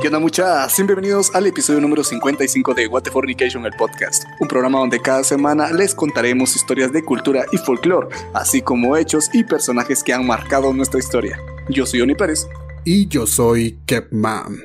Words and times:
¿Qué 0.00 0.06
onda 0.06 0.20
muchachos? 0.20 0.76
Bienvenidos 0.76 1.34
al 1.34 1.48
episodio 1.48 1.80
número 1.80 2.04
55 2.04 2.72
de 2.72 2.86
What 2.86 3.02
the 3.02 3.10
Fornication, 3.10 3.66
el 3.66 3.72
podcast. 3.72 4.22
Un 4.38 4.46
programa 4.46 4.78
donde 4.78 5.00
cada 5.00 5.24
semana 5.24 5.72
les 5.72 5.92
contaremos 5.92 6.54
historias 6.54 6.92
de 6.92 7.02
cultura 7.02 7.46
y 7.50 7.56
folclore, 7.56 8.06
así 8.32 8.62
como 8.62 8.96
hechos 8.96 9.28
y 9.32 9.42
personajes 9.42 10.04
que 10.04 10.12
han 10.12 10.24
marcado 10.24 10.72
nuestra 10.72 11.00
historia. 11.00 11.40
Yo 11.68 11.84
soy 11.84 11.98
Johnny 11.98 12.14
Pérez. 12.14 12.46
Y 12.84 13.08
yo 13.08 13.26
soy 13.26 13.80
Kepman. 13.86 14.58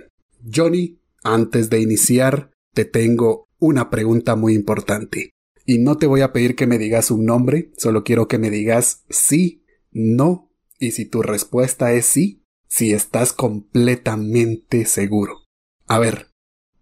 Johnny, 0.54 1.00
antes 1.24 1.72
de 1.72 1.82
iniciar, 1.82 2.52
te 2.76 2.86
tengo 2.86 3.48
una 3.58 3.90
pregunta 3.90 4.36
muy 4.36 4.54
importante. 4.54 5.32
Y 5.66 5.80
no 5.80 5.98
te 5.98 6.06
voy 6.06 6.22
a 6.22 6.32
pedir 6.32 6.56
que 6.56 6.68
me 6.68 6.78
digas 6.78 7.10
un 7.10 7.26
nombre, 7.26 7.72
solo 7.78 8.04
quiero 8.04 8.28
que 8.28 8.38
me 8.38 8.52
digas 8.52 9.04
sí, 9.10 9.66
no, 9.92 10.52
y 10.78 10.92
si 10.92 11.06
tu 11.06 11.24
respuesta 11.24 11.92
es 11.94 12.06
sí, 12.06 12.43
si 12.74 12.92
estás 12.92 13.34
completamente 13.34 14.86
seguro. 14.86 15.44
A 15.88 16.00
ver, 16.00 16.32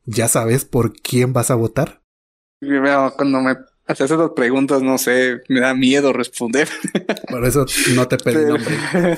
¿ya 0.06 0.30
sabes 0.30 0.64
por 0.64 0.94
quién 0.94 1.34
vas 1.34 1.52
a 1.52 1.56
votar? 1.56 2.02
Cuando 2.62 3.42
me 3.42 3.58
haces 3.88 4.10
esas 4.10 4.30
preguntas, 4.34 4.82
no 4.82 4.98
sé, 4.98 5.42
me 5.50 5.60
da 5.60 5.74
miedo 5.74 6.14
responder. 6.14 6.70
Por 7.30 7.44
eso 7.44 7.66
no 7.94 8.08
te 8.08 8.16
pedí 8.16 8.46
nombre. 8.46 9.18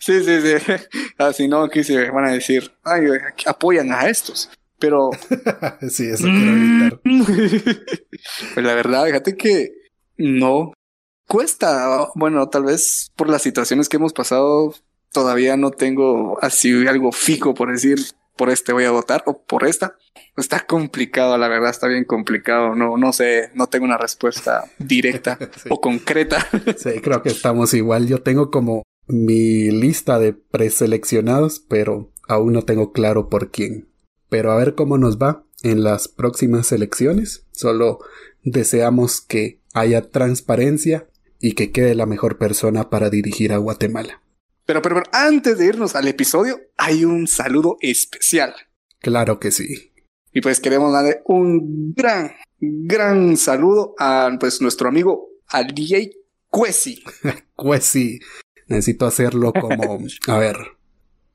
sí, 0.00 0.22
sí, 0.22 0.40
sí. 0.42 0.74
Así 1.16 1.48
no, 1.48 1.62
aquí 1.62 1.82
se 1.82 2.10
van 2.10 2.26
a 2.26 2.32
decir, 2.32 2.70
ay, 2.82 3.06
apoyan 3.46 3.90
a 3.90 4.10
estos. 4.10 4.50
Pero. 4.78 5.12
sí, 5.88 6.10
eso 6.10 6.24
quiero 6.24 6.50
evitar. 6.50 7.00
pues 8.54 8.66
la 8.66 8.74
verdad, 8.74 9.06
fíjate 9.06 9.34
que 9.34 9.70
no. 10.18 10.74
Cuesta, 11.26 12.10
bueno, 12.16 12.50
tal 12.50 12.64
vez 12.64 13.10
por 13.16 13.30
las 13.30 13.40
situaciones 13.40 13.88
que 13.88 13.96
hemos 13.96 14.12
pasado, 14.12 14.74
todavía 15.14 15.56
no 15.56 15.70
tengo 15.70 16.38
así 16.42 16.86
algo 16.86 17.12
fijo 17.12 17.54
por 17.54 17.72
decir 17.72 17.98
por 18.36 18.50
este 18.50 18.72
voy 18.72 18.84
a 18.84 18.90
votar 18.90 19.22
o 19.26 19.42
por 19.42 19.64
esta. 19.64 19.96
Está 20.36 20.66
complicado, 20.66 21.38
la 21.38 21.48
verdad, 21.48 21.70
está 21.70 21.86
bien 21.86 22.04
complicado. 22.04 22.74
No, 22.74 22.96
no 22.98 23.12
sé, 23.12 23.50
no 23.54 23.68
tengo 23.68 23.84
una 23.84 23.96
respuesta 23.96 24.64
directa 24.78 25.38
o 25.70 25.80
concreta. 25.80 26.46
sí, 26.76 27.00
creo 27.00 27.22
que 27.22 27.28
estamos 27.28 27.72
igual. 27.72 28.08
Yo 28.08 28.22
tengo 28.22 28.50
como 28.50 28.82
mi 29.06 29.70
lista 29.70 30.18
de 30.18 30.32
preseleccionados, 30.32 31.60
pero 31.60 32.10
aún 32.28 32.52
no 32.52 32.62
tengo 32.62 32.92
claro 32.92 33.28
por 33.28 33.50
quién. 33.50 33.88
Pero 34.28 34.50
a 34.50 34.56
ver 34.56 34.74
cómo 34.74 34.98
nos 34.98 35.18
va 35.18 35.44
en 35.62 35.84
las 35.84 36.08
próximas 36.08 36.72
elecciones. 36.72 37.46
Solo 37.52 38.00
deseamos 38.42 39.20
que 39.20 39.60
haya 39.74 40.10
transparencia 40.10 41.06
y 41.38 41.52
que 41.52 41.70
quede 41.70 41.94
la 41.94 42.06
mejor 42.06 42.38
persona 42.38 42.90
para 42.90 43.10
dirigir 43.10 43.52
a 43.52 43.58
Guatemala. 43.58 44.22
Pero, 44.66 44.80
pero, 44.80 45.02
antes 45.12 45.58
de 45.58 45.66
irnos 45.66 45.94
al 45.94 46.08
episodio, 46.08 46.58
hay 46.76 47.04
un 47.04 47.26
saludo 47.26 47.76
especial. 47.80 48.54
Claro 49.00 49.38
que 49.38 49.50
sí. 49.50 49.92
Y 50.32 50.40
pues 50.40 50.58
queremos 50.60 50.92
darle 50.92 51.20
un 51.26 51.92
gran, 51.94 52.32
gran 52.58 53.36
saludo 53.36 53.94
a 53.98 54.30
pues 54.40 54.60
nuestro 54.60 54.88
amigo 54.88 55.28
al 55.48 55.68
DJ 55.74 56.12
Cuesi. 56.48 57.02
Cuesi. 57.54 58.18
Necesito 58.66 59.06
hacerlo 59.06 59.52
como, 59.52 59.98
a 60.28 60.38
ver, 60.38 60.56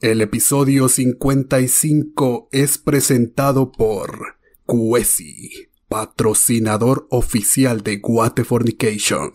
el 0.02 0.22
episodio 0.22 0.90
55 0.90 2.50
es 2.52 2.78
presentado 2.78 3.72
por 3.72 4.38
Cuesi, 4.66 5.70
patrocinador 5.88 7.08
oficial 7.12 7.84
de 7.84 7.98
Guate 7.98 8.44
Fornication. 8.44 9.32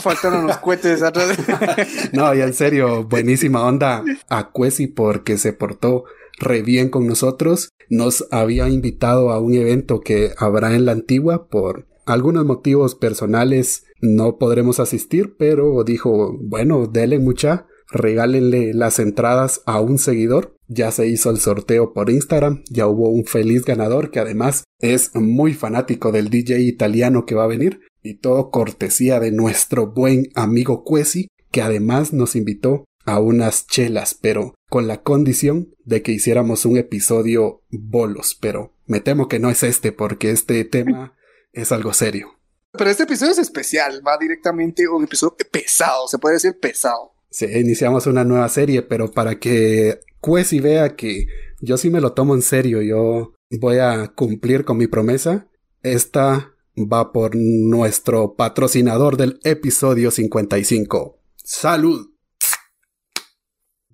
Faltaron 0.00 0.46
los 0.46 0.58
cohetes 0.58 1.02
atrás. 1.02 1.36
no, 2.12 2.34
y 2.34 2.40
en 2.40 2.54
serio, 2.54 3.04
buenísima 3.04 3.64
onda 3.64 4.04
a 4.28 4.50
Cuesi 4.50 4.86
porque 4.86 5.38
se 5.38 5.52
portó 5.52 6.04
re 6.38 6.62
bien 6.62 6.88
con 6.88 7.06
nosotros. 7.06 7.70
Nos 7.88 8.26
había 8.30 8.68
invitado 8.68 9.30
a 9.30 9.40
un 9.40 9.54
evento 9.54 10.00
que 10.00 10.32
habrá 10.38 10.74
en 10.74 10.84
la 10.84 10.92
antigua 10.92 11.48
por 11.48 11.86
algunos 12.06 12.44
motivos 12.44 12.94
personales 12.94 13.84
no 14.00 14.38
podremos 14.38 14.78
asistir, 14.78 15.34
pero 15.36 15.82
dijo, 15.82 16.38
bueno, 16.40 16.86
dele 16.86 17.18
mucha, 17.18 17.66
regálenle 17.90 18.74
las 18.74 18.98
entradas 18.98 19.62
a 19.66 19.80
un 19.80 19.98
seguidor. 19.98 20.54
Ya 20.68 20.90
se 20.90 21.06
hizo 21.06 21.30
el 21.30 21.38
sorteo 21.38 21.92
por 21.92 22.10
Instagram, 22.10 22.62
ya 22.70 22.86
hubo 22.86 23.08
un 23.08 23.24
feliz 23.24 23.64
ganador 23.64 24.10
que 24.10 24.20
además 24.20 24.64
es 24.80 25.14
muy 25.14 25.54
fanático 25.54 26.12
del 26.12 26.28
DJ 26.28 26.60
italiano 26.60 27.24
que 27.24 27.34
va 27.34 27.44
a 27.44 27.48
venir 27.48 27.80
y 28.06 28.14
todo 28.14 28.50
cortesía 28.50 29.20
de 29.20 29.32
nuestro 29.32 29.88
buen 29.88 30.30
amigo 30.34 30.84
Cuesi, 30.84 31.28
que 31.50 31.62
además 31.62 32.12
nos 32.12 32.36
invitó 32.36 32.84
a 33.04 33.20
unas 33.20 33.66
chelas, 33.66 34.14
pero 34.20 34.54
con 34.68 34.86
la 34.86 35.02
condición 35.02 35.74
de 35.84 36.02
que 36.02 36.12
hiciéramos 36.12 36.64
un 36.64 36.76
episodio 36.76 37.62
bolos, 37.70 38.36
pero 38.40 38.72
me 38.86 39.00
temo 39.00 39.28
que 39.28 39.38
no 39.38 39.50
es 39.50 39.62
este 39.62 39.92
porque 39.92 40.30
este 40.30 40.64
tema 40.64 41.16
es 41.52 41.72
algo 41.72 41.92
serio. 41.92 42.38
Pero 42.72 42.90
este 42.90 43.04
episodio 43.04 43.32
es 43.32 43.38
especial, 43.38 44.02
va 44.06 44.18
directamente 44.18 44.88
un 44.88 45.04
episodio 45.04 45.36
pesado, 45.50 46.08
se 46.08 46.18
puede 46.18 46.34
decir 46.34 46.58
pesado. 46.58 47.12
Sí, 47.30 47.46
iniciamos 47.46 48.06
una 48.06 48.24
nueva 48.24 48.48
serie, 48.48 48.82
pero 48.82 49.10
para 49.10 49.38
que 49.38 50.00
Cuesi 50.20 50.60
vea 50.60 50.96
que 50.96 51.26
yo 51.60 51.76
sí 51.76 51.90
me 51.90 52.00
lo 52.00 52.12
tomo 52.12 52.34
en 52.34 52.42
serio, 52.42 52.82
yo 52.82 53.34
voy 53.60 53.78
a 53.78 54.08
cumplir 54.08 54.64
con 54.64 54.76
mi 54.76 54.88
promesa, 54.88 55.48
esta 55.82 56.55
va 56.76 57.12
por 57.12 57.34
nuestro 57.34 58.34
patrocinador 58.34 59.16
del 59.16 59.40
episodio 59.44 60.10
55. 60.10 61.18
¡Salud! 61.42 62.10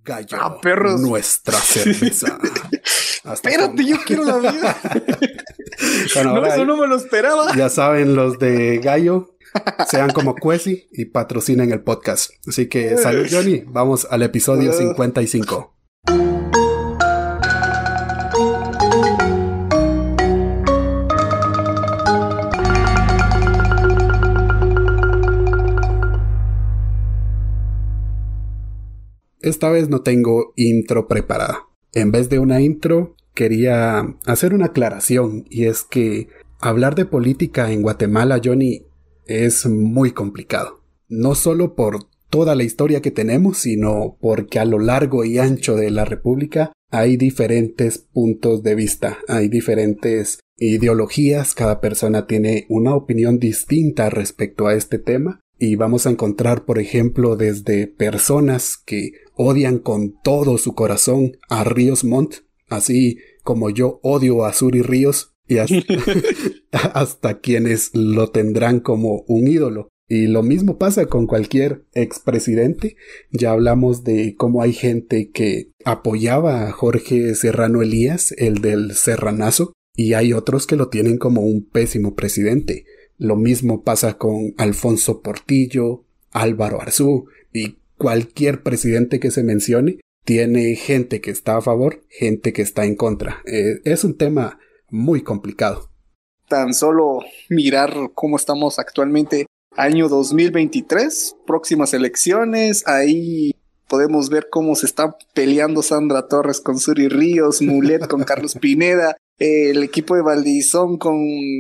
Gallo, 0.05 0.37
ah, 0.41 0.61
perros. 0.61 1.01
nuestra 1.01 1.59
cerveza. 1.61 2.39
Espérate, 3.33 3.85
yo 3.85 3.97
quiero 4.05 4.25
la 4.25 4.39
vida. 4.39 4.81
no, 6.25 6.45
eso 6.45 6.65
no 6.65 6.77
me 6.77 6.89
lo 6.89 6.97
esperaba. 6.97 7.55
Ya 7.57 7.69
saben, 7.69 8.17
los 8.17 8.39
de 8.41 8.79
Gallo, 8.79 9.37
sean 9.89 10.11
como 10.11 10.35
Cuesi 10.35 10.89
y 10.91 11.05
patrocinen 11.07 11.71
el 11.71 11.83
podcast. 11.83 12.31
Así 12.49 12.69
que 12.69 12.97
salud, 12.97 13.27
Johnny. 13.31 13.63
Vamos 13.67 14.07
al 14.11 14.23
episodio 14.23 14.73
55. 14.73 15.72
Esta 29.43 29.71
vez 29.71 29.89
no 29.89 30.03
tengo 30.03 30.53
intro 30.55 31.09
preparada. 31.09 31.67
En 31.93 32.13
vez 32.13 32.29
de 32.29 32.39
una 32.39 32.61
intro, 32.61 33.17
quería 33.35 34.17
hacer 34.25 34.55
una 34.55 34.67
aclaración 34.67 35.45
y 35.51 35.65
es 35.65 35.83
que 35.83 36.29
hablar 36.61 36.95
de 36.95 37.07
política 37.07 37.73
en 37.73 37.83
Guatemala, 37.83 38.41
Johnny, 38.43 38.87
es 39.27 39.67
muy 39.67 40.13
complicado. 40.13 40.85
No 41.09 41.35
solo 41.35 41.75
por 41.75 42.05
toda 42.31 42.55
la 42.55 42.63
historia 42.63 43.03
que 43.03 43.11
tenemos, 43.11 43.59
sino 43.59 44.17
porque 44.21 44.61
a 44.61 44.65
lo 44.65 44.79
largo 44.79 45.25
y 45.25 45.39
ancho 45.39 45.75
de 45.75 45.91
la 45.91 46.05
República 46.05 46.73
hay 46.93 47.17
diferentes 47.17 47.99
puntos 47.99 48.63
de 48.63 48.77
vista, 48.77 49.19
hay 49.27 49.49
diferentes 49.49 50.39
ideologías, 50.57 51.55
cada 51.55 51.81
persona 51.81 52.29
tiene 52.29 52.67
una 52.69 52.95
opinión 52.95 53.41
distinta 53.41 54.09
respecto 54.09 54.69
a 54.69 54.75
este 54.75 54.99
tema 54.99 55.42
y 55.63 55.77
vamos 55.77 56.09
a 56.09 56.11
encontrar, 56.11 56.65
por 56.65 56.81
ejemplo, 56.81 57.37
desde 57.37 57.87
personas 57.87 58.77
que 58.77 59.13
odian 59.37 59.79
con 59.79 60.21
todo 60.25 60.59
su 60.59 60.75
corazón 60.75 61.37
a 61.49 61.63
Ríos 61.63 62.03
Montt, 62.03 62.39
así 62.69 63.19
como 63.45 63.71
yo 63.71 64.01
odio 64.03 64.45
a 64.45 64.53
Suri 64.55 64.83
Ríos, 64.83 65.37
y 65.47 65.59
hasta, 66.73 67.39
quienes 67.39 67.95
lo 67.95 68.31
tendrán 68.31 68.81
como 68.81 69.23
un 69.29 69.47
ídolo. 69.47 69.87
Y 70.09 70.27
lo 70.27 70.43
mismo 70.43 70.79
pasa 70.79 71.07
con 71.07 71.29
cualquier 71.29 71.85
expresidente. 71.95 72.97
Ya 73.31 73.53
hablamos 73.53 74.03
de 74.03 74.35
cómo 74.37 74.63
hay 74.63 74.73
gente 74.73 75.31
que 75.31 75.71
apoyaba 75.85 76.67
a 76.67 76.73
Jorge 76.73 77.37
Serrano 77.37 77.83
Elías, 77.83 78.33
el 78.37 78.63
del 78.63 78.97
Serranazo, 78.97 79.75
y 79.95 80.15
hay 80.15 80.33
otros 80.33 80.67
que 80.67 80.75
lo 80.75 80.89
tienen 80.89 81.19
como 81.19 81.43
un 81.43 81.65
pésimo 81.65 82.17
presidente. 82.17 82.85
Lo 83.23 83.37
mismo 83.37 83.85
pasa 83.85 84.19
con 84.19 84.53
Alfonso 84.59 85.23
Portillo, 85.23 86.03
Álvaro 86.33 86.83
Arzú 86.83 87.27
y 87.53 87.79
cualquier 87.97 88.65
presidente 88.65 89.21
que 89.21 89.31
se 89.31 89.45
mencione 89.45 90.01
tiene 90.25 90.75
gente 90.75 91.21
que 91.21 91.31
está 91.31 91.57
a 91.57 91.61
favor, 91.61 92.03
gente 92.09 92.53
que 92.53 92.63
está 92.63 92.85
en 92.85 92.97
contra. 92.97 93.41
Eh, 93.47 93.81
es 93.85 94.03
un 94.03 94.19
tema 94.19 94.59
muy 94.91 95.23
complicado. 95.23 95.89
Tan 96.49 96.75
solo 96.75 97.21
mirar 97.49 97.95
cómo 98.13 98.35
estamos 98.35 98.81
actualmente, 98.81 99.47
año 99.77 100.09
2023, 100.09 101.37
próximas 101.47 101.95
elecciones, 101.95 102.83
ahí 102.89 103.53
podemos 103.87 104.31
ver 104.31 104.49
cómo 104.51 104.75
se 104.75 104.87
está 104.87 105.17
peleando 105.33 105.83
Sandra 105.83 106.27
Torres 106.27 106.61
con 106.61 106.81
Suri 106.81 107.07
Ríos, 107.07 107.63
Mulet 107.63 108.09
con 108.09 108.25
Carlos 108.25 108.57
Pineda, 108.61 109.17
el 109.39 109.83
equipo 109.83 110.15
de 110.15 110.23
Valdizón 110.23 110.99
con 110.99 111.17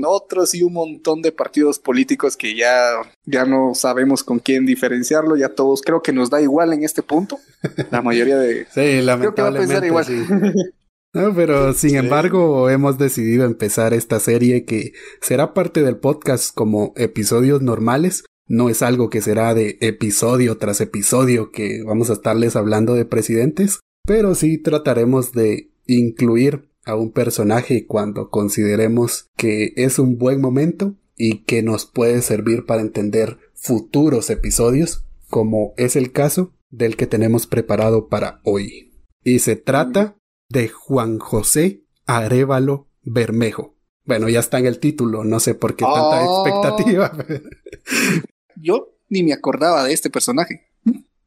otros 0.06 0.54
y 0.54 0.62
un 0.62 0.72
montón 0.74 1.22
de 1.22 1.32
partidos 1.32 1.78
políticos 1.78 2.36
que 2.36 2.54
ya, 2.54 2.92
ya 3.24 3.44
no 3.44 3.74
sabemos 3.74 4.22
con 4.22 4.38
quién 4.38 4.66
diferenciarlo, 4.66 5.36
ya 5.36 5.48
todos 5.48 5.82
creo 5.82 6.02
que 6.02 6.12
nos 6.12 6.30
da 6.30 6.40
igual 6.40 6.72
en 6.72 6.84
este 6.84 7.02
punto. 7.02 7.38
La 7.90 8.02
mayoría 8.02 8.36
de... 8.36 8.66
sí, 8.74 9.02
lamentablemente. 9.02 9.14
Creo 9.24 9.34
que 9.34 9.42
va 9.42 9.48
a 9.48 10.04
pensar 10.04 10.24
igual. 10.24 10.54
No, 11.14 11.34
pero 11.34 11.74
sin 11.74 11.96
embargo 11.96 12.70
hemos 12.70 12.96
decidido 12.96 13.44
empezar 13.44 13.92
esta 13.92 14.18
serie 14.18 14.64
que 14.64 14.92
será 15.20 15.52
parte 15.52 15.82
del 15.82 15.98
podcast 15.98 16.54
como 16.54 16.94
episodios 16.96 17.60
normales. 17.60 18.24
No 18.48 18.70
es 18.70 18.80
algo 18.80 19.10
que 19.10 19.20
será 19.20 19.52
de 19.52 19.76
episodio 19.82 20.56
tras 20.56 20.80
episodio 20.80 21.50
que 21.50 21.82
vamos 21.84 22.08
a 22.08 22.14
estarles 22.14 22.56
hablando 22.56 22.94
de 22.94 23.04
presidentes, 23.04 23.80
pero 24.06 24.34
sí 24.34 24.56
trataremos 24.56 25.32
de 25.32 25.70
incluir 25.86 26.71
a 26.84 26.96
un 26.96 27.12
personaje 27.12 27.86
cuando 27.86 28.30
consideremos 28.30 29.30
que 29.36 29.72
es 29.76 29.98
un 29.98 30.18
buen 30.18 30.40
momento 30.40 30.96
y 31.16 31.44
que 31.44 31.62
nos 31.62 31.86
puede 31.86 32.22
servir 32.22 32.66
para 32.66 32.82
entender 32.82 33.38
futuros 33.54 34.30
episodios, 34.30 35.04
como 35.28 35.74
es 35.76 35.96
el 35.96 36.12
caso 36.12 36.52
del 36.70 36.96
que 36.96 37.06
tenemos 37.06 37.46
preparado 37.46 38.08
para 38.08 38.40
hoy. 38.44 38.92
Y 39.22 39.38
se 39.38 39.56
trata 39.56 40.16
de 40.48 40.68
Juan 40.68 41.18
José 41.18 41.84
Arevalo 42.06 42.88
Bermejo. 43.02 43.76
Bueno, 44.04 44.28
ya 44.28 44.40
está 44.40 44.58
en 44.58 44.66
el 44.66 44.80
título, 44.80 45.22
no 45.22 45.38
sé 45.38 45.54
por 45.54 45.76
qué 45.76 45.84
tanta 45.84 46.28
oh. 46.28 46.46
expectativa. 46.46 47.12
Yo 48.56 48.96
ni 49.08 49.22
me 49.22 49.32
acordaba 49.32 49.84
de 49.84 49.92
este 49.92 50.10
personaje. 50.10 50.72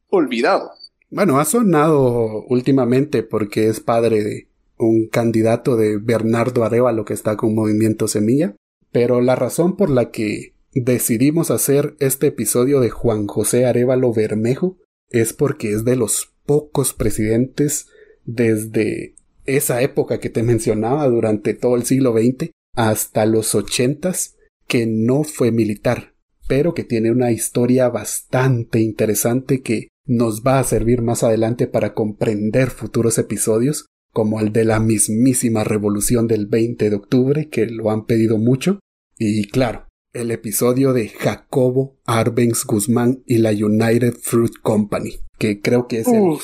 Olvidado. 0.09 0.71
Bueno, 1.09 1.39
ha 1.39 1.45
sonado 1.45 2.43
últimamente 2.47 3.23
porque 3.23 3.69
es 3.69 3.79
padre 3.79 4.23
de 4.23 4.49
un 4.77 5.07
candidato 5.07 5.77
de 5.77 5.97
Bernardo 5.97 6.63
Arevalo 6.63 7.05
que 7.05 7.13
está 7.13 7.37
con 7.37 7.55
Movimiento 7.55 8.07
Semilla, 8.07 8.55
pero 8.91 9.21
la 9.21 9.35
razón 9.35 9.75
por 9.75 9.89
la 9.89 10.11
que 10.11 10.53
decidimos 10.73 11.51
hacer 11.51 11.95
este 11.99 12.27
episodio 12.27 12.81
de 12.81 12.89
Juan 12.89 13.27
José 13.27 13.65
Arevalo 13.65 14.13
Bermejo 14.13 14.77
es 15.09 15.33
porque 15.33 15.71
es 15.71 15.85
de 15.85 15.95
los 15.95 16.33
pocos 16.45 16.93
presidentes 16.93 17.87
desde 18.25 19.15
esa 19.45 19.81
época 19.81 20.19
que 20.19 20.29
te 20.29 20.43
mencionaba 20.43 21.07
durante 21.07 21.53
todo 21.53 21.75
el 21.75 21.85
siglo 21.85 22.13
XX 22.13 22.51
hasta 22.75 23.25
los 23.25 23.55
ochentas 23.55 24.35
que 24.67 24.85
no 24.87 25.23
fue 25.23 25.51
militar, 25.51 26.13
pero 26.47 26.73
que 26.73 26.83
tiene 26.83 27.11
una 27.11 27.31
historia 27.31 27.89
bastante 27.89 28.79
interesante 28.79 29.61
que 29.61 29.87
nos 30.05 30.43
va 30.43 30.59
a 30.59 30.63
servir 30.63 31.01
más 31.01 31.23
adelante 31.23 31.67
para 31.67 31.93
comprender 31.93 32.69
futuros 32.69 33.17
episodios 33.17 33.85
como 34.15 34.39
el 34.39 34.53
de 34.53 34.63
la 34.63 34.79
mismísima 34.79 35.65
revolución 35.65 36.25
del 36.25 36.47
20 36.47 36.89
de 36.89 36.95
octubre, 36.95 37.49
que 37.49 37.65
lo 37.65 37.91
han 37.91 38.05
pedido 38.05 38.37
mucho, 38.37 38.79
y 39.19 39.49
claro, 39.49 39.89
el 40.13 40.31
episodio 40.31 40.93
de 40.93 41.09
Jacobo 41.09 41.99
Arbenz 42.05 42.63
Guzmán 42.63 43.23
y 43.25 43.39
la 43.39 43.51
United 43.51 44.13
Fruit 44.13 44.53
Company, 44.61 45.15
que 45.37 45.59
creo 45.59 45.89
que 45.89 45.99
es 45.99 46.07
el 46.07 46.37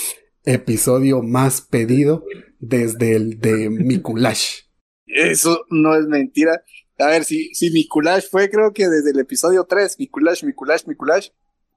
episodio 0.43 1.21
más 1.21 1.61
pedido 1.61 2.25
desde 2.59 3.15
el 3.15 3.39
de 3.39 3.69
Mikulash. 3.69 4.63
Eso 5.05 5.65
no 5.69 5.95
es 5.95 6.05
mentira. 6.07 6.65
A 6.99 7.07
ver, 7.07 7.23
si, 7.23 7.53
si 7.53 7.71
Mikulash 7.71 8.25
fue, 8.29 8.49
creo 8.49 8.73
que 8.73 8.89
desde 8.89 9.11
el 9.11 9.19
episodio 9.19 9.63
3, 9.63 9.97
Mikulash, 9.97 10.43
Mikulash, 10.43 10.87
Mikulash, 10.87 11.29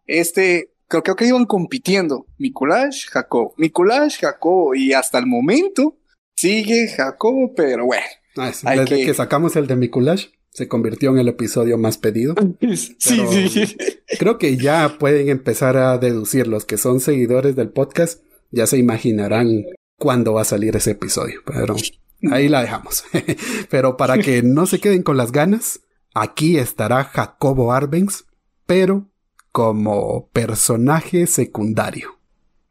este 0.06 0.73
creo, 0.88 1.16
que 1.16 1.26
iban 1.26 1.46
compitiendo. 1.46 2.26
Mikulash, 2.38 3.08
Jacob. 3.08 3.52
Mikulash, 3.56 4.20
Jacob. 4.20 4.74
Y 4.74 4.92
hasta 4.92 5.18
el 5.18 5.26
momento 5.26 5.96
sigue 6.36 6.88
Jacob, 6.88 7.52
pero 7.56 7.86
bueno. 7.86 8.06
Ah, 8.36 8.52
desde 8.74 9.04
que... 9.04 9.14
sacamos 9.14 9.56
el 9.56 9.66
de 9.66 9.76
Mikulash, 9.76 10.26
se 10.50 10.68
convirtió 10.68 11.10
en 11.10 11.18
el 11.18 11.28
episodio 11.28 11.78
más 11.78 11.98
pedido. 11.98 12.34
sí, 12.98 13.48
sí. 13.48 13.76
Creo 14.18 14.38
que 14.38 14.56
ya 14.56 14.96
pueden 14.98 15.28
empezar 15.28 15.76
a 15.76 15.98
deducir 15.98 16.46
los 16.46 16.64
que 16.64 16.78
son 16.78 17.00
seguidores 17.00 17.56
del 17.56 17.70
podcast, 17.70 18.22
ya 18.50 18.66
se 18.66 18.78
imaginarán 18.78 19.64
cuándo 19.98 20.34
va 20.34 20.42
a 20.42 20.46
salir 20.46 20.76
ese 20.76 20.92
episodio. 20.92 21.40
Pero 21.46 21.76
ahí 22.30 22.48
la 22.48 22.62
dejamos. 22.62 23.04
pero 23.70 23.96
para 23.96 24.18
que 24.18 24.42
no 24.42 24.66
se 24.66 24.80
queden 24.80 25.02
con 25.02 25.16
las 25.16 25.32
ganas, 25.32 25.80
aquí 26.14 26.58
estará 26.58 27.04
Jacobo 27.04 27.72
Arbenz, 27.72 28.24
pero 28.66 29.08
como 29.54 30.28
personaje 30.32 31.28
secundario. 31.28 32.18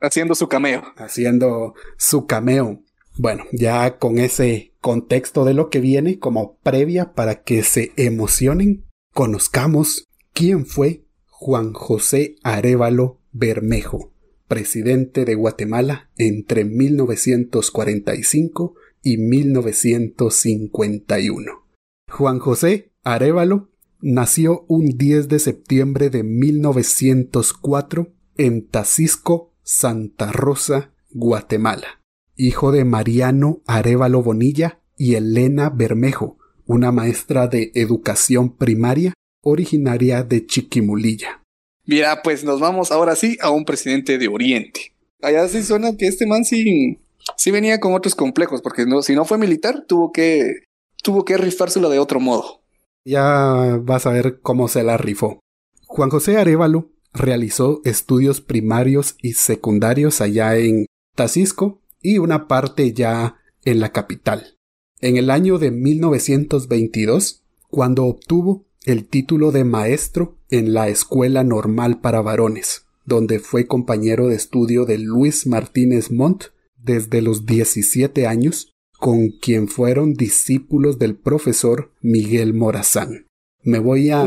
Haciendo 0.01 0.35
su 0.35 0.49
cameo. 0.49 0.83
Haciendo 0.97 1.75
su 1.97 2.25
cameo. 2.25 2.83
Bueno, 3.17 3.45
ya 3.53 3.99
con 3.99 4.19
ese 4.19 4.73
contexto 4.81 5.45
de 5.45 5.53
lo 5.53 5.69
que 5.69 5.79
viene 5.79 6.19
como 6.19 6.57
previa 6.57 7.13
para 7.13 7.43
que 7.43 7.63
se 7.63 7.93
emocionen, 7.95 8.83
conozcamos 9.13 10.09
quién 10.33 10.65
fue 10.65 11.05
Juan 11.27 11.71
José 11.71 12.35
Arevalo 12.43 13.21
Bermejo, 13.31 14.11
presidente 14.49 15.23
de 15.23 15.35
Guatemala 15.35 16.09
entre 16.17 16.65
1945 16.65 18.75
y 19.01 19.19
1951. 19.19 21.65
Juan 22.09 22.39
José 22.39 22.91
Arevalo 23.05 23.69
nació 24.03 24.65
un 24.67 24.97
10 24.97 25.29
de 25.29 25.39
septiembre 25.39 26.09
de 26.09 26.23
1904 26.23 28.13
en 28.35 28.67
Tacisco, 28.67 29.53
Santa 29.63 30.31
Rosa, 30.33 30.91
Guatemala, 31.11 32.01
hijo 32.35 32.73
de 32.73 32.83
Mariano 32.83 33.61
Arevalo 33.65 34.21
Bonilla 34.21 34.81
y 34.97 35.15
Elena 35.15 35.69
Bermejo, 35.69 36.37
una 36.65 36.91
maestra 36.91 37.47
de 37.47 37.71
educación 37.75 38.57
primaria 38.57 39.13
originaria 39.41 40.23
de 40.23 40.45
Chiquimulilla. 40.45 41.41
Mira, 41.85 42.21
pues 42.23 42.43
nos 42.43 42.59
vamos 42.59 42.91
ahora 42.91 43.15
sí 43.15 43.37
a 43.41 43.51
un 43.51 43.63
presidente 43.63 44.17
de 44.17 44.27
Oriente. 44.27 44.93
Allá 45.21 45.47
sí 45.47 45.63
suena 45.63 45.95
que 45.95 46.07
este 46.07 46.25
man 46.25 46.43
sí, 46.43 46.99
sí 47.37 47.51
venía 47.51 47.79
con 47.79 47.93
otros 47.93 48.15
complejos, 48.15 48.61
porque 48.61 48.85
si 49.03 49.15
no 49.15 49.23
fue 49.23 49.37
militar, 49.37 49.85
tuvo 49.87 50.11
que, 50.11 50.63
tuvo 51.01 51.23
que 51.23 51.37
rifárselo 51.37 51.89
de 51.89 51.99
otro 51.99 52.19
modo. 52.19 52.62
Ya 53.05 53.79
vas 53.81 54.05
a 54.05 54.11
ver 54.11 54.39
cómo 54.41 54.67
se 54.67 54.83
la 54.83 54.97
rifó. 54.97 55.39
Juan 55.87 56.09
José 56.09 56.37
Arevalo 56.37 56.91
realizó 57.13 57.81
estudios 57.83 58.41
primarios 58.41 59.15
y 59.21 59.33
secundarios 59.33 60.21
allá 60.21 60.57
en 60.57 60.85
Tacisco 61.15 61.81
y 62.01 62.17
una 62.17 62.47
parte 62.47 62.93
ya 62.93 63.35
en 63.63 63.79
la 63.79 63.91
capital. 63.91 64.57
En 64.99 65.17
el 65.17 65.29
año 65.29 65.59
de 65.59 65.71
1922, 65.71 67.43
cuando 67.69 68.05
obtuvo 68.05 68.65
el 68.85 69.07
título 69.07 69.51
de 69.51 69.63
maestro 69.63 70.37
en 70.49 70.73
la 70.73 70.87
Escuela 70.89 71.43
Normal 71.43 72.01
para 72.01 72.21
Varones, 72.21 72.85
donde 73.05 73.39
fue 73.39 73.67
compañero 73.67 74.27
de 74.27 74.35
estudio 74.35 74.85
de 74.85 74.97
Luis 74.97 75.45
Martínez 75.45 76.11
Montt 76.11 76.45
desde 76.77 77.21
los 77.21 77.45
17 77.45 78.27
años 78.27 78.72
con 79.03 79.31
quien 79.31 79.67
fueron 79.67 80.13
discípulos 80.13 80.97
del 80.97 81.17
profesor 81.17 81.91
Miguel 81.99 82.53
Morazán. 82.53 83.27
Me 83.61 83.79
voy 83.79 84.11
a 84.11 84.23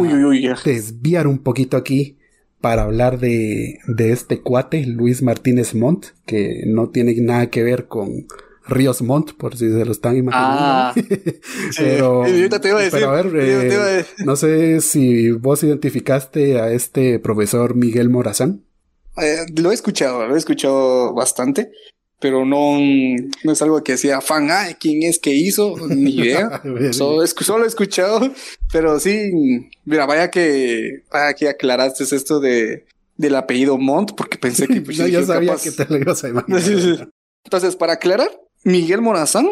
desviar 0.67 1.27
un 1.27 1.39
poquito 1.39 1.79
aquí 1.79 2.19
para 2.61 2.83
hablar 2.83 3.19
de, 3.19 3.79
de 3.87 4.13
este 4.13 4.43
cuate, 4.43 4.85
Luis 4.85 5.23
Martínez 5.23 5.75
Montt, 5.75 6.09
que 6.27 6.65
no 6.67 6.91
tiene 6.91 7.15
nada 7.23 7.47
que 7.49 7.63
ver 7.63 7.87
con 7.87 8.27
Ríos 8.67 9.01
Montt, 9.01 9.33
por 9.33 9.57
si 9.57 9.71
se 9.71 9.83
lo 9.83 9.93
están 9.93 10.19
imaginando. 10.19 10.61
Ah, 10.61 10.95
pero, 11.79 12.25
pero, 12.91 13.09
a 13.09 13.23
ver, 13.23 13.33
eh, 13.35 14.05
no 14.27 14.37
sé 14.37 14.83
si 14.83 15.31
vos 15.31 15.65
identificaste 15.65 16.61
a 16.61 16.71
este 16.71 17.19
profesor 17.19 17.77
Miguel 17.77 18.11
Morazán. 18.11 18.67
Eh, 19.17 19.47
lo 19.57 19.71
he 19.71 19.75
escuchado, 19.75 20.27
lo 20.29 20.35
he 20.35 20.39
escuchado 20.39 21.15
bastante 21.15 21.71
pero 22.19 22.45
no, 22.45 22.79
no 23.45 23.53
es 23.53 23.63
algo 23.63 23.83
que 23.83 23.93
decía 23.93 24.21
fan, 24.21 24.51
ah, 24.51 24.69
¿quién 24.79 25.03
es 25.03 25.19
que 25.19 25.35
hizo? 25.35 25.77
Ni 25.89 26.15
idea. 26.17 26.63
solo, 26.93 27.23
he 27.23 27.67
escuchado, 27.67 28.33
pero 28.73 28.99
sí, 28.99 29.31
mira, 29.85 30.07
vaya 30.07 30.31
que, 30.31 31.03
vaya 31.11 31.35
que 31.35 31.49
aclaraste 31.49 32.05
esto 32.05 32.41
de, 32.41 32.87
del 33.17 33.35
apellido 33.35 33.79
Montt, 33.79 34.13
porque 34.17 34.39
pensé 34.39 34.67
que... 34.67 34.81
Pues, 34.81 34.97
yo 35.11 35.25
sabía 35.25 35.57
que 35.57 35.71
te 35.71 35.87
lo 35.87 35.99
ibas 35.99 36.25
a 36.25 36.29
imaginar. 36.31 37.11
Entonces, 37.45 37.77
para 37.77 37.95
aclarar, 37.95 38.31
Miguel 38.65 39.01
Morazán 39.01 39.47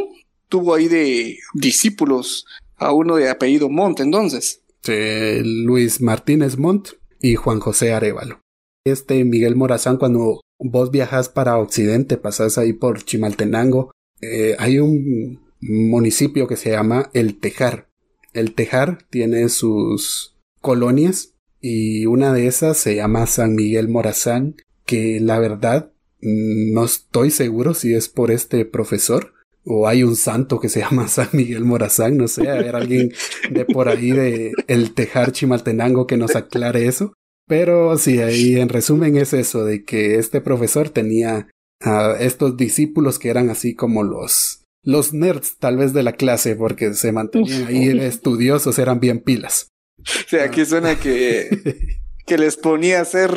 tuvo 0.49 0.75
ahí 0.75 0.89
de 0.89 1.39
discípulos 1.55 2.47
a 2.77 2.93
uno 2.93 3.17
de 3.17 3.31
apellido 3.31 3.69
Montt, 3.69 4.01
entonces. 4.01 4.63
Sí, 4.83 5.41
Luis 5.43 6.01
Martínez 6.01 6.59
Montt 6.59 6.91
y 7.21 7.37
Juan 7.37 7.61
José 7.61 7.93
Arevalo. 7.93 8.41
Este 8.85 9.25
Miguel 9.25 9.57
Morazán, 9.57 9.97
cuando 9.97 10.41
vos 10.65 10.91
viajas 10.91 11.29
para 11.29 11.59
Occidente, 11.59 12.17
pasas 12.17 12.57
ahí 12.57 12.73
por 12.73 13.05
Chimaltenango, 13.05 13.93
eh, 14.21 14.57
hay 14.59 14.79
un 14.79 15.41
municipio 15.61 16.49
que 16.49 16.57
se 16.57 16.71
llama 16.71 17.11
El 17.13 17.39
Tejar. 17.39 17.89
El 18.33 18.55
Tejar 18.55 19.05
tiene 19.11 19.49
sus 19.51 20.37
colonias 20.61 21.35
y 21.61 22.07
una 22.07 22.33
de 22.33 22.47
esas 22.47 22.79
se 22.79 22.97
llama 22.97 23.27
San 23.27 23.55
Miguel 23.55 23.89
Morazán, 23.89 24.57
que 24.87 25.21
la 25.21 25.39
verdad 25.39 25.93
no 26.21 26.85
estoy 26.87 27.31
seguro 27.31 27.75
si 27.75 27.95
es 27.95 28.09
por 28.09 28.31
este 28.31 28.65
profesor, 28.65 29.35
o 29.65 29.87
hay 29.87 30.03
un 30.03 30.17
santo 30.17 30.61
que 30.61 30.71
se 30.71 30.81
llama 30.85 31.09
San 31.09 31.29
Miguel 31.33 31.65
Morazán, 31.65 32.17
no 32.17 32.27
sé, 32.27 32.43
era 32.45 32.79
alguien 32.79 33.13
de 33.51 33.67
por 33.67 33.89
ahí 33.89 34.13
de 34.13 34.53
el 34.67 34.95
Tejar 34.95 35.33
Chimaltenango 35.33 36.07
que 36.07 36.17
nos 36.17 36.35
aclare 36.37 36.87
eso. 36.87 37.13
Pero 37.47 37.97
sí, 37.99 38.21
ahí 38.21 38.57
en 38.57 38.69
resumen 38.69 39.17
es 39.17 39.33
eso, 39.33 39.65
de 39.65 39.85
que 39.85 40.17
este 40.17 40.41
profesor 40.41 40.91
tenía 40.91 41.49
a 41.81 42.17
estos 42.19 42.57
discípulos 42.57 43.19
que 43.19 43.29
eran 43.29 43.51
así 43.51 43.75
como 43.75 44.03
los, 44.03 44.65
los 44.83 45.13
nerds 45.13 45.57
tal 45.59 45.77
vez 45.77 45.93
de 45.93 46.03
la 46.03 46.13
clase, 46.13 46.57
porque 46.57 46.95
se 46.95 47.13
mantenían 47.13 47.67
ahí 47.67 47.89
estudiosos, 48.01 48.79
eran 48.79 49.01
bien 49.01 49.21
pilas. 49.21 49.69
O 49.99 50.29
sea, 50.29 50.45
aquí 50.45 50.65
suena 50.65 50.99
que 50.99 51.49
que 52.27 52.39
les 52.39 52.57
ponía 52.57 53.01
a 53.01 53.03
hacer 53.03 53.31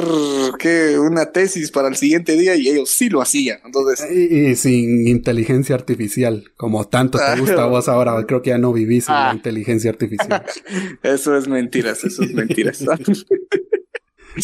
que 0.59 0.97
una 0.97 1.31
tesis 1.31 1.71
para 1.71 1.89
el 1.89 1.97
siguiente 1.97 2.37
día 2.37 2.55
y 2.55 2.69
ellos 2.69 2.89
sí 2.89 3.09
lo 3.09 3.21
hacían. 3.21 3.59
Entonces, 3.65 4.09
y, 4.09 4.55
sin 4.55 5.07
inteligencia 5.07 5.75
artificial, 5.75 6.45
como 6.55 6.87
tanto 6.87 7.17
te 7.17 7.39
gusta 7.39 7.63
a 7.63 7.67
vos 7.67 7.89
ahora, 7.89 8.25
creo 8.25 8.41
que 8.41 8.51
ya 8.51 8.57
no 8.57 8.71
vivís 8.71 9.05
sin 9.05 9.15
la 9.15 9.31
ah. 9.31 9.35
inteligencia 9.35 9.91
artificial. 9.91 10.43
eso 11.03 11.35
es 11.35 11.47
mentiras, 11.47 12.03
eso 12.03 12.23
es 12.23 12.33
mentiras. 12.33 12.83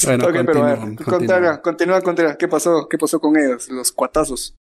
Bueno, 0.06 0.26
continúa, 1.04 1.62
continúa, 1.62 2.02
continúa, 2.02 2.38
¿Qué 2.38 2.48
pasó? 2.48 2.88
¿Qué 2.90 2.98
pasó 2.98 3.20
con 3.20 3.38
ellos? 3.38 3.70
Los 3.70 3.92
cuatazos. 3.92 4.56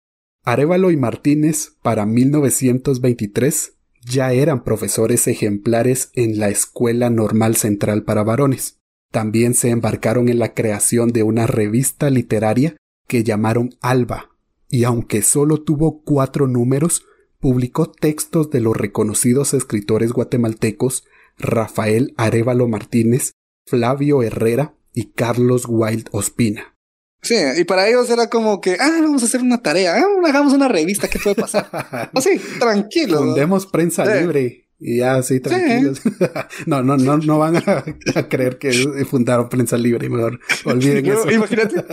Arevalo 0.45 0.91
y 0.91 0.97
Martínez, 0.97 1.75
para 1.81 2.05
1923, 2.05 3.73
ya 4.05 4.33
eran 4.33 4.63
profesores 4.63 5.27
ejemplares 5.27 6.11
en 6.13 6.37
la 6.37 6.49
Escuela 6.49 7.09
Normal 7.09 7.55
Central 7.55 8.03
para 8.03 8.23
Varones. 8.23 8.77
También 9.11 9.53
se 9.53 9.69
embarcaron 9.69 10.27
en 10.27 10.39
la 10.39 10.53
creación 10.53 11.09
de 11.09 11.23
una 11.23 11.47
revista 11.47 12.09
literaria 12.09 12.75
que 13.07 13.23
llamaron 13.23 13.75
Alba, 13.79 14.31
y 14.69 14.83
aunque 14.83 15.21
solo 15.21 15.61
tuvo 15.61 16.01
cuatro 16.03 16.47
números, 16.47 17.05
publicó 17.39 17.91
textos 17.91 18.49
de 18.49 18.59
los 18.59 18.75
reconocidos 18.75 19.53
escritores 19.53 20.11
guatemaltecos 20.11 21.05
Rafael 21.37 22.13
Arevalo 22.17 22.67
Martínez, 22.67 23.33
Flavio 23.65 24.23
Herrera 24.23 24.75
y 24.93 25.11
Carlos 25.11 25.65
Wild 25.67 26.09
Ospina. 26.11 26.75
Sí, 27.21 27.35
y 27.57 27.63
para 27.63 27.87
ellos 27.87 28.09
era 28.09 28.29
como 28.29 28.59
que, 28.59 28.77
ah, 28.79 28.99
vamos 29.01 29.23
a 29.23 29.25
hacer 29.25 29.41
una 29.41 29.61
tarea, 29.61 29.95
ah, 29.95 30.27
hagamos 30.27 30.51
una 30.53 30.67
revista, 30.67 31.07
¿qué 31.07 31.19
puede 31.19 31.35
pasar? 31.35 31.69
Así, 32.13 32.39
tranquilo. 32.59 33.19
Fundemos 33.19 33.65
prensa 33.65 34.05
libre. 34.05 34.63
Y 34.85 34.97
ya 34.97 35.15
así 35.15 35.39
tranquilos. 35.39 36.01
no, 36.65 36.83
no, 36.83 36.97
no, 36.97 37.17
no 37.17 37.39
van 37.39 37.55
a, 37.55 37.85
creer 38.27 38.57
que 38.57 38.73
fundaron 39.09 39.47
Prensa 39.47 39.77
Libre, 39.77 40.09
mejor 40.09 40.41
olviden 40.65 41.05
eso. 41.11 41.31
Imagínate, 41.31 41.85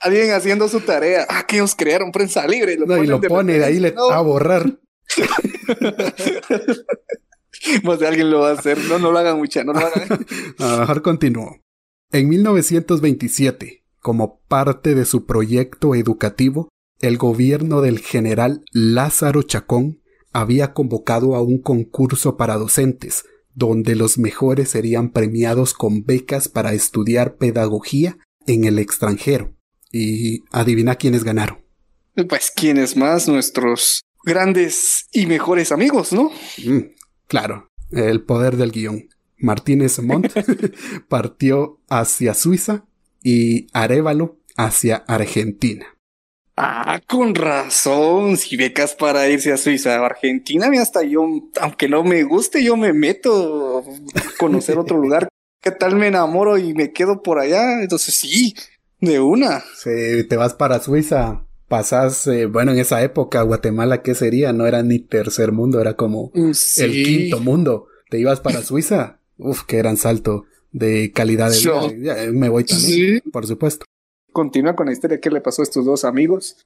alguien 0.00 0.30
haciendo 0.30 0.66
su 0.66 0.80
tarea. 0.80 1.26
Ah, 1.28 1.44
que 1.46 1.56
ellos 1.56 1.74
crearon 1.74 2.12
Prensa 2.12 2.46
Libre. 2.46 2.78
no, 2.78 3.04
y 3.04 3.06
lo 3.06 3.20
pone 3.20 3.58
de 3.58 3.64
ahí 3.66 3.78
le 3.78 3.94
a 3.94 4.20
borrar. 4.22 4.78
Más 7.82 7.98
de 7.98 8.06
alguien 8.06 8.30
lo 8.30 8.40
va 8.40 8.50
a 8.50 8.54
hacer. 8.54 8.78
No, 8.88 8.98
no 8.98 9.12
lo 9.12 9.18
hagan 9.18 9.36
mucha, 9.36 9.62
no 9.62 9.74
lo 9.74 9.80
hagan. 9.80 10.08
a 10.60 10.66
lo 10.66 10.78
mejor 10.78 11.02
continúo. 11.02 11.60
En 12.12 12.28
1927, 12.28 13.84
como 14.00 14.40
parte 14.48 14.96
de 14.96 15.04
su 15.04 15.26
proyecto 15.26 15.94
educativo, 15.94 16.68
el 16.98 17.18
gobierno 17.18 17.82
del 17.82 18.00
general 18.00 18.64
Lázaro 18.72 19.44
Chacón 19.44 20.02
había 20.32 20.72
convocado 20.72 21.36
a 21.36 21.42
un 21.42 21.60
concurso 21.60 22.36
para 22.36 22.56
docentes, 22.56 23.24
donde 23.54 23.94
los 23.94 24.18
mejores 24.18 24.70
serían 24.70 25.10
premiados 25.10 25.72
con 25.72 26.04
becas 26.04 26.48
para 26.48 26.72
estudiar 26.72 27.36
pedagogía 27.36 28.18
en 28.44 28.64
el 28.64 28.80
extranjero. 28.80 29.54
Y 29.92 30.42
adivina 30.50 30.96
quiénes 30.96 31.22
ganaron. 31.22 31.58
Pues 32.28 32.50
quiénes 32.50 32.96
más, 32.96 33.28
nuestros 33.28 34.02
grandes 34.24 35.06
y 35.12 35.26
mejores 35.26 35.70
amigos, 35.70 36.12
¿no? 36.12 36.32
Mm, 36.64 36.92
claro, 37.28 37.68
el 37.92 38.22
poder 38.24 38.56
del 38.56 38.72
guion. 38.72 39.09
Martínez 39.40 39.98
Montt 40.00 40.32
partió 41.08 41.80
hacia 41.88 42.34
Suiza 42.34 42.84
y 43.22 43.66
Arevalo 43.72 44.38
hacia 44.56 44.96
Argentina. 44.96 45.86
Ah, 46.56 47.00
con 47.06 47.34
razón. 47.34 48.36
Si 48.36 48.56
becas 48.56 48.94
para 48.94 49.28
irse 49.28 49.50
a 49.52 49.56
Suiza 49.56 50.00
o 50.00 50.04
Argentina, 50.04 50.68
hasta 50.80 51.02
yo, 51.02 51.22
aunque 51.60 51.88
no 51.88 52.04
me 52.04 52.22
guste, 52.22 52.62
yo 52.62 52.76
me 52.76 52.92
meto 52.92 53.78
a 53.78 53.82
conocer 54.38 54.78
otro 54.78 54.98
lugar. 55.02 55.28
¿Qué 55.62 55.70
tal 55.70 55.96
me 55.96 56.08
enamoro 56.08 56.58
y 56.58 56.74
me 56.74 56.92
quedo 56.92 57.22
por 57.22 57.38
allá? 57.38 57.82
Entonces 57.82 58.14
sí, 58.14 58.54
de 59.00 59.20
una. 59.20 59.64
Sí, 59.76 60.24
te 60.28 60.36
vas 60.36 60.54
para 60.54 60.80
Suiza. 60.80 61.46
Pasas, 61.68 62.26
eh, 62.26 62.46
bueno, 62.46 62.72
en 62.72 62.78
esa 62.78 63.02
época, 63.02 63.42
Guatemala, 63.42 64.02
¿qué 64.02 64.14
sería? 64.14 64.52
No 64.52 64.66
era 64.66 64.82
ni 64.82 64.98
tercer 64.98 65.52
mundo, 65.52 65.80
era 65.80 65.94
como 65.94 66.30
mm, 66.34 66.50
el 66.78 66.92
quinto 67.04 67.40
mundo. 67.40 67.86
Te 68.10 68.18
ibas 68.18 68.40
para 68.40 68.62
Suiza. 68.62 69.19
Uf, 69.40 69.64
qué 69.64 69.78
gran 69.78 69.96
salto 69.96 70.44
de 70.72 71.12
calidad 71.12 71.50
de 71.50 71.96
vida. 71.96 72.16
me 72.32 72.48
voy 72.48 72.64
también, 72.64 73.22
por 73.32 73.46
supuesto. 73.46 73.84
Continúa 74.32 74.76
con 74.76 74.86
la 74.86 74.92
historia 74.92 75.20
que 75.20 75.30
le 75.30 75.40
pasó 75.40 75.62
a 75.62 75.64
estos 75.64 75.84
dos 75.84 76.04
amigos. 76.04 76.56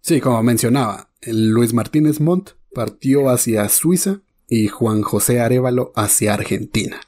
Sí, 0.00 0.20
como 0.20 0.42
mencionaba, 0.42 1.10
Luis 1.22 1.72
Martínez 1.72 2.20
Montt 2.20 2.50
partió 2.74 3.30
hacia 3.30 3.68
Suiza 3.68 4.20
y 4.48 4.68
Juan 4.68 5.02
José 5.02 5.40
Arevalo 5.40 5.92
hacia 5.96 6.34
Argentina. 6.34 7.00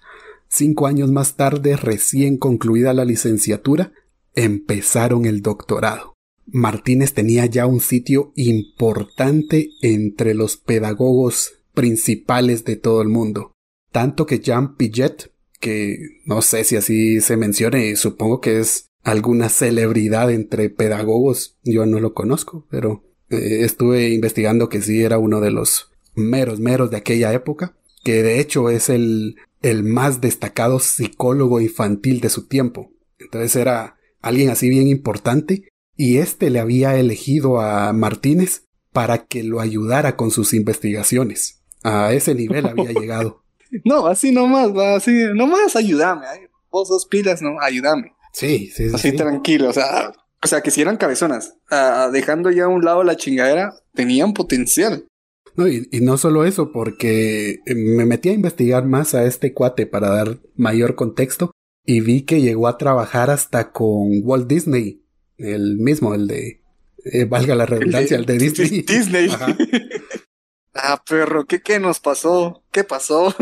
Cinco 0.49 0.87
años 0.87 1.13
más 1.13 1.37
tarde, 1.37 1.77
recién 1.77 2.39
concluida 2.39 2.95
la 2.95 3.05
licenciatura, 3.05 3.93
empezaron 4.35 5.27
el 5.27 5.43
doctorado. 5.43 6.15
Martínez 6.47 7.13
tenía 7.13 7.47
ya 7.47 7.67
un 7.67 7.81
sitio 7.81 8.33
importante 8.37 9.71
entre 9.83 10.35
los 10.35 10.57
pedagogos 10.57 11.53
principales 11.75 12.65
de 12.65 12.77
todo 12.77 13.03
el 13.03 13.09
mundo, 13.09 13.53
tanto 13.97 14.27
que 14.27 14.41
Jean 14.41 14.77
Piaget, 14.77 15.33
que 15.59 16.21
no 16.27 16.43
sé 16.43 16.65
si 16.65 16.77
así 16.77 17.23
se 17.23 17.39
mencione, 17.39 17.97
supongo 17.97 18.43
que 18.43 18.61
es 18.61 18.91
alguna 19.03 19.49
celebridad 19.49 20.31
entre 20.31 20.69
pedagogos. 20.69 21.57
Yo 21.65 21.87
no 21.87 21.99
lo 21.99 22.13
conozco, 22.13 22.67
pero 22.69 23.05
eh, 23.31 23.61
estuve 23.63 24.11
investigando 24.11 24.69
que 24.69 24.83
sí 24.83 25.03
era 25.03 25.17
uno 25.17 25.41
de 25.41 25.51
los 25.51 25.93
meros, 26.15 26.61
meros 26.61 26.91
de 26.91 26.99
aquella 26.99 27.33
época, 27.33 27.75
que 28.05 28.23
de 28.23 28.39
hecho 28.39 28.69
es 28.69 28.91
el, 28.91 29.37
el 29.63 29.83
más 29.83 30.21
destacado 30.21 30.79
psicólogo 30.79 31.63
infantil 31.63 32.21
de 32.21 32.29
su 32.29 32.49
tiempo. 32.49 32.93
Entonces 33.19 33.57
era 33.57 33.97
alguien 34.21 34.51
así 34.51 34.69
bien 34.69 34.89
importante 34.89 35.71
y 35.97 36.19
este 36.19 36.51
le 36.51 36.59
había 36.59 36.99
elegido 36.99 37.63
a 37.63 37.95
Martínez 37.95 38.65
para 38.93 39.25
que 39.25 39.43
lo 39.43 39.61
ayudara 39.61 40.17
con 40.17 40.31
sus 40.31 40.53
investigaciones. 40.53 41.63
A 41.83 42.13
ese 42.13 42.35
nivel 42.35 42.67
había 42.67 42.93
llegado. 42.93 43.46
No, 43.85 44.07
así 44.07 44.33
nomás, 44.33 44.71
así, 44.97 45.13
nomás 45.35 45.77
ayúdame. 45.77 46.27
Vos 46.71 46.89
dos 46.89 47.07
pilas, 47.07 47.43
no, 47.43 47.61
ayúdame. 47.61 48.13
Sí, 48.33 48.71
sí, 48.75 48.89
sí. 48.89 48.95
Así 48.95 49.13
tranquilo, 49.13 49.71
o 49.71 49.73
sea, 49.73 50.13
o 50.43 50.47
sea, 50.47 50.61
que 50.61 50.71
si 50.71 50.83
eran 50.83 50.97
cabezonas, 50.97 51.55
ah, 51.71 52.11
dejando 52.13 52.51
ya 52.51 52.65
a 52.65 52.69
un 52.69 52.85
lado 52.85 53.03
la 53.03 53.17
chingadera, 53.17 53.75
tenían 53.95 54.33
potencial. 54.35 55.07
No, 55.57 55.67
y, 55.67 55.89
no 56.03 56.19
solo 56.19 56.45
eso, 56.45 56.71
porque 56.71 57.61
eh, 57.65 57.75
me 57.75 58.05
metí 58.05 58.29
a 58.29 58.35
investigar 58.35 58.85
más 58.85 59.15
a 59.15 59.25
este 59.25 59.55
cuate 59.55 59.87
para 59.87 60.11
dar 60.11 60.39
mayor 60.55 60.95
contexto 60.95 61.51
y 61.87 62.01
vi 62.01 62.23
que 62.23 62.43
llegó 62.43 62.69
a 62.69 62.77
trabajar 62.77 63.31
hasta 63.31 63.73
con 63.73 64.21
Walt 64.23 64.47
Disney, 64.47 65.03
el 65.39 65.79
mismo, 65.79 66.15
el 66.15 66.27
de, 66.27 66.61
eh, 67.05 67.25
valga 67.25 67.55
la 67.55 67.65
redundancia, 67.65 68.19
el 68.19 68.27
de, 68.27 68.37
Disney. 68.39 68.83
Disney. 68.83 69.31
Ah, 70.77 71.03
perro, 71.09 71.47
¿qué, 71.47 71.61
¿qué 71.61 71.79
nos 71.81 72.01
pasó? 72.01 72.63
¿Qué 72.71 72.85
pasó? 72.85 73.35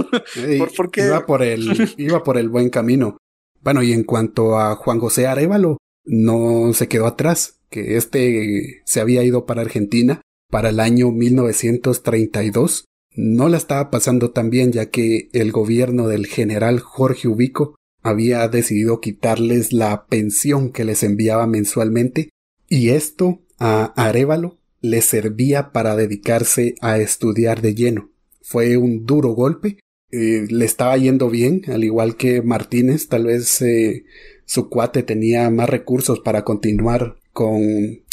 ¿Por, 0.76 0.90
qué? 0.90 1.06
Iba 1.06 1.26
por 1.26 1.42
el, 1.42 1.94
iba 1.96 2.22
por 2.22 2.38
el 2.38 2.48
buen 2.48 2.70
camino. 2.70 3.18
Bueno, 3.60 3.82
y 3.82 3.92
en 3.92 4.04
cuanto 4.04 4.58
a 4.58 4.76
Juan 4.76 5.00
José 5.00 5.26
Arevalo, 5.26 5.78
no 6.04 6.72
se 6.74 6.88
quedó 6.88 7.06
atrás, 7.06 7.60
que 7.70 7.96
este 7.96 8.82
se 8.84 9.00
había 9.00 9.24
ido 9.24 9.46
para 9.46 9.62
Argentina 9.62 10.20
para 10.50 10.68
el 10.68 10.80
año 10.80 11.10
1932. 11.10 12.84
No 13.16 13.48
la 13.48 13.56
estaba 13.56 13.90
pasando 13.90 14.32
tan 14.32 14.50
bien 14.50 14.72
ya 14.72 14.90
que 14.90 15.28
el 15.32 15.52
gobierno 15.52 16.08
del 16.08 16.26
general 16.26 16.80
Jorge 16.80 17.28
Ubico 17.28 17.76
había 18.02 18.46
decidido 18.48 19.00
quitarles 19.00 19.72
la 19.72 20.06
pensión 20.06 20.70
que 20.70 20.84
les 20.84 21.02
enviaba 21.02 21.46
mensualmente 21.46 22.28
y 22.68 22.90
esto 22.90 23.40
a 23.58 23.92
Arevalo 23.96 24.58
le 24.84 25.00
servía 25.00 25.72
para 25.72 25.96
dedicarse 25.96 26.74
a 26.80 26.98
estudiar 26.98 27.62
de 27.62 27.74
lleno. 27.74 28.10
Fue 28.42 28.76
un 28.76 29.06
duro 29.06 29.30
golpe 29.30 29.78
eh, 30.16 30.46
le 30.48 30.64
estaba 30.64 30.96
yendo 30.96 31.28
bien, 31.28 31.62
al 31.66 31.82
igual 31.82 32.16
que 32.16 32.40
Martínez, 32.40 33.08
tal 33.08 33.24
vez 33.24 33.60
eh, 33.62 34.04
su 34.44 34.68
cuate 34.68 35.02
tenía 35.02 35.50
más 35.50 35.68
recursos 35.68 36.20
para 36.20 36.44
continuar 36.44 37.16
con 37.32 37.60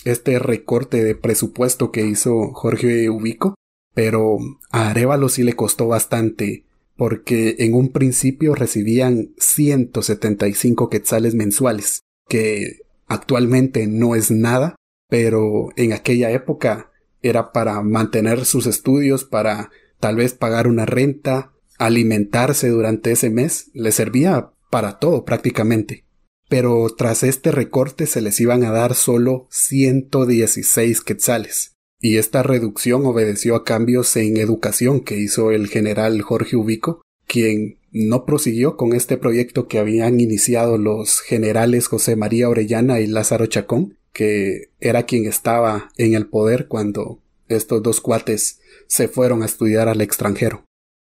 este 0.04 0.40
recorte 0.40 1.04
de 1.04 1.14
presupuesto 1.14 1.92
que 1.92 2.04
hizo 2.04 2.54
Jorge 2.54 3.08
Ubico, 3.12 3.54
pero 3.94 4.40
a 4.72 4.90
Arevalo 4.90 5.30
sí 5.30 5.44
le 5.44 5.54
costó 5.54 5.88
bastante, 5.90 6.66
porque 6.96 7.58
en 7.60 7.76
un 7.76 7.90
principio 7.90 8.56
recibían 8.56 9.30
175 9.38 10.90
quetzales 10.90 11.36
mensuales, 11.36 12.00
que 12.28 12.80
actualmente 13.06 13.86
no 13.86 14.16
es 14.16 14.32
nada, 14.32 14.76
pero 15.12 15.74
en 15.76 15.92
aquella 15.92 16.32
época 16.32 16.90
era 17.22 17.52
para 17.52 17.82
mantener 17.82 18.46
sus 18.46 18.66
estudios, 18.66 19.26
para 19.26 19.70
tal 20.00 20.16
vez 20.16 20.34
pagar 20.34 20.68
una 20.68 20.86
renta, 20.86 21.52
alimentarse 21.78 22.70
durante 22.70 23.12
ese 23.12 23.30
mes, 23.30 23.72
le 23.74 23.92
servía 23.92 24.52
para 24.70 25.00
todo 25.00 25.26
prácticamente. 25.26 26.06
Pero 26.48 26.88
tras 26.98 27.24
este 27.24 27.52
recorte 27.52 28.06
se 28.06 28.22
les 28.22 28.40
iban 28.40 28.64
a 28.64 28.72
dar 28.72 28.96
solo 28.96 29.50
116 29.52 31.02
quetzales. 31.02 31.74
Y 32.00 32.16
esta 32.16 32.42
reducción 32.42 33.06
obedeció 33.06 33.58
a 33.58 33.66
cambios 33.66 34.16
en 34.16 34.38
educación 34.38 35.02
que 35.02 35.18
hizo 35.18 35.52
el 35.52 35.68
general 35.68 36.22
Jorge 36.22 36.56
Ubico, 36.56 37.02
quien 37.28 37.80
no 37.92 38.26
prosiguió 38.26 38.78
con 38.78 38.94
este 38.94 39.18
proyecto 39.18 39.68
que 39.68 39.78
habían 39.78 40.22
iniciado 40.22 40.78
los 40.78 41.20
generales 41.20 41.88
José 41.88 42.16
María 42.16 42.48
Orellana 42.48 43.02
y 43.02 43.08
Lázaro 43.08 43.48
Chacón, 43.48 43.98
que 44.14 44.72
era 44.80 45.04
quien 45.04 45.26
estaba 45.26 45.90
en 45.98 46.14
el 46.14 46.28
poder 46.28 46.68
cuando 46.68 47.20
estos 47.48 47.82
dos 47.84 48.02
cuates 48.02 48.60
se 48.88 49.08
fueron 49.08 49.44
a 49.44 49.46
estudiar 49.46 49.88
al 49.88 50.02
extranjero. 50.02 50.64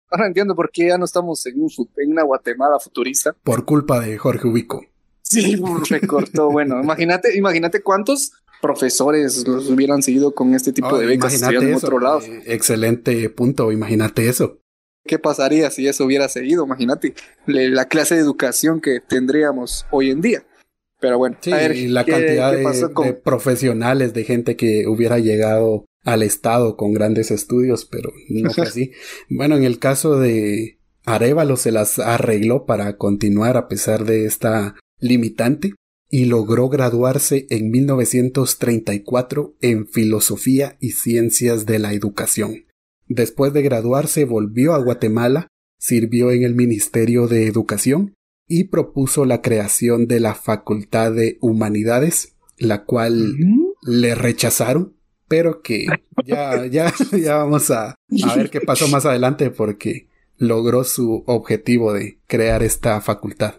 Ahora 0.09 0.27
entiendo 0.27 0.55
por 0.55 0.71
qué 0.71 0.87
ya 0.87 0.97
no 0.97 1.05
estamos 1.05 1.45
en, 1.45 1.55
una 2.07 2.23
Guatemala 2.23 2.79
futurista. 2.79 3.33
Por 3.43 3.65
culpa 3.65 3.99
de 4.01 4.17
Jorge 4.17 4.47
Ubico. 4.47 4.85
Sí, 5.21 5.55
recortó. 5.89 6.51
bueno, 6.51 6.81
imagínate, 6.81 7.37
imagínate 7.37 7.81
cuántos 7.81 8.33
profesores 8.61 9.47
los 9.47 9.69
hubieran 9.69 10.03
seguido 10.03 10.35
con 10.35 10.53
este 10.53 10.73
tipo 10.73 10.97
de 10.97 11.05
becas 11.05 11.41
en 11.41 11.73
otro 11.73 11.99
lado. 11.99 12.21
Eh, 12.21 12.43
excelente 12.45 13.29
punto, 13.29 13.71
imagínate 13.71 14.27
eso. 14.27 14.59
¿Qué 15.03 15.17
pasaría 15.17 15.71
si 15.71 15.87
eso 15.87 16.05
hubiera 16.05 16.29
seguido? 16.29 16.65
Imagínate 16.65 17.15
la 17.47 17.85
clase 17.85 18.15
de 18.15 18.21
educación 18.21 18.81
que 18.81 18.99
tendríamos 18.99 19.87
hoy 19.89 20.11
en 20.11 20.21
día. 20.21 20.43
Pero 21.01 21.17
bueno, 21.17 21.35
a 21.51 21.55
ver, 21.55 21.75
y 21.75 21.87
la 21.87 22.05
cantidad 22.05 22.53
de, 22.53 23.13
profesionales, 23.13 24.13
de 24.13 24.23
gente 24.23 24.55
que 24.55 24.87
hubiera 24.87 25.17
llegado 25.17 25.85
al 26.03 26.21
Estado 26.21 26.77
con 26.77 26.93
grandes 26.93 27.31
estudios, 27.31 27.85
pero 27.85 28.11
no 28.29 28.51
fue 28.51 28.65
así. 28.65 28.91
bueno, 29.29 29.57
en 29.57 29.63
el 29.63 29.79
caso 29.79 30.19
de 30.19 30.79
Arevalo 31.03 31.57
se 31.57 31.71
las 31.71 31.97
arregló 31.97 32.67
para 32.67 32.97
continuar 32.97 33.57
a 33.57 33.67
pesar 33.67 34.05
de 34.05 34.25
esta 34.25 34.75
limitante 34.99 35.73
y 36.11 36.25
logró 36.25 36.69
graduarse 36.69 37.47
en 37.49 37.71
1934 37.71 39.55
en 39.59 39.87
Filosofía 39.87 40.77
y 40.79 40.91
Ciencias 40.91 41.65
de 41.65 41.79
la 41.79 41.93
Educación. 41.93 42.65
Después 43.07 43.53
de 43.53 43.63
graduarse 43.63 44.25
volvió 44.25 44.73
a 44.73 44.83
Guatemala, 44.83 45.47
sirvió 45.79 46.31
en 46.31 46.43
el 46.43 46.53
Ministerio 46.53 47.27
de 47.27 47.47
Educación 47.47 48.13
y 48.51 48.65
propuso 48.65 49.23
la 49.23 49.41
creación 49.41 50.07
de 50.07 50.19
la 50.19 50.35
Facultad 50.35 51.13
de 51.13 51.37
Humanidades, 51.39 52.35
la 52.57 52.83
cual 52.83 53.33
le 53.81 54.13
rechazaron, 54.13 54.97
pero 55.29 55.61
que 55.61 55.85
ya, 56.25 56.65
ya, 56.65 56.93
ya 57.17 57.37
vamos 57.37 57.71
a, 57.71 57.95
a 57.95 58.35
ver 58.35 58.49
qué 58.49 58.59
pasó 58.59 58.89
más 58.89 59.05
adelante 59.05 59.51
porque 59.51 60.09
logró 60.37 60.83
su 60.83 61.23
objetivo 61.27 61.93
de 61.93 62.19
crear 62.27 62.61
esta 62.61 62.99
facultad. 62.99 63.55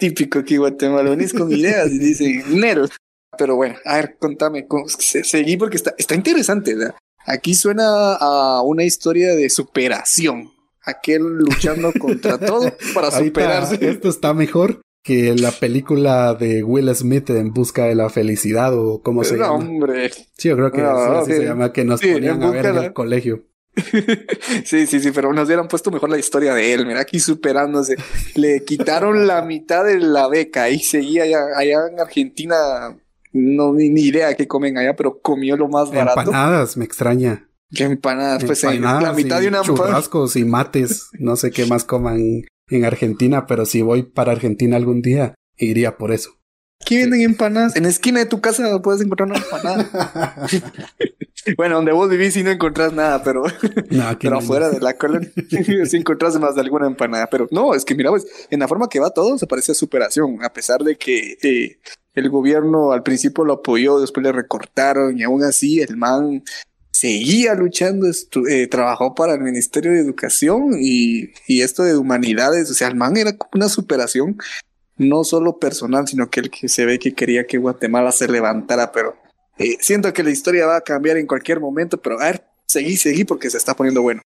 Típico 0.00 0.40
aquí 0.40 0.56
guatemalones 0.56 1.32
con 1.32 1.52
ideas 1.52 1.92
y 1.92 1.98
dicen 1.98 2.60
neros. 2.60 2.90
Pero 3.38 3.54
bueno, 3.54 3.76
a 3.84 3.96
ver, 3.96 4.16
contame, 4.18 4.66
seguí 4.88 5.56
porque 5.56 5.76
está, 5.76 5.94
está 5.96 6.16
interesante. 6.16 6.74
Aquí 7.26 7.54
suena 7.54 8.14
a 8.14 8.62
una 8.62 8.82
historia 8.82 9.36
de 9.36 9.48
superación 9.48 10.51
aquel 10.84 11.22
luchando 11.22 11.92
contra 11.98 12.38
todo 12.46 12.72
para 12.94 13.10
superarse. 13.10 13.78
Esto 13.80 14.08
está 14.08 14.34
mejor 14.34 14.80
que 15.02 15.34
la 15.34 15.50
película 15.50 16.34
de 16.34 16.62
Will 16.62 16.94
Smith 16.94 17.28
en 17.30 17.52
busca 17.52 17.86
de 17.86 17.94
la 17.94 18.08
felicidad 18.08 18.76
o 18.76 19.02
cómo 19.02 19.24
se 19.24 19.36
llama. 19.36 19.52
hombre. 19.52 20.10
Sí, 20.38 20.48
yo 20.48 20.56
creo 20.56 20.70
que 20.70 20.82
así 20.82 21.32
se 21.32 21.44
llama 21.44 21.72
que 21.72 21.84
nos 21.84 22.00
ponían 22.00 22.42
a 22.42 22.50
ver 22.50 22.66
en 22.66 22.76
el 22.76 22.92
colegio. 22.92 23.44
sí, 24.64 24.86
sí, 24.86 25.00
sí, 25.00 25.10
pero 25.12 25.32
nos 25.32 25.46
hubieran 25.46 25.66
puesto 25.66 25.90
mejor 25.90 26.10
la 26.10 26.18
historia 26.18 26.54
de 26.54 26.74
él. 26.74 26.86
Mira, 26.86 27.00
aquí 27.00 27.18
superándose. 27.18 27.96
Le 28.34 28.64
quitaron 28.64 29.26
la 29.26 29.42
mitad 29.42 29.84
de 29.84 29.98
la 29.98 30.28
beca 30.28 30.68
y 30.68 30.78
seguía 30.80 31.24
allá, 31.24 31.46
allá 31.56 31.88
en 31.90 31.98
Argentina. 31.98 32.56
No, 33.32 33.72
ni, 33.72 33.88
ni 33.88 34.02
idea 34.02 34.34
qué 34.34 34.46
comen 34.46 34.76
allá, 34.76 34.94
pero 34.94 35.20
comió 35.20 35.56
lo 35.56 35.68
más 35.68 35.90
barato. 35.90 36.20
Empanadas, 36.20 36.76
me 36.76 36.84
extraña. 36.84 37.48
¿Qué 37.74 37.84
empanadas? 37.84 38.44
Pues 38.44 38.62
la 38.62 39.12
mitad 39.12 39.40
de 39.40 39.48
una 39.48 39.62
churrascos 39.62 40.36
y 40.36 40.44
mates. 40.44 41.08
No 41.18 41.36
sé 41.36 41.50
qué 41.50 41.66
más 41.66 41.84
coman 41.84 42.44
en 42.68 42.84
Argentina, 42.84 43.46
pero 43.46 43.66
si 43.66 43.82
voy 43.82 44.02
para 44.02 44.32
Argentina 44.32 44.76
algún 44.76 45.02
día, 45.02 45.34
iría 45.56 45.96
por 45.96 46.12
eso. 46.12 46.38
¿Qué 46.84 46.98
venden 46.98 47.22
empanadas? 47.22 47.76
En 47.76 47.84
la 47.84 47.88
esquina 47.88 48.20
de 48.20 48.26
tu 48.26 48.40
casa 48.40 48.80
puedes 48.82 49.00
encontrar 49.00 49.28
una 49.28 49.38
empanada. 49.38 50.48
bueno, 51.56 51.76
donde 51.76 51.92
vos 51.92 52.10
vivís 52.10 52.36
y 52.36 52.42
no 52.42 52.50
encontrás 52.50 52.92
nada, 52.92 53.22
pero, 53.22 53.44
pero 54.20 54.38
afuera 54.38 54.68
de 54.68 54.80
la 54.80 54.94
colonia 54.94 55.30
sí 55.86 55.96
encontrás 55.96 56.38
más 56.38 56.54
de 56.54 56.62
alguna 56.62 56.86
empanada. 56.86 57.28
Pero 57.30 57.46
no, 57.50 57.74
es 57.74 57.84
que 57.84 57.94
mira, 57.94 58.10
pues, 58.10 58.26
en 58.50 58.60
la 58.60 58.68
forma 58.68 58.88
que 58.88 59.00
va 59.00 59.10
todo 59.10 59.38
se 59.38 59.46
parece 59.46 59.72
a 59.72 59.74
superación, 59.76 60.44
a 60.44 60.52
pesar 60.52 60.82
de 60.82 60.96
que 60.96 61.38
eh, 61.42 61.78
el 62.14 62.28
gobierno 62.30 62.92
al 62.92 63.02
principio 63.02 63.44
lo 63.44 63.54
apoyó, 63.54 64.00
después 64.00 64.24
le 64.24 64.32
recortaron 64.32 65.18
y 65.18 65.22
aún 65.22 65.44
así 65.44 65.80
el 65.80 65.96
man 65.96 66.42
seguía 66.92 67.54
luchando, 67.54 68.06
eh, 68.48 68.66
trabajó 68.68 69.14
para 69.14 69.34
el 69.34 69.40
Ministerio 69.40 69.92
de 69.92 70.00
Educación 70.00 70.76
y, 70.78 71.30
esto 71.48 71.82
de 71.82 71.96
humanidades, 71.96 72.70
o 72.70 72.74
sea, 72.74 72.88
el 72.88 72.94
man 72.94 73.16
era 73.16 73.36
una 73.54 73.68
superación, 73.68 74.36
no 74.98 75.24
solo 75.24 75.58
personal, 75.58 76.06
sino 76.06 76.30
que 76.30 76.40
él 76.40 76.50
que 76.50 76.68
se 76.68 76.84
ve 76.84 76.98
que 76.98 77.14
quería 77.14 77.46
que 77.46 77.58
Guatemala 77.58 78.12
se 78.12 78.28
levantara, 78.28 78.92
pero 78.92 79.16
eh, 79.58 79.78
siento 79.80 80.12
que 80.12 80.22
la 80.22 80.30
historia 80.30 80.66
va 80.66 80.76
a 80.76 80.82
cambiar 80.82 81.16
en 81.16 81.26
cualquier 81.26 81.60
momento, 81.60 82.00
pero 82.00 82.20
a 82.20 82.26
ver, 82.26 82.44
seguí, 82.66 82.96
seguí 82.96 83.24
porque 83.24 83.50
se 83.50 83.56
está 83.56 83.74
poniendo 83.74 84.02
bueno. 84.02 84.22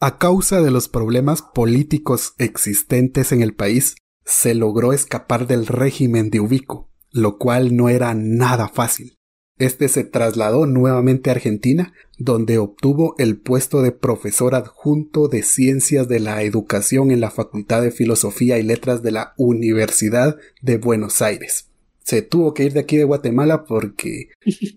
A 0.00 0.18
causa 0.18 0.60
de 0.60 0.70
los 0.70 0.88
problemas 0.88 1.42
políticos 1.42 2.34
existentes 2.38 3.32
en 3.32 3.42
el 3.42 3.54
país, 3.54 3.96
se 4.24 4.54
logró 4.54 4.92
escapar 4.92 5.46
del 5.46 5.66
régimen 5.66 6.30
de 6.30 6.40
Ubico, 6.40 6.90
lo 7.10 7.38
cual 7.38 7.76
no 7.76 7.88
era 7.88 8.14
nada 8.14 8.68
fácil. 8.68 9.17
Este 9.58 9.88
se 9.88 10.04
trasladó 10.04 10.66
nuevamente 10.66 11.30
a 11.30 11.32
Argentina, 11.32 11.92
donde 12.16 12.58
obtuvo 12.58 13.16
el 13.18 13.36
puesto 13.36 13.82
de 13.82 13.90
profesor 13.90 14.54
adjunto 14.54 15.26
de 15.26 15.42
Ciencias 15.42 16.06
de 16.08 16.20
la 16.20 16.42
Educación 16.42 17.10
en 17.10 17.20
la 17.20 17.30
Facultad 17.30 17.82
de 17.82 17.90
Filosofía 17.90 18.58
y 18.58 18.62
Letras 18.62 19.02
de 19.02 19.10
la 19.10 19.34
Universidad 19.36 20.36
de 20.62 20.78
Buenos 20.78 21.22
Aires. 21.22 21.70
Se 22.04 22.22
tuvo 22.22 22.54
que 22.54 22.64
ir 22.64 22.72
de 22.72 22.80
aquí 22.80 22.96
de 22.96 23.04
Guatemala 23.04 23.64
porque 23.64 24.28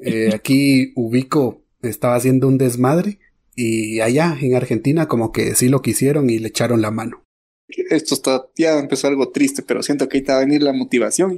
eh, 0.04 0.32
aquí 0.34 0.94
Ubico 0.96 1.64
estaba 1.84 2.16
haciendo 2.16 2.48
un 2.48 2.58
desmadre 2.58 3.20
y 3.56 4.00
allá 4.00 4.36
en 4.42 4.56
Argentina 4.56 5.08
como 5.08 5.32
que 5.32 5.54
sí 5.54 5.70
lo 5.70 5.84
quisieron 5.84 6.30
y 6.30 6.40
le 6.40 6.48
echaron 6.48 6.82
la 6.82 6.90
mano. 6.90 7.24
Esto 7.68 8.16
está, 8.16 8.48
ya 8.58 8.80
empezó 8.80 9.08
algo 9.08 9.30
triste, 9.30 9.62
pero 9.62 9.84
siento 9.84 10.10
que 10.10 10.18
ahí 10.18 10.24
te 10.24 10.32
va 10.32 10.40
a 10.40 10.42
venir 10.42 10.64
la 10.64 10.74
motivación. 10.74 11.38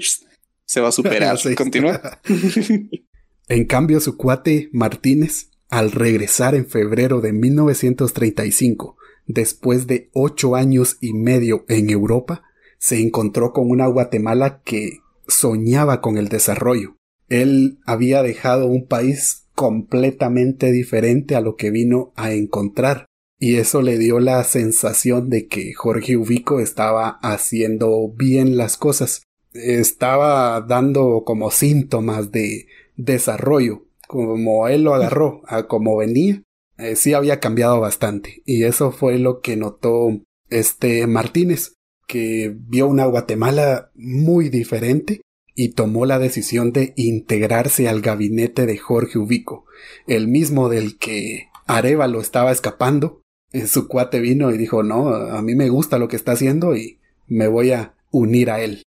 Se 0.66 0.80
va 0.80 0.88
a 0.88 0.92
superar. 0.94 1.38
Continúa. 1.58 2.22
En 3.48 3.66
cambio, 3.66 4.00
su 4.00 4.18
cuate 4.18 4.70
Martínez, 4.72 5.50
al 5.70 5.92
regresar 5.92 6.56
en 6.56 6.66
febrero 6.68 7.20
de 7.20 7.34
1935, 7.34 8.98
después 9.28 9.88
de 9.88 10.10
ocho 10.14 10.56
años 10.56 10.98
y 11.02 11.14
medio 11.14 11.66
en 11.68 11.90
Europa, 11.90 12.44
se 12.78 13.00
encontró 13.00 13.54
con 13.54 13.70
una 13.70 13.88
Guatemala 13.88 14.62
que 14.64 15.00
soñaba 15.28 16.02
con 16.02 16.18
el 16.18 16.30
desarrollo. 16.30 16.96
Él 17.30 17.80
había 17.86 18.22
dejado 18.24 18.68
un 18.68 18.88
país 18.88 19.48
completamente 19.56 20.72
diferente 20.72 21.36
a 21.36 21.42
lo 21.42 21.56
que 21.56 21.72
vino 21.72 22.12
a 22.16 22.34
encontrar, 22.34 23.06
y 23.40 23.56
eso 23.56 23.82
le 23.82 23.98
dio 23.98 24.20
la 24.20 24.44
sensación 24.44 25.30
de 25.30 25.48
que 25.48 25.74
Jorge 25.74 26.18
Ubico 26.18 26.60
estaba 26.60 27.20
haciendo 27.22 28.10
bien 28.16 28.58
las 28.58 28.78
cosas. 28.78 29.24
Estaba 29.54 30.62
dando 30.62 31.24
como 31.26 31.52
síntomas 31.52 32.32
de 32.32 32.68
desarrollo, 32.96 33.86
como 34.08 34.68
él 34.68 34.84
lo 34.84 34.94
agarró 34.94 35.42
a 35.48 35.68
como 35.68 35.98
venía, 35.98 36.44
eh, 36.78 36.96
sí 36.96 37.14
había 37.14 37.40
cambiado 37.40 37.80
bastante. 37.80 38.42
Y 38.46 38.64
eso 38.64 38.92
fue 38.92 39.18
lo 39.20 39.42
que 39.42 39.56
notó 39.56 40.22
este 40.50 41.08
Martínez, 41.08 41.76
que 42.08 42.54
vio 42.56 42.88
una 42.88 43.06
Guatemala 43.06 43.92
muy 43.96 44.50
diferente 44.50 45.22
y 45.56 45.70
tomó 45.70 46.06
la 46.06 46.20
decisión 46.20 46.72
de 46.72 46.94
integrarse 46.96 47.88
al 47.88 48.02
gabinete 48.02 48.66
de 48.66 48.78
Jorge 48.78 49.20
Ubico, 49.20 49.66
el 50.08 50.28
mismo 50.28 50.70
del 50.70 50.98
que 50.98 51.50
Arevalo 51.68 52.22
estaba 52.22 52.52
escapando. 52.52 53.22
Eh, 53.52 53.68
su 53.68 53.88
cuate 53.88 54.20
vino 54.20 54.52
y 54.52 54.58
dijo, 54.58 54.84
no, 54.84 55.10
a 55.10 55.42
mí 55.42 55.56
me 55.56 55.70
gusta 55.70 56.00
lo 56.00 56.08
que 56.08 56.16
está 56.16 56.32
haciendo 56.32 56.76
y 56.76 57.00
me 57.28 57.48
voy 57.48 57.72
a 57.72 57.96
unir 58.12 58.50
a 58.50 58.62
él. 58.62 58.84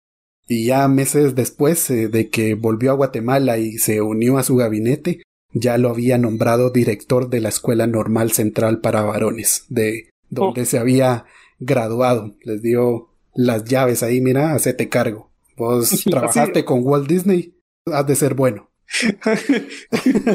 Y 0.48 0.66
ya 0.66 0.86
meses 0.88 1.34
después 1.34 1.90
eh, 1.90 2.08
de 2.08 2.30
que 2.30 2.54
volvió 2.54 2.92
a 2.92 2.94
Guatemala 2.94 3.58
y 3.58 3.78
se 3.78 4.00
unió 4.00 4.38
a 4.38 4.44
su 4.44 4.56
gabinete, 4.56 5.22
ya 5.52 5.78
lo 5.78 5.90
había 5.90 6.18
nombrado 6.18 6.70
director 6.70 7.28
de 7.30 7.40
la 7.40 7.48
Escuela 7.48 7.86
Normal 7.86 8.32
Central 8.32 8.80
para 8.80 9.02
Varones, 9.02 9.64
de 9.68 10.10
donde 10.28 10.62
oh. 10.62 10.64
se 10.64 10.78
había 10.78 11.24
graduado. 11.58 12.34
Les 12.42 12.62
dio 12.62 13.08
las 13.34 13.64
llaves 13.64 14.02
ahí, 14.02 14.20
mira, 14.20 14.54
hacete 14.54 14.88
cargo. 14.88 15.30
Vos 15.56 16.04
trabajaste 16.10 16.64
con 16.64 16.80
Walt 16.82 17.08
Disney, 17.08 17.54
has 17.86 18.06
de 18.06 18.16
ser 18.16 18.34
bueno. 18.34 18.70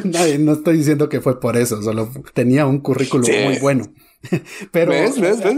no, 0.39 0.54
estoy 0.54 0.78
diciendo 0.78 1.08
que 1.08 1.21
fue 1.21 1.39
por 1.39 1.56
eso, 1.56 1.82
solo 1.82 2.10
tenía 2.34 2.65
un 2.65 2.80
currículum 2.80 3.30
muy 3.45 3.60
bueno. 3.60 3.93
Pero 4.71 4.93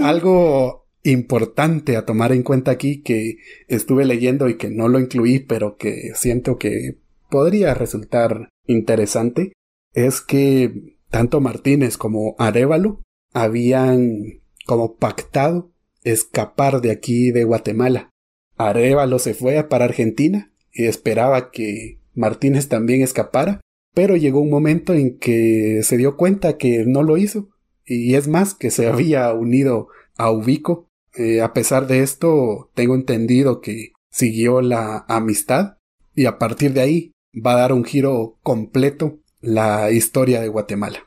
algo 0.04 0.83
importante 1.04 1.98
a 1.98 2.06
tomar 2.06 2.32
en 2.32 2.44
cuenta 2.44 2.72
aquí 2.72 3.02
que 3.02 3.38
estuve 3.68 4.06
leyendo 4.06 4.50
y 4.50 4.58
que 4.58 4.70
no 4.70 4.88
lo 4.88 5.00
incluí, 5.00 5.40
pero 5.40 5.78
que 5.78 6.12
siento 6.16 6.58
que 6.58 6.98
podría 7.30 7.74
resultar 7.74 8.50
interesante, 8.66 9.54
es 9.94 10.22
que 10.22 10.96
tanto 11.10 11.42
Martínez 11.42 11.98
como 11.98 12.36
Arevalo 12.40 13.02
habían 13.34 14.42
como 14.66 14.96
pactado 14.96 15.72
escapar 16.04 16.82
de 16.82 16.92
aquí 16.92 17.32
de 17.32 17.44
Guatemala. 17.44 18.10
Arevalo 18.58 19.20
se 19.20 19.34
fue 19.34 19.62
para 19.64 19.86
Argentina 19.86 20.52
y 20.72 20.86
esperaba 20.86 21.52
que 21.52 22.00
Martínez 22.14 22.68
también 22.68 23.02
escapara, 23.02 23.62
pero 23.94 24.16
llegó 24.16 24.40
un 24.40 24.50
momento 24.50 24.94
en 24.94 25.18
que 25.18 25.82
se 25.84 25.98
dio 25.98 26.18
cuenta 26.18 26.58
que 26.58 26.86
no 26.86 27.04
lo 27.04 27.18
hizo, 27.18 27.50
y 27.86 28.16
es 28.16 28.28
más, 28.28 28.54
que 28.54 28.72
se 28.72 28.88
había 28.88 29.32
unido 29.34 29.90
a 30.18 30.32
Ubico. 30.32 30.88
Eh, 31.16 31.42
a 31.42 31.54
pesar 31.54 31.88
de 31.88 32.02
esto, 32.02 32.72
tengo 32.74 32.96
entendido 32.96 33.62
que 33.62 33.92
siguió 34.12 34.62
la 34.62 35.06
amistad, 35.08 35.78
y 36.16 36.26
a 36.26 36.38
partir 36.38 36.74
de 36.74 36.82
ahí 36.82 37.12
va 37.34 37.54
a 37.54 37.60
dar 37.60 37.74
un 37.74 37.84
giro 37.84 38.38
completo 38.44 39.20
la 39.42 39.92
historia 39.92 40.42
de 40.42 40.48
Guatemala. 40.48 41.04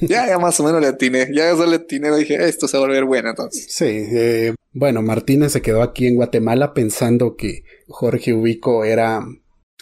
Ya, 0.00 0.26
ya 0.26 0.38
más 0.38 0.58
o 0.60 0.64
menos 0.64 0.80
le 0.80 0.88
atiné. 0.88 1.28
Ya 1.32 1.50
eso 1.50 1.66
le 1.66 1.76
atiné 1.76 2.14
dije, 2.16 2.48
esto 2.48 2.66
se 2.66 2.76
va 2.76 2.84
a 2.84 2.86
volver 2.86 3.04
bueno 3.04 3.30
entonces. 3.30 3.66
Sí, 3.68 3.84
eh, 3.86 4.54
bueno, 4.72 5.02
Martínez 5.02 5.52
se 5.52 5.62
quedó 5.62 5.82
aquí 5.82 6.06
en 6.06 6.16
Guatemala 6.16 6.74
pensando 6.74 7.36
que 7.36 7.62
Jorge 7.88 8.32
Ubico 8.32 8.84
era 8.84 9.24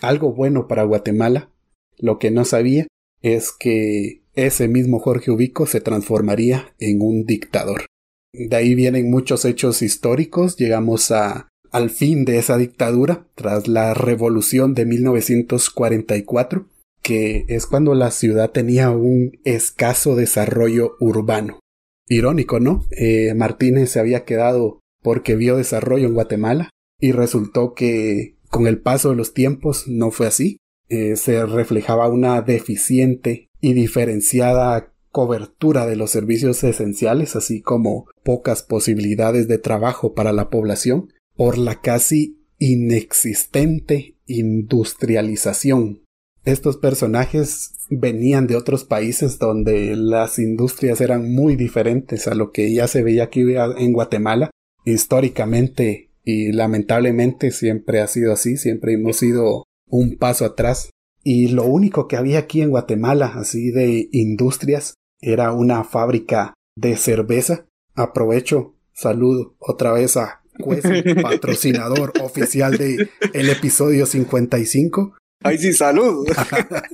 algo 0.03 0.33
bueno 0.33 0.67
para 0.67 0.83
Guatemala. 0.83 1.51
Lo 1.97 2.19
que 2.19 2.31
no 2.31 2.45
sabía 2.45 2.87
es 3.23 3.53
que 3.53 4.23
ese 4.35 4.69
mismo 4.69 4.99
Jorge 4.99 5.31
Ubico 5.31 5.67
se 5.67 5.81
transformaría 5.81 6.75
en 6.79 7.01
un 7.03 7.25
dictador. 7.25 7.87
De 8.33 8.57
ahí 8.57 8.75
vienen 8.75 9.11
muchos 9.11 9.45
hechos 9.45 9.83
históricos. 9.83 10.57
Llegamos 10.57 11.11
a 11.11 11.49
al 11.71 11.91
fin 11.91 12.25
de 12.25 12.39
esa 12.39 12.57
dictadura, 12.59 13.27
tras 13.35 13.69
la 13.69 13.95
revolución 13.95 14.75
de 14.75 14.87
1944, 14.87 16.67
que 17.03 17.45
es 17.49 17.67
cuando 17.67 17.95
la 17.95 18.11
ciudad 18.11 18.51
tenía 18.51 18.91
un 18.91 19.39
escaso 19.45 20.17
desarrollo 20.17 20.97
urbano. 21.01 21.61
Irónico, 22.09 22.59
¿no? 22.59 22.87
Eh, 22.91 23.35
Martínez 23.35 23.91
se 23.91 24.01
había 24.01 24.25
quedado 24.25 24.81
porque 25.03 25.37
vio 25.37 25.57
desarrollo 25.57 26.09
en 26.09 26.15
Guatemala 26.15 26.71
y 27.01 27.13
resultó 27.13 27.75
que 27.75 28.37
con 28.51 28.67
el 28.67 28.81
paso 28.81 29.11
de 29.11 29.17
los 29.17 29.33
tiempos 29.33 29.87
no 29.87 30.11
fue 30.11 30.27
así. 30.27 30.57
Eh, 30.89 31.15
se 31.15 31.47
reflejaba 31.47 32.09
una 32.09 32.43
deficiente 32.43 33.47
y 33.61 33.75
diferenciada 33.75 34.90
cobertura 35.11 35.87
de 35.87 35.97
los 35.97 36.11
servicios 36.11 36.63
esenciales, 36.65 37.37
así 37.37 37.61
como 37.61 38.07
pocas 38.23 38.63
posibilidades 38.63 39.49
de 39.49 39.59
trabajo 39.59 40.15
para 40.15 40.33
la 40.33 40.51
población, 40.51 41.13
por 41.37 41.59
la 41.59 41.81
casi 41.81 42.39
inexistente 42.59 44.17
industrialización. 44.27 46.03
Estos 46.45 46.77
personajes 46.77 47.73
venían 47.91 48.47
de 48.47 48.57
otros 48.57 48.85
países 48.85 49.39
donde 49.39 49.95
las 49.97 50.39
industrias 50.39 51.01
eran 51.01 51.33
muy 51.33 51.57
diferentes 51.57 52.29
a 52.29 52.35
lo 52.35 52.53
que 52.53 52.73
ya 52.73 52.87
se 52.87 53.03
veía 53.03 53.25
aquí 53.25 53.41
en 53.41 53.93
Guatemala. 53.93 54.51
Históricamente 54.85 56.11
y 56.25 56.53
lamentablemente 56.53 57.51
siempre 57.51 58.01
ha 58.01 58.07
sido 58.07 58.33
así, 58.33 58.57
siempre 58.57 58.95
hemos 58.95 59.23
ido 59.23 59.65
un 59.87 60.17
paso 60.17 60.45
atrás. 60.45 60.91
Y 61.23 61.49
lo 61.49 61.65
único 61.65 62.09
que 62.09 62.17
había 62.17 62.39
aquí 62.39 62.63
en 62.63 62.71
Guatemala, 62.71 63.33
así 63.35 63.71
de 63.71 64.09
industrias, 64.13 64.95
era 65.21 65.53
una 65.53 65.85
fábrica 65.85 66.55
de 66.77 66.97
cerveza. 66.97 67.67
Aprovecho, 67.95 68.77
saludo 68.93 69.55
otra 69.59 69.93
vez 69.93 70.17
a 70.17 70.43
Cuesi, 70.61 71.03
patrocinador 71.23 72.13
oficial 72.23 72.77
de 72.77 73.09
el 73.33 73.49
episodio 73.51 74.07
55. 74.07 75.17
Ay, 75.43 75.59
sí, 75.59 75.73
salud. 75.73 76.29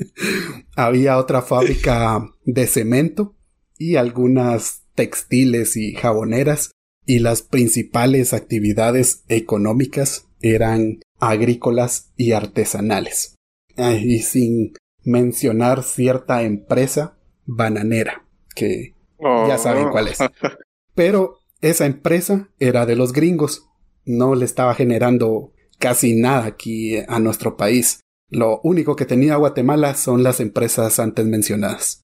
había 0.76 1.18
otra 1.18 1.42
fábrica 1.42 2.30
de 2.44 2.66
cemento 2.66 3.34
y 3.76 3.96
algunas 3.96 4.82
textiles 4.94 5.76
y 5.76 5.94
jaboneras 5.94 6.70
y 7.04 7.18
las 7.20 7.42
principales 7.42 8.32
actividades 8.32 9.24
económicas 9.28 10.26
eran 10.40 11.00
agrícolas 11.18 12.12
y 12.16 12.32
artesanales. 12.32 13.34
y 13.76 14.20
sin 14.20 14.74
mencionar 15.04 15.82
cierta 15.82 16.42
empresa 16.42 17.15
bananera, 17.46 18.24
que 18.54 18.94
ya 19.18 19.58
saben 19.58 19.88
cuál 19.90 20.08
es. 20.08 20.20
Oh. 20.20 20.28
Pero 20.94 21.40
esa 21.60 21.86
empresa 21.86 22.48
era 22.58 22.86
de 22.86 22.96
los 22.96 23.12
gringos, 23.12 23.66
no 24.04 24.34
le 24.34 24.44
estaba 24.44 24.74
generando 24.74 25.52
casi 25.78 26.14
nada 26.14 26.46
aquí 26.46 26.98
a 27.08 27.18
nuestro 27.18 27.56
país. 27.56 28.00
Lo 28.28 28.60
único 28.62 28.96
que 28.96 29.04
tenía 29.04 29.36
Guatemala 29.36 29.94
son 29.94 30.22
las 30.22 30.40
empresas 30.40 30.98
antes 30.98 31.26
mencionadas. 31.26 32.02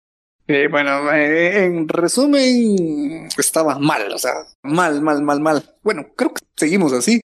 Eh, 0.48 0.68
bueno, 0.68 1.12
eh, 1.12 1.64
en 1.64 1.88
resumen, 1.88 3.28
estaba 3.38 3.78
mal, 3.78 4.12
o 4.12 4.18
sea, 4.18 4.32
mal, 4.62 5.00
mal, 5.00 5.22
mal, 5.22 5.40
mal. 5.40 5.62
Bueno, 5.82 6.06
creo 6.16 6.34
que 6.34 6.42
seguimos 6.56 6.92
así. 6.92 7.20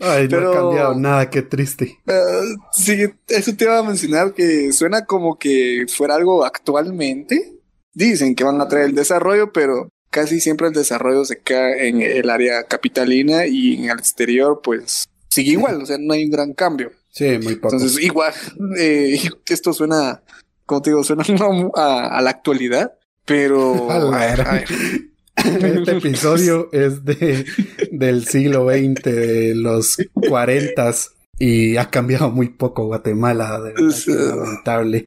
Ay, 0.00 0.28
no 0.28 0.38
ha 0.38 0.54
cambiado 0.54 0.94
nada, 0.94 1.30
qué 1.30 1.42
triste. 1.42 1.98
Uh, 2.06 2.56
sí, 2.72 3.04
eso 3.28 3.56
te 3.56 3.64
iba 3.64 3.78
a 3.78 3.82
mencionar 3.82 4.34
que 4.34 4.72
suena 4.72 5.04
como 5.04 5.38
que 5.38 5.86
fuera 5.88 6.14
algo 6.14 6.44
actualmente. 6.44 7.54
Dicen 7.92 8.34
que 8.34 8.44
van 8.44 8.60
a 8.60 8.68
traer 8.68 8.86
el 8.86 8.94
desarrollo, 8.94 9.52
pero 9.52 9.88
casi 10.10 10.40
siempre 10.40 10.68
el 10.68 10.74
desarrollo 10.74 11.24
se 11.24 11.38
cae 11.38 11.88
en 11.88 12.02
el 12.02 12.30
área 12.30 12.64
capitalina 12.64 13.46
y 13.46 13.74
en 13.74 13.90
el 13.90 13.98
exterior, 13.98 14.60
pues 14.62 15.08
sigue 15.28 15.52
igual, 15.52 15.82
o 15.82 15.86
sea, 15.86 15.96
no 15.98 16.14
hay 16.14 16.24
un 16.24 16.30
gran 16.30 16.52
cambio. 16.52 16.92
Sí, 17.10 17.38
muy 17.42 17.56
poco. 17.56 17.74
Entonces, 17.74 18.02
igual, 18.02 18.34
eh, 18.78 19.18
esto 19.48 19.72
suena 19.72 20.22
como 20.66 20.82
te 20.82 20.90
digo, 20.90 21.02
suena 21.04 21.24
a, 21.74 22.20
la 22.20 22.30
actualidad, 22.30 22.92
pero... 23.24 23.88
Este 25.44 25.98
episodio 25.98 26.68
es 26.72 27.04
de, 27.04 27.44
del 27.92 28.26
siglo 28.26 28.68
XX, 28.68 29.02
de 29.02 29.54
los 29.54 29.96
40 30.28 30.94
y 31.38 31.76
ha 31.76 31.90
cambiado 31.90 32.30
muy 32.30 32.48
poco 32.48 32.86
Guatemala, 32.86 33.60
de 33.60 33.74
lamentable. 34.06 35.04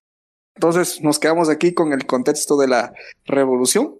Entonces 0.55 1.01
nos 1.01 1.19
quedamos 1.19 1.49
aquí 1.49 1.73
con 1.73 1.93
el 1.93 2.05
contexto 2.05 2.57
de 2.57 2.67
la 2.67 2.93
revolución. 3.25 3.95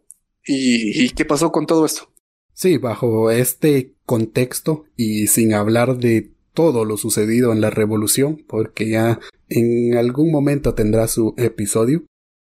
¿Y, 0.45 1.05
¿Y 1.05 1.09
qué 1.11 1.25
pasó 1.25 1.51
con 1.51 1.65
todo 1.65 1.85
esto? 1.85 2.11
Sí, 2.53 2.77
bajo 2.77 3.31
este 3.31 3.93
contexto 4.05 4.85
y 4.95 5.27
sin 5.27 5.53
hablar 5.53 5.97
de 5.97 6.31
todo 6.53 6.83
lo 6.83 6.97
sucedido 6.97 7.53
en 7.53 7.61
la 7.61 7.69
revolución, 7.69 8.43
porque 8.47 8.89
ya 8.89 9.19
en 9.47 9.95
algún 9.95 10.31
momento 10.31 10.73
tendrá 10.73 11.07
su 11.07 11.33
episodio, 11.37 12.03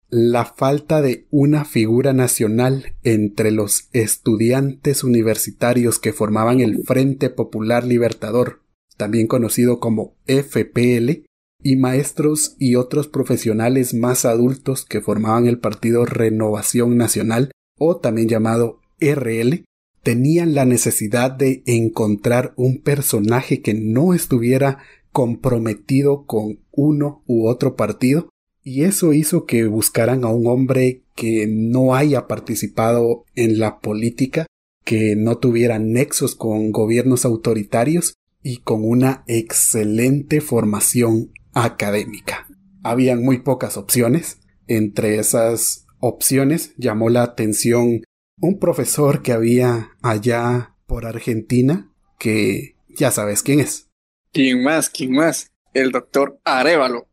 la 0.09 0.45
falta 0.45 1.01
de 1.01 1.27
una 1.29 1.65
figura 1.65 2.13
nacional 2.13 2.93
entre 3.03 3.51
los 3.51 3.89
estudiantes 3.93 5.03
universitarios 5.03 5.99
que 5.99 6.13
formaban 6.13 6.61
el 6.61 6.83
Frente 6.83 7.29
Popular 7.29 7.85
Libertador, 7.85 8.61
también 8.97 9.27
conocido 9.27 9.79
como 9.79 10.15
FPL, 10.25 11.25
y 11.61 11.75
maestros 11.75 12.55
y 12.57 12.75
otros 12.75 13.07
profesionales 13.07 13.93
más 13.93 14.25
adultos 14.25 14.85
que 14.85 15.01
formaban 15.01 15.45
el 15.45 15.59
partido 15.59 16.05
Renovación 16.05 16.97
Nacional, 16.97 17.51
o 17.77 17.97
también 17.97 18.29
llamado 18.29 18.79
RL, 18.99 19.65
tenían 20.01 20.55
la 20.55 20.65
necesidad 20.65 21.31
de 21.31 21.61
encontrar 21.65 22.53
un 22.55 22.81
personaje 22.81 23.61
que 23.61 23.73
no 23.73 24.13
estuviera 24.13 24.79
comprometido 25.11 26.25
con 26.25 26.59
uno 26.71 27.23
u 27.27 27.47
otro 27.47 27.75
partido 27.75 28.29
y 28.69 28.84
eso 28.84 29.13
hizo 29.13 29.47
que 29.47 29.65
buscaran 29.65 30.23
a 30.23 30.27
un 30.27 30.45
hombre 30.45 31.01
que 31.15 31.47
no 31.49 31.95
haya 31.95 32.27
participado 32.27 33.25
en 33.34 33.58
la 33.58 33.79
política, 33.79 34.45
que 34.86 35.15
no 35.15 35.39
tuviera 35.39 35.79
nexos 35.79 36.36
con 36.36 36.71
gobiernos 36.71 37.25
autoritarios 37.25 38.13
y 38.43 38.58
con 38.58 38.88
una 38.88 39.23
excelente 39.25 40.39
formación 40.39 41.32
académica. 41.51 42.47
Habían 42.84 43.23
muy 43.23 43.39
pocas 43.39 43.75
opciones. 43.75 44.38
Entre 44.67 45.17
esas 45.17 45.88
opciones 45.99 46.75
llamó 46.77 47.10
la 47.10 47.23
atención 47.23 48.03
un 48.39 48.60
profesor 48.60 49.23
que 49.23 49.32
había 49.32 49.97
allá 50.03 50.75
por 50.86 51.08
Argentina, 51.08 51.91
que 52.19 52.75
ya 52.88 53.10
sabes 53.10 53.41
quién 53.41 53.62
es. 53.62 53.89
¿Quién 54.32 54.62
más? 54.63 54.91
¿Quién 54.91 55.13
más? 55.13 55.51
El 55.73 55.91
doctor 55.91 56.39
Arevalo. 56.43 57.08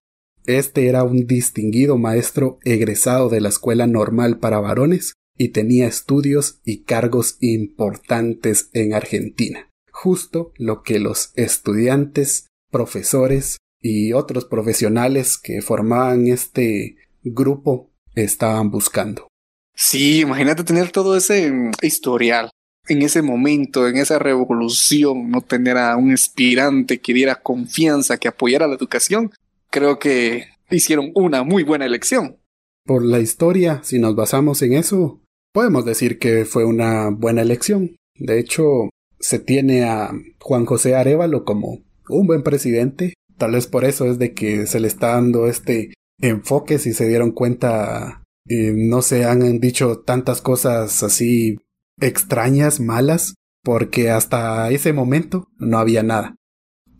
Este 0.46 0.86
era 0.86 1.02
un 1.02 1.26
distinguido 1.26 1.98
maestro 1.98 2.60
egresado 2.64 3.28
de 3.28 3.40
la 3.40 3.48
Escuela 3.48 3.88
Normal 3.88 4.38
para 4.38 4.60
Varones 4.60 5.14
y 5.36 5.48
tenía 5.48 5.88
estudios 5.88 6.60
y 6.64 6.84
cargos 6.84 7.36
importantes 7.40 8.70
en 8.72 8.94
Argentina, 8.94 9.68
justo 9.90 10.52
lo 10.56 10.82
que 10.82 11.00
los 11.00 11.32
estudiantes, 11.34 12.46
profesores 12.70 13.58
y 13.80 14.12
otros 14.12 14.44
profesionales 14.44 15.36
que 15.36 15.62
formaban 15.62 16.28
este 16.28 16.96
grupo 17.24 17.90
estaban 18.14 18.70
buscando. 18.70 19.26
Sí, 19.74 20.20
imagínate 20.20 20.62
tener 20.62 20.92
todo 20.92 21.16
ese 21.16 21.52
historial 21.82 22.50
en 22.88 23.02
ese 23.02 23.20
momento, 23.20 23.88
en 23.88 23.96
esa 23.96 24.20
revolución, 24.20 25.28
no 25.28 25.40
tener 25.40 25.76
a 25.76 25.96
un 25.96 26.12
aspirante 26.12 26.98
que 26.98 27.12
diera 27.12 27.34
confianza, 27.34 28.16
que 28.16 28.28
apoyara 28.28 28.68
la 28.68 28.76
educación, 28.76 29.32
creo 29.76 29.98
que 29.98 30.46
hicieron 30.70 31.10
una 31.14 31.42
muy 31.42 31.62
buena 31.62 31.84
elección. 31.84 32.38
Por 32.86 33.04
la 33.04 33.20
historia, 33.20 33.82
si 33.84 33.98
nos 33.98 34.16
basamos 34.16 34.62
en 34.62 34.72
eso, 34.72 35.20
podemos 35.52 35.84
decir 35.84 36.18
que 36.18 36.46
fue 36.46 36.64
una 36.64 37.10
buena 37.10 37.42
elección. 37.42 37.94
De 38.18 38.38
hecho, 38.38 38.88
se 39.20 39.38
tiene 39.38 39.84
a 39.84 40.12
Juan 40.40 40.64
José 40.64 40.94
Arevalo 40.94 41.44
como 41.44 41.82
un 42.08 42.26
buen 42.26 42.42
presidente. 42.42 43.12
Tal 43.36 43.52
vez 43.52 43.66
por 43.66 43.84
eso 43.84 44.06
es 44.06 44.18
de 44.18 44.32
que 44.32 44.66
se 44.66 44.80
le 44.80 44.88
está 44.88 45.08
dando 45.08 45.46
este 45.46 45.92
enfoque 46.22 46.78
si 46.78 46.94
se 46.94 47.06
dieron 47.06 47.32
cuenta 47.32 48.22
no 48.48 49.02
se 49.02 49.26
han 49.26 49.60
dicho 49.60 49.98
tantas 49.98 50.40
cosas 50.40 51.02
así 51.02 51.58
extrañas, 52.00 52.80
malas, 52.80 53.34
porque 53.62 54.10
hasta 54.10 54.70
ese 54.70 54.94
momento 54.94 55.48
no 55.58 55.78
había 55.78 56.02
nada. 56.02 56.36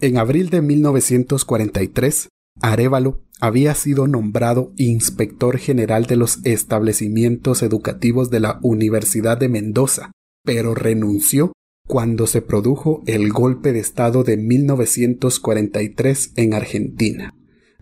En 0.01 0.19
abril 0.19 0.51
de 0.51 0.61
1943, 0.61 2.29
Arevalo 2.63 3.23
había 3.41 3.75
sido 3.75 4.07
nombrado 4.07 4.73
inspector 4.77 5.59
general 5.59 6.07
de 6.07 6.17
los 6.17 6.39
establecimientos 6.45 7.63
educativos 7.63 8.31
de 8.31 8.41
la 8.41 8.59
Universidad 8.63 9.37
de 9.39 9.49
Mendoza, 9.49 10.13
pero 10.45 10.75
renunció 10.75 11.53
cuando 11.87 12.27
se 12.27 12.43
produjo 12.43 13.03
el 13.07 13.31
golpe 13.33 13.73
de 13.73 13.81
Estado 13.81 14.25
de 14.25 14.37
1943 14.37 16.33
en 16.37 16.55
Argentina. 16.55 17.35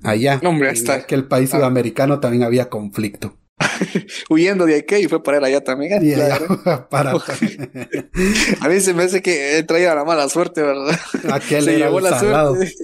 Allá, 0.03 0.41
Hombre, 0.45 0.69
en 0.69 0.75
hasta- 0.75 0.95
aquel 0.95 1.27
país 1.29 1.55
Ah. 1.55 1.59
sudamericano 1.59 2.21
también 2.21 2.43
había 2.43 2.69
conflicto. 2.69 3.39
Huyendo 4.29 4.67
de 4.67 4.77
aquí 4.77 4.97
y 4.97 5.09
fue 5.09 5.23
para 5.23 5.39
él 5.39 5.45
allá 5.45 5.63
también. 5.63 6.05
Y 6.05 6.13
Claro. 6.13 6.61
allá, 6.65 6.89
para 6.91 7.13
A 8.61 8.69
mí 8.69 8.81
se 8.81 8.93
me 8.93 9.05
hace 9.05 9.23
que 9.23 9.65
traía 9.67 9.95
la 9.95 10.05
mala 10.05 10.29
suerte, 10.29 10.63
¿verdad? 10.63 10.99
aquel 11.33 11.65
se 11.65 11.77
era 11.77 11.87
llevó 11.87 11.99
el 11.99 12.05
la 12.05 12.19
salado. 12.19 12.57
suerte. 12.57 12.75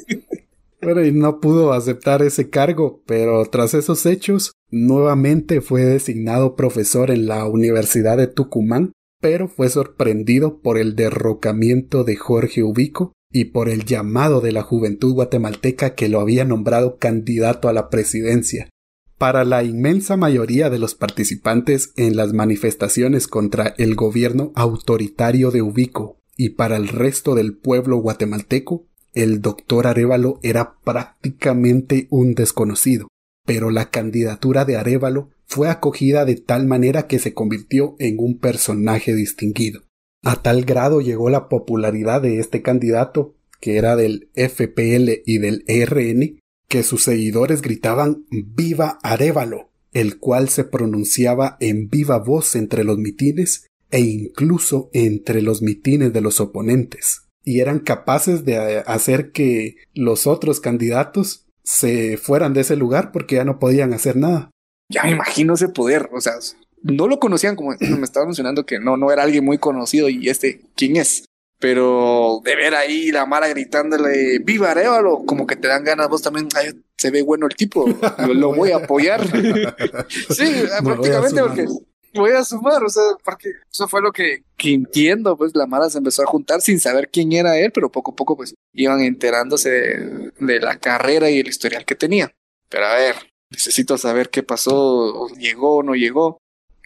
Bueno, 0.83 1.03
no 1.13 1.41
pudo 1.41 1.73
aceptar 1.73 2.23
ese 2.23 2.49
cargo, 2.49 3.03
pero 3.07 3.45
tras 3.47 3.75
esos 3.75 4.07
hechos, 4.07 4.53
nuevamente 4.71 5.61
fue 5.61 5.83
designado 5.83 6.57
profesor 6.57 7.11
en 7.11 7.27
la 7.27 7.47
Universidad 7.47 8.17
de 8.17 8.29
Tucumán, 8.29 8.93
pero 9.21 9.49
fue 9.49 9.69
sorprendido 9.69 10.61
por 10.61 10.79
el 10.79 10.97
derrocamiento 10.97 12.03
de 12.05 12.17
Jorge 12.17 12.63
Ubico 12.63 13.13
y 13.31 13.47
por 13.47 13.69
el 13.69 13.85
llamado 13.85 14.41
de 14.41 14.53
la 14.53 14.63
juventud 14.63 15.15
guatemalteca 15.15 15.95
que 15.95 16.09
lo 16.09 16.21
había 16.21 16.47
nombrado 16.47 16.97
candidato 16.97 17.69
a 17.69 17.75
la 17.75 17.91
presidencia. 17.91 18.71
Para 19.19 19.45
la 19.45 19.63
inmensa 19.63 20.17
mayoría 20.17 20.71
de 20.71 20.79
los 20.79 20.95
participantes 20.95 21.93
en 21.97 22.17
las 22.17 22.33
manifestaciones 22.33 23.29
contra 23.29 23.75
el 23.77 23.95
gobierno 23.95 24.51
autoritario 24.55 25.51
de 25.51 25.61
Ubico 25.61 26.17
y 26.39 26.51
para 26.51 26.77
el 26.77 26.89
resto 26.89 27.35
del 27.35 27.55
pueblo 27.55 27.99
guatemalteco, 27.99 28.87
el 29.15 29.41
doctor 29.41 29.87
Arevalo 29.87 30.39
era 30.43 30.77
prácticamente 30.85 32.07
un 32.11 32.35
desconocido, 32.35 33.09
pero 33.47 33.71
la 33.71 33.91
candidatura 33.91 34.65
de 34.65 34.77
Arevalo 34.77 35.31
fue 35.47 35.69
acogida 35.69 36.25
de 36.25 36.37
tal 36.37 36.67
manera 36.67 37.07
que 37.07 37.19
se 37.19 37.35
convirtió 37.35 37.97
en 37.99 38.17
un 38.19 38.39
personaje 38.39 39.15
distinguido. 39.15 39.83
A 40.23 40.43
tal 40.43 40.65
grado 40.65 41.01
llegó 41.01 41.31
la 41.31 41.49
popularidad 41.49 42.23
de 42.23 42.39
este 42.39 42.63
candidato, 42.63 43.35
que 43.61 43.77
era 43.77 43.97
del 43.97 44.31
FPL 44.35 45.23
y 45.27 45.39
del 45.39 45.65
ERN, 45.67 46.41
que 46.69 46.83
sus 46.83 47.03
seguidores 47.03 47.63
gritaban 47.63 48.25
Viva 48.31 48.99
Arevalo, 49.03 49.71
el 49.93 50.19
cual 50.19 50.49
se 50.49 50.63
pronunciaba 50.65 51.57
en 51.59 51.89
viva 51.89 52.19
voz 52.19 52.55
entre 52.55 52.85
los 52.85 52.99
mitines 52.99 53.67
e 53.91 54.01
incluso 54.01 54.89
entre 54.93 55.43
los 55.43 55.63
mitines 55.63 56.13
de 56.13 56.21
los 56.21 56.39
oponentes 56.39 57.30
y 57.51 57.61
eran 57.61 57.81
capaces 57.81 58.45
de 58.45 58.55
eh, 58.55 58.83
hacer 58.87 59.33
que 59.33 59.75
los 59.93 60.29
otros 60.29 60.61
candidatos 60.61 61.47
se 61.65 62.17
fueran 62.17 62.55
de 62.55 62.61
ese 62.61 62.77
lugar 62.77 63.11
porque 63.11 63.35
ya 63.35 63.45
no 63.45 63.59
podían 63.59 63.93
hacer 63.93 64.15
nada. 64.17 64.51
Ya 64.89 65.03
me 65.03 65.11
imagino 65.11 65.55
ese 65.55 65.69
poder, 65.69 66.09
o 66.13 66.21
sea, 66.21 66.35
no 66.83 67.09
lo 67.09 67.19
conocían 67.19 67.57
como 67.57 67.71
me 67.81 68.05
estaba 68.05 68.27
mencionando 68.27 68.65
que 68.65 68.79
no, 68.79 68.97
no 68.97 69.11
era 69.11 69.25
alguien 69.25 69.45
muy 69.45 69.59
conocido 69.59 70.09
y 70.09 70.29
este, 70.29 70.61
¿quién 70.77 70.95
es? 70.95 71.25
Pero 71.59 72.41
de 72.45 72.55
ver 72.55 72.75
ahí 72.77 73.11
la 73.11 73.27
Mara 73.27 73.49
gritándole 73.49 74.39
viva 74.39 74.71
Arevalo, 74.71 75.25
como 75.27 75.45
que 75.45 75.57
te 75.57 75.67
dan 75.67 75.83
ganas 75.83 76.09
vos 76.09 76.23
también, 76.23 76.49
"Ay, 76.55 76.71
se 76.97 77.11
ve 77.11 77.23
bueno 77.23 77.47
el 77.47 77.57
tipo, 77.57 77.85
lo, 78.27 78.33
lo 78.33 78.55
voy 78.55 78.71
a 78.71 78.77
apoyar. 78.77 79.27
sí, 80.31 80.45
Me 80.45 80.83
prácticamente 80.83 81.41
porque 81.43 81.67
voy 82.15 82.33
a 82.33 82.45
sumar, 82.45 82.83
o 82.83 82.89
sea, 82.89 83.03
porque 83.25 83.51
eso 83.71 83.89
fue 83.89 84.03
lo 84.03 84.13
que, 84.13 84.43
que 84.57 84.73
entiendo, 84.73 85.37
pues 85.37 85.55
la 85.55 85.67
Mara 85.67 85.91
se 85.91 85.99
empezó 85.99 86.23
a 86.23 86.27
juntar 86.27 86.61
sin 86.61 86.81
saber 86.81 87.11
quién 87.11 87.33
era 87.33 87.59
él, 87.59 87.73
pero 87.73 87.91
poco 87.91 88.13
a 88.13 88.17
poco 88.17 88.37
pues 88.37 88.55
iban 88.73 89.01
enterándose 89.01 89.71
de, 89.71 90.33
de 90.39 90.61
la 90.61 90.79
carrera 90.79 91.31
y 91.31 91.39
el 91.39 91.49
historial 91.49 91.85
que 91.85 91.95
tenía. 91.95 92.33
Pero 92.69 92.87
a 92.87 92.95
ver, 92.97 93.17
necesito 93.51 93.99
saber 93.99 94.31
qué 94.31 94.43
pasó, 94.43 95.29
llegó 95.37 95.77
o 95.77 95.83
no 95.83 95.95
llegó. 95.95 96.39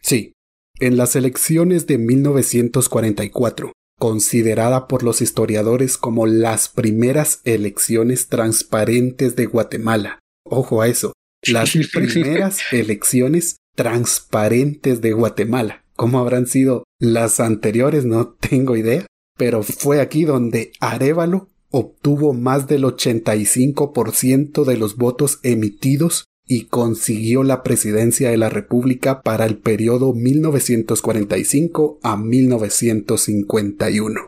Sí, 0.02 0.32
en 0.80 0.96
las 0.96 1.14
elecciones 1.16 1.86
de 1.86 1.98
1944, 1.98 3.72
considerada 3.98 4.88
por 4.88 5.02
los 5.02 5.20
historiadores 5.20 5.98
como 5.98 6.26
las 6.26 6.68
primeras 6.68 7.40
elecciones 7.44 8.28
transparentes 8.28 9.36
de 9.36 9.46
Guatemala. 9.46 10.18
Ojo 10.44 10.82
a 10.82 10.88
eso, 10.88 11.12
las 11.46 11.72
primeras 11.92 12.60
elecciones 12.72 13.56
transparentes 13.74 15.00
de 15.00 15.12
Guatemala. 15.12 15.84
¿Cómo 15.96 16.18
habrán 16.18 16.46
sido 16.46 16.84
las 16.98 17.40
anteriores? 17.40 18.04
No 18.04 18.28
tengo 18.40 18.76
idea. 18.76 19.06
Pero 19.36 19.62
fue 19.62 20.00
aquí 20.00 20.24
donde 20.24 20.72
Arevalo 20.80 21.48
obtuvo 21.70 22.34
más 22.34 22.68
del 22.68 22.84
85% 22.84 24.64
de 24.64 24.76
los 24.76 24.96
votos 24.96 25.40
emitidos 25.42 26.26
y 26.46 26.66
consiguió 26.66 27.42
la 27.42 27.64
presidencia 27.64 28.30
de 28.30 28.36
la 28.36 28.48
República 28.48 29.22
para 29.22 29.44
el 29.46 29.58
periodo 29.58 30.12
1945 30.12 31.98
a 32.02 32.16
1951. 32.16 34.20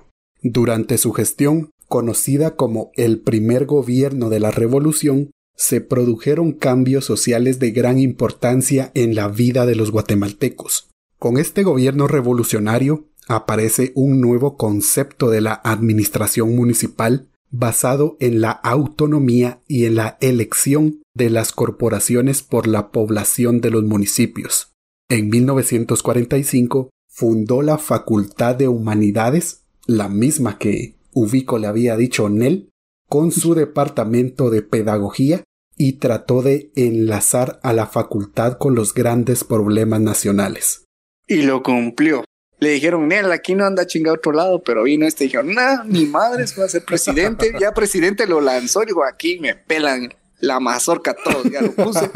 Durante 0.42 0.98
su 0.98 1.12
gestión, 1.12 1.70
conocida 1.86 2.56
como 2.56 2.90
el 2.96 3.20
primer 3.20 3.66
gobierno 3.66 4.28
de 4.28 4.40
la 4.40 4.50
Revolución, 4.50 5.30
se 5.56 5.80
produjeron 5.80 6.52
cambios 6.52 7.04
sociales 7.04 7.58
de 7.58 7.70
gran 7.70 7.98
importancia 7.98 8.92
en 8.94 9.14
la 9.14 9.28
vida 9.28 9.66
de 9.66 9.74
los 9.74 9.90
guatemaltecos. 9.90 10.90
Con 11.18 11.38
este 11.38 11.62
gobierno 11.62 12.06
revolucionario 12.06 13.08
aparece 13.26 13.92
un 13.94 14.20
nuevo 14.20 14.56
concepto 14.56 15.30
de 15.30 15.40
la 15.40 15.54
administración 15.54 16.54
municipal 16.54 17.28
basado 17.50 18.16
en 18.20 18.40
la 18.40 18.50
autonomía 18.50 19.60
y 19.66 19.86
en 19.86 19.96
la 19.96 20.18
elección 20.20 21.02
de 21.14 21.30
las 21.30 21.52
corporaciones 21.52 22.42
por 22.42 22.66
la 22.66 22.90
población 22.90 23.60
de 23.60 23.70
los 23.70 23.84
municipios. 23.84 24.72
En 25.08 25.30
1945 25.30 26.90
fundó 27.08 27.62
la 27.62 27.78
Facultad 27.78 28.56
de 28.56 28.68
Humanidades, 28.68 29.62
la 29.86 30.08
misma 30.08 30.58
que 30.58 30.96
Ubico 31.12 31.58
le 31.58 31.66
había 31.66 31.96
dicho 31.96 32.28
Nel, 32.28 32.68
con 33.08 33.32
su 33.32 33.54
departamento 33.54 34.50
de 34.50 34.62
pedagogía 34.62 35.44
y 35.76 35.94
trató 35.94 36.42
de 36.42 36.70
enlazar 36.74 37.60
a 37.62 37.72
la 37.72 37.86
facultad 37.86 38.58
con 38.58 38.74
los 38.74 38.94
grandes 38.94 39.44
problemas 39.44 40.00
nacionales. 40.00 40.84
Y 41.26 41.42
lo 41.42 41.62
cumplió. 41.62 42.24
Le 42.58 42.70
dijeron, 42.70 43.08
Nel, 43.08 43.30
aquí 43.32 43.54
no 43.54 43.66
anda 43.66 43.86
chingado 43.86 44.14
a 44.14 44.18
otro 44.18 44.32
lado, 44.32 44.62
pero 44.62 44.84
vino 44.84 45.06
este 45.06 45.24
y 45.24 45.26
dijeron, 45.26 45.54
nah, 45.54 45.84
mi 45.84 46.06
madre 46.06 46.46
va 46.58 46.64
a 46.64 46.68
ser 46.68 46.84
presidente. 46.84 47.52
Ya 47.60 47.74
presidente 47.74 48.26
lo 48.26 48.40
lanzó, 48.40 48.80
digo, 48.84 49.04
aquí 49.04 49.38
me 49.40 49.54
pelan 49.54 50.14
la 50.40 50.58
mazorca 50.60 51.14
todos, 51.14 51.44
ya 51.50 51.60
lo 51.60 51.72
puse. 51.72 52.10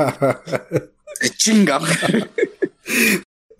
Se 1.21 1.31
chinga. 1.37 1.81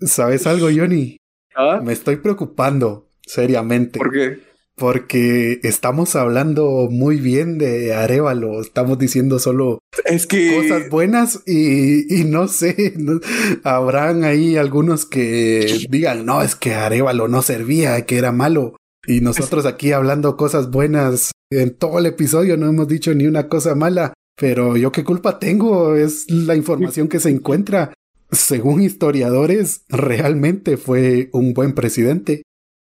¿Sabes 0.01 0.47
algo, 0.47 0.69
Johnny? 0.75 1.17
¿Ah? 1.55 1.79
Me 1.83 1.93
estoy 1.93 2.15
preocupando 2.15 3.09
seriamente. 3.25 3.99
¿Por 3.99 4.11
qué? 4.11 4.39
Porque 4.81 5.59
estamos 5.61 6.15
hablando 6.15 6.87
muy 6.89 7.17
bien 7.19 7.59
de 7.59 7.93
Arevalo, 7.93 8.59
estamos 8.61 8.97
diciendo 8.97 9.37
solo 9.37 9.77
Es 10.05 10.25
que 10.25 10.55
cosas 10.55 10.89
buenas 10.89 11.43
y, 11.45 12.19
y 12.19 12.23
no 12.23 12.47
sé, 12.47 12.95
no- 12.97 13.19
habrán 13.63 14.23
ahí 14.23 14.57
algunos 14.57 15.05
que 15.05 15.85
digan, 15.91 16.25
no, 16.25 16.41
es 16.41 16.55
que 16.55 16.73
Arevalo 16.73 17.27
no 17.27 17.43
servía, 17.43 18.07
que 18.07 18.17
era 18.17 18.31
malo. 18.31 18.75
Y 19.05 19.21
nosotros 19.21 19.67
aquí 19.67 19.91
hablando 19.91 20.35
cosas 20.35 20.71
buenas 20.71 21.29
en 21.51 21.75
todo 21.75 21.99
el 21.99 22.07
episodio 22.07 22.57
no 22.57 22.65
hemos 22.67 22.87
dicho 22.87 23.13
ni 23.13 23.27
una 23.27 23.49
cosa 23.49 23.75
mala, 23.75 24.13
pero 24.35 24.77
yo 24.77 24.91
qué 24.91 25.03
culpa 25.03 25.37
tengo, 25.37 25.95
es 25.95 26.25
la 26.31 26.55
información 26.55 27.07
que 27.07 27.19
se 27.19 27.29
encuentra. 27.29 27.93
Según 28.31 28.81
historiadores, 28.81 29.83
realmente 29.89 30.77
fue 30.77 31.29
un 31.33 31.53
buen 31.53 31.73
presidente. 31.73 32.41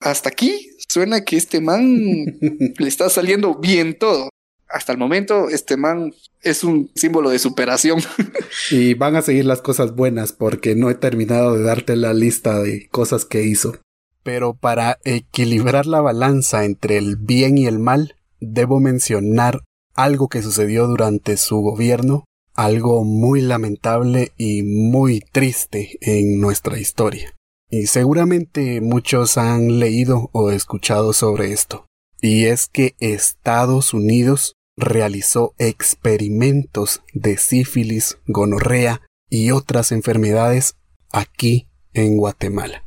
Hasta 0.01 0.31
aquí 0.31 0.71
suena 0.89 1.25
que 1.25 1.37
este 1.37 1.61
man 1.61 1.85
le 2.79 2.89
está 2.89 3.09
saliendo 3.09 3.55
bien 3.57 3.97
todo. 3.99 4.31
hasta 4.69 4.93
el 4.93 4.99
momento 4.99 5.49
este 5.49 5.77
man 5.77 6.13
es 6.43 6.65
un 6.65 6.91
símbolo 6.95 7.31
de 7.31 7.39
superación. 7.39 8.01
y 8.71 8.95
van 8.95 9.17
a 9.17 9.23
seguir 9.23 9.45
las 9.45 9.61
cosas 9.61 9.95
buenas 9.95 10.33
porque 10.33 10.75
no 10.75 10.91
he 10.91 10.95
terminado 10.95 11.57
de 11.57 11.63
darte 11.63 11.97
la 11.97 12.15
lista 12.15 12.61
de 12.61 12.89
cosas 12.89 13.25
que 13.25 13.43
hizo. 13.43 13.79
Pero 14.23 14.55
para 14.55 14.99
equilibrar 15.05 15.87
la 15.87 16.01
balanza 16.01 16.65
entre 16.65 16.99
el 16.99 17.17
bien 17.17 17.59
y 17.59 17.67
el 17.67 17.79
mal, 17.79 18.17
debo 18.41 18.81
mencionar 18.81 19.61
algo 19.95 20.29
que 20.29 20.43
sucedió 20.43 20.87
durante 20.87 21.37
su 21.37 21.59
gobierno, 21.59 22.25
algo 22.55 23.05
muy 23.05 23.41
lamentable 23.41 24.33
y 24.37 24.63
muy 24.63 25.21
triste 25.21 25.99
en 26.01 26.41
nuestra 26.41 26.79
historia. 26.79 27.35
Y 27.71 27.87
seguramente 27.87 28.81
muchos 28.81 29.39
han 29.39 29.79
leído 29.79 30.29
o 30.33 30.51
escuchado 30.51 31.13
sobre 31.13 31.53
esto. 31.53 31.87
Y 32.21 32.47
es 32.47 32.67
que 32.69 32.97
Estados 32.99 33.95
Unidos 33.95 34.57
realizó 34.77 35.55
experimentos 35.59 37.05
de 37.15 37.39
sífilis, 37.39 38.19
gonorrea 38.27 39.03
y 39.29 39.53
otras 39.53 39.93
enfermedades 39.93 40.75
aquí 41.13 41.69
en 41.95 42.17
Guatemala. 42.17 42.85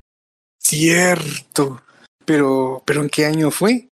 Cierto. 0.60 1.82
Pero, 2.26 2.84
pero 2.86 3.02
¿en 3.02 3.10
qué 3.10 3.26
año 3.26 3.52
fue? 3.52 3.88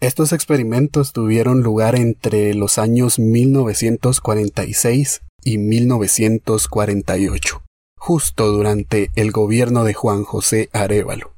Estos 0.00 0.32
experimentos 0.32 1.12
tuvieron 1.12 1.62
lugar 1.62 1.96
entre 1.96 2.54
los 2.54 2.78
años 2.78 3.18
1946 3.18 5.22
y 5.42 5.58
1948 5.58 7.64
justo 8.08 8.46
durante 8.46 9.10
el 9.16 9.32
gobierno 9.32 9.84
de 9.84 9.92
Juan 9.92 10.24
José 10.24 10.70
Arevalo. 10.72 11.34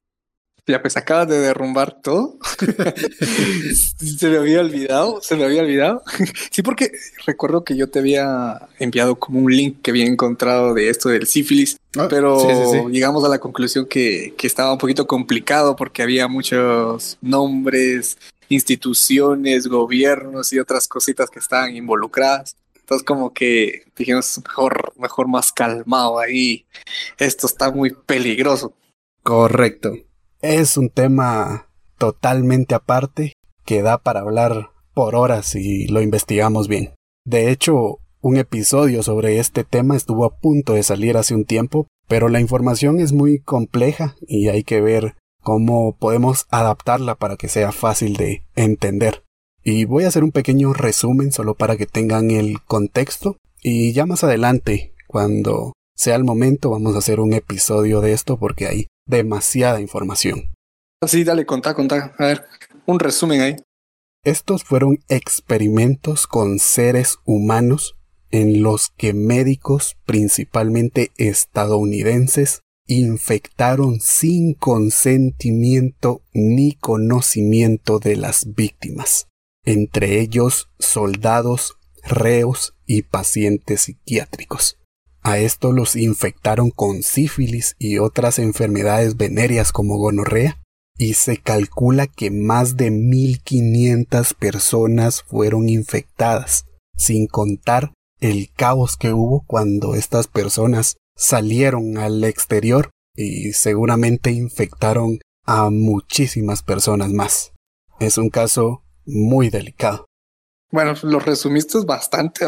Ya 0.69 0.81
pues 0.81 0.97
acabas 0.97 1.27
de 1.27 1.41
derrumbar 1.41 2.01
todo. 2.01 2.39
se 3.75 4.29
me 4.29 4.37
había 4.37 4.61
olvidado, 4.61 5.21
se 5.21 5.35
me 5.35 5.47
había 5.47 5.63
olvidado. 5.63 6.05
sí, 6.53 6.63
porque 6.63 6.93
recuerdo 7.27 7.65
que 7.65 7.77
yo 7.77 7.91
te 7.91 7.99
había 7.99 8.69
enviado 8.79 9.17
como 9.17 9.41
un 9.41 9.53
link 9.53 9.79
que 9.83 9.91
había 9.91 10.07
encontrado 10.07 10.73
de 10.73 10.91
esto 10.91 11.09
del 11.09 11.27
sífilis, 11.27 11.77
ah, 11.99 12.07
pero 12.09 12.89
llegamos 12.89 13.25
a 13.25 13.29
la 13.29 13.41
conclusión 13.41 13.87
que, 13.87 14.33
que 14.39 14.47
estaba 14.47 14.73
un 14.73 14.79
poquito 14.79 15.09
complicado 15.09 15.75
porque 15.75 16.05
había 16.05 16.29
muchos 16.29 17.19
nombres, 17.21 18.17
instituciones, 18.49 19.67
gobiernos 19.67 20.53
y 20.53 20.61
otras 20.61 20.87
cositas 20.87 21.31
que 21.31 21.41
estaban 21.41 21.75
involucradas. 21.75 22.55
Entonces 22.91 23.07
como 23.07 23.33
que 23.33 23.85
dijimos, 23.97 24.41
mejor, 24.45 24.93
mejor 24.97 25.29
más 25.29 25.53
calmado 25.53 26.19
ahí. 26.19 26.67
Esto 27.19 27.47
está 27.47 27.71
muy 27.71 27.95
peligroso. 27.95 28.75
Correcto. 29.23 29.93
Es 30.41 30.77
un 30.77 30.91
tema 30.91 31.69
totalmente 31.99 32.75
aparte 32.75 33.35
que 33.65 33.83
da 33.83 33.99
para 33.99 34.23
hablar 34.23 34.71
por 34.93 35.15
horas 35.15 35.47
si 35.47 35.87
lo 35.87 36.03
investigamos 36.03 36.67
bien. 36.67 36.93
De 37.25 37.53
hecho, 37.53 37.99
un 38.23 38.37
episodio 38.37 39.05
sobre 39.05 39.39
este 39.39 39.63
tema 39.63 39.97
estuvo 39.97 40.25
a 40.25 40.37
punto 40.41 40.73
de 40.73 40.83
salir 40.83 41.17
hace 41.17 41.37
un 41.37 41.45
tiempo, 41.45 41.87
pero 42.09 42.29
la 42.29 42.41
información 42.41 42.99
es 42.99 43.13
muy 43.13 43.39
compleja 43.39 44.17
y 44.27 44.49
hay 44.49 44.65
que 44.65 44.81
ver 44.81 45.15
cómo 45.45 45.97
podemos 45.97 46.49
adaptarla 46.51 47.15
para 47.15 47.37
que 47.37 47.47
sea 47.47 47.71
fácil 47.71 48.17
de 48.17 48.43
entender. 48.57 49.23
Y 49.63 49.85
voy 49.85 50.05
a 50.05 50.09
hacer 50.09 50.25
un 50.25 50.33
pequeño 50.33 50.73
resumen 50.73 51.33
solo 51.33 51.55
para 51.55 51.77
que 51.77 51.87
tengan 51.87 52.31
el 52.31 52.63
contexto. 52.63 53.37
Y 53.63 53.93
ya 53.93 54.07
más 54.07 54.25
adelante, 54.25 54.95
cuando 55.07 55.75
sea 55.95 56.17
el 56.17 56.25
momento, 56.25 56.71
vamos 56.71 56.95
a 56.95 56.99
hacer 56.99 57.21
un 57.21 57.35
episodio 57.35 58.01
de 58.01 58.13
esto 58.13 58.39
porque 58.39 58.67
hay 58.67 58.87
demasiada 59.07 59.81
información. 59.81 60.53
Sí, 61.07 61.25
dale, 61.25 61.45
contá, 61.45 61.75
contá. 61.75 62.15
A 62.19 62.27
ver, 62.27 62.47
un 62.87 62.99
resumen 63.01 63.41
ahí. 63.43 63.57
Estos 64.25 64.65
fueron 64.65 64.99
experimentos 65.09 66.27
con 66.27 66.59
seres 66.59 67.19
humanos 67.25 67.97
en 68.31 68.63
los 68.63 68.91
que 68.97 69.13
médicos, 69.13 69.97
principalmente 70.07 71.11
estadounidenses, 71.17 72.61
infectaron 72.87 74.01
sin 74.01 74.55
consentimiento 74.55 76.23
ni 76.33 76.73
conocimiento 76.73 77.99
de 77.99 78.17
las 78.17 78.55
víctimas 78.55 79.30
entre 79.71 80.21
ellos 80.21 80.69
soldados, 80.81 81.77
reos 82.03 82.75
y 82.87 83.03
pacientes 83.03 83.83
psiquiátricos. 83.83 84.79
A 85.23 85.39
esto 85.39 85.73
los 85.73 85.95
infectaron 85.95 86.71
con 86.71 87.05
sífilis 87.05 87.77
y 87.79 87.99
otras 87.99 88.41
enfermedades 88.41 89.17
venéreas 89.17 89.71
como 89.71 89.97
gonorrea, 89.97 90.61
y 90.99 91.15
se 91.15 91.37
calcula 91.37 92.09
que 92.09 92.31
más 92.31 92.77
de 92.77 92.91
1.500 92.91 94.35
personas 94.35 95.23
fueron 95.23 95.69
infectadas, 95.69 96.67
sin 96.97 97.29
contar 97.29 97.93
el 98.21 98.51
caos 98.53 98.97
que 98.97 99.13
hubo 99.13 99.45
cuando 99.47 99.95
estas 99.95 100.27
personas 100.27 100.97
salieron 101.17 101.97
al 101.97 102.25
exterior 102.25 102.91
y 103.15 103.53
seguramente 103.53 104.33
infectaron 104.33 105.21
a 105.47 105.71
muchísimas 105.71 106.63
personas 106.63 107.13
más. 107.13 107.53
Es 108.01 108.19
un 108.19 108.31
caso 108.31 108.83
muy 109.11 109.51
delicado. 109.51 110.07
Bueno, 110.71 110.95
lo 111.03 111.19
resumiste 111.19 111.79
bastante, 111.85 112.47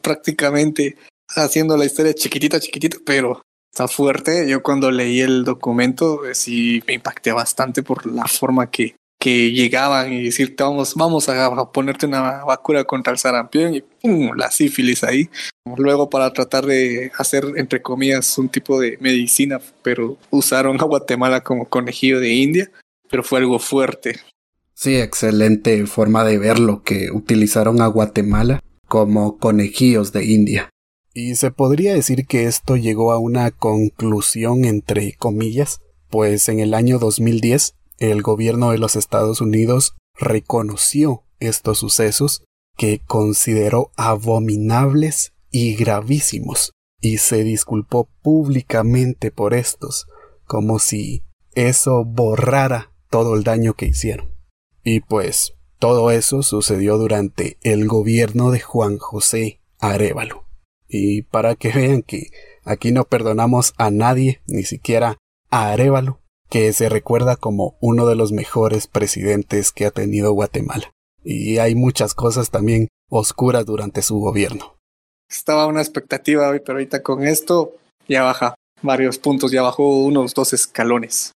prácticamente 0.00 0.96
haciendo 1.28 1.76
la 1.76 1.84
historia 1.84 2.14
chiquitita, 2.14 2.60
chiquitita, 2.60 2.98
pero 3.04 3.42
está 3.72 3.88
fuerte. 3.88 4.48
Yo 4.48 4.62
cuando 4.62 4.90
leí 4.90 5.20
el 5.20 5.44
documento 5.44 6.24
eh, 6.24 6.34
sí 6.34 6.82
me 6.86 6.94
impacté 6.94 7.32
bastante 7.32 7.82
por 7.82 8.06
la 8.06 8.26
forma 8.26 8.70
que, 8.70 8.94
que 9.18 9.50
llegaban 9.50 10.12
y 10.12 10.24
decirte 10.24 10.62
vamos, 10.62 10.94
vamos 10.94 11.28
a, 11.28 11.72
ponerte 11.72 12.06
una 12.06 12.44
vacuna 12.44 12.84
contra 12.84 13.12
el 13.12 13.18
sarampión 13.18 13.74
y 13.74 13.80
¡pum! 13.80 14.30
la 14.36 14.52
sífilis 14.52 15.02
ahí. 15.02 15.28
Luego 15.76 16.08
para 16.08 16.32
tratar 16.32 16.66
de 16.66 17.10
hacer, 17.18 17.44
entre 17.56 17.82
comillas, 17.82 18.38
un 18.38 18.48
tipo 18.48 18.78
de 18.78 18.96
medicina, 19.00 19.60
pero 19.82 20.16
usaron 20.30 20.80
a 20.80 20.84
Guatemala 20.84 21.40
como 21.40 21.68
conejillo 21.68 22.20
de 22.20 22.32
India, 22.34 22.70
pero 23.10 23.24
fue 23.24 23.40
algo 23.40 23.58
fuerte. 23.58 24.20
Sí, 24.74 24.96
excelente 24.96 25.86
forma 25.86 26.24
de 26.24 26.38
verlo 26.38 26.82
que 26.82 27.10
utilizaron 27.12 27.80
a 27.80 27.86
Guatemala 27.86 28.60
como 28.88 29.38
conejillos 29.38 30.12
de 30.12 30.24
India. 30.24 30.70
Y 31.14 31.36
se 31.36 31.52
podría 31.52 31.94
decir 31.94 32.26
que 32.26 32.46
esto 32.46 32.76
llegó 32.76 33.12
a 33.12 33.18
una 33.18 33.52
conclusión 33.52 34.64
entre 34.64 35.14
comillas, 35.14 35.80
pues 36.10 36.48
en 36.48 36.58
el 36.58 36.74
año 36.74 36.98
2010 36.98 37.74
el 37.98 38.22
gobierno 38.22 38.72
de 38.72 38.78
los 38.78 38.96
Estados 38.96 39.40
Unidos 39.40 39.94
reconoció 40.18 41.22
estos 41.38 41.78
sucesos 41.78 42.42
que 42.76 43.00
consideró 43.06 43.92
abominables 43.96 45.32
y 45.52 45.76
gravísimos 45.76 46.72
y 47.00 47.18
se 47.18 47.44
disculpó 47.44 48.08
públicamente 48.22 49.30
por 49.30 49.54
estos, 49.54 50.06
como 50.46 50.80
si 50.80 51.22
eso 51.54 52.04
borrara 52.04 52.90
todo 53.08 53.36
el 53.36 53.44
daño 53.44 53.74
que 53.74 53.86
hicieron. 53.86 54.33
Y 54.84 55.00
pues 55.00 55.54
todo 55.78 56.10
eso 56.10 56.42
sucedió 56.42 56.98
durante 56.98 57.58
el 57.62 57.88
gobierno 57.88 58.50
de 58.50 58.60
Juan 58.60 58.98
José 58.98 59.60
Arevalo. 59.80 60.44
Y 60.88 61.22
para 61.22 61.56
que 61.56 61.70
vean 61.72 62.02
que 62.02 62.30
aquí 62.64 62.92
no 62.92 63.04
perdonamos 63.04 63.74
a 63.78 63.90
nadie, 63.90 64.42
ni 64.46 64.62
siquiera 64.62 65.18
a 65.50 65.72
Arevalo, 65.72 66.20
que 66.48 66.72
se 66.72 66.88
recuerda 66.88 67.36
como 67.36 67.76
uno 67.80 68.06
de 68.06 68.14
los 68.14 68.30
mejores 68.30 68.86
presidentes 68.86 69.72
que 69.72 69.86
ha 69.86 69.90
tenido 69.90 70.32
Guatemala. 70.32 70.92
Y 71.24 71.58
hay 71.58 71.74
muchas 71.74 72.14
cosas 72.14 72.50
también 72.50 72.88
oscuras 73.08 73.64
durante 73.64 74.02
su 74.02 74.18
gobierno. 74.18 74.76
Estaba 75.28 75.66
una 75.66 75.80
expectativa, 75.80 76.50
pero 76.50 76.74
ahorita 76.74 77.02
con 77.02 77.26
esto 77.26 77.74
ya 78.06 78.22
baja 78.22 78.54
varios 78.82 79.18
puntos, 79.18 79.50
ya 79.50 79.62
bajó 79.62 80.04
unos 80.04 80.34
dos 80.34 80.52
escalones. 80.52 81.32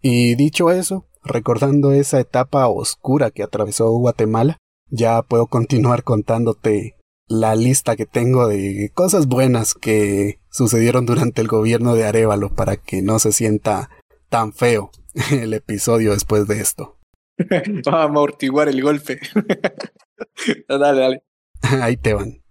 Y 0.00 0.36
dicho 0.36 0.70
eso, 0.70 1.06
recordando 1.24 1.92
esa 1.92 2.20
etapa 2.20 2.68
oscura 2.68 3.30
que 3.30 3.42
atravesó 3.42 3.90
Guatemala, 3.90 4.58
ya 4.88 5.22
puedo 5.22 5.46
continuar 5.46 6.04
contándote 6.04 6.96
la 7.26 7.56
lista 7.56 7.96
que 7.96 8.06
tengo 8.06 8.48
de 8.48 8.90
cosas 8.94 9.26
buenas 9.26 9.74
que 9.74 10.40
sucedieron 10.50 11.06
durante 11.06 11.40
el 11.40 11.48
gobierno 11.48 11.94
de 11.94 12.04
Arevalo 12.04 12.54
para 12.54 12.76
que 12.76 13.02
no 13.02 13.18
se 13.18 13.32
sienta 13.32 13.90
tan 14.28 14.52
feo 14.52 14.90
el 15.30 15.54
episodio 15.54 16.12
después 16.12 16.46
de 16.46 16.60
esto. 16.60 16.98
Vamos 17.84 17.86
a 17.88 18.02
amortiguar 18.04 18.68
el 18.68 18.82
golpe. 18.82 19.20
dale, 20.68 21.00
dale. 21.00 21.22
Ahí 21.62 21.96
te 21.96 22.14
van. 22.14 22.42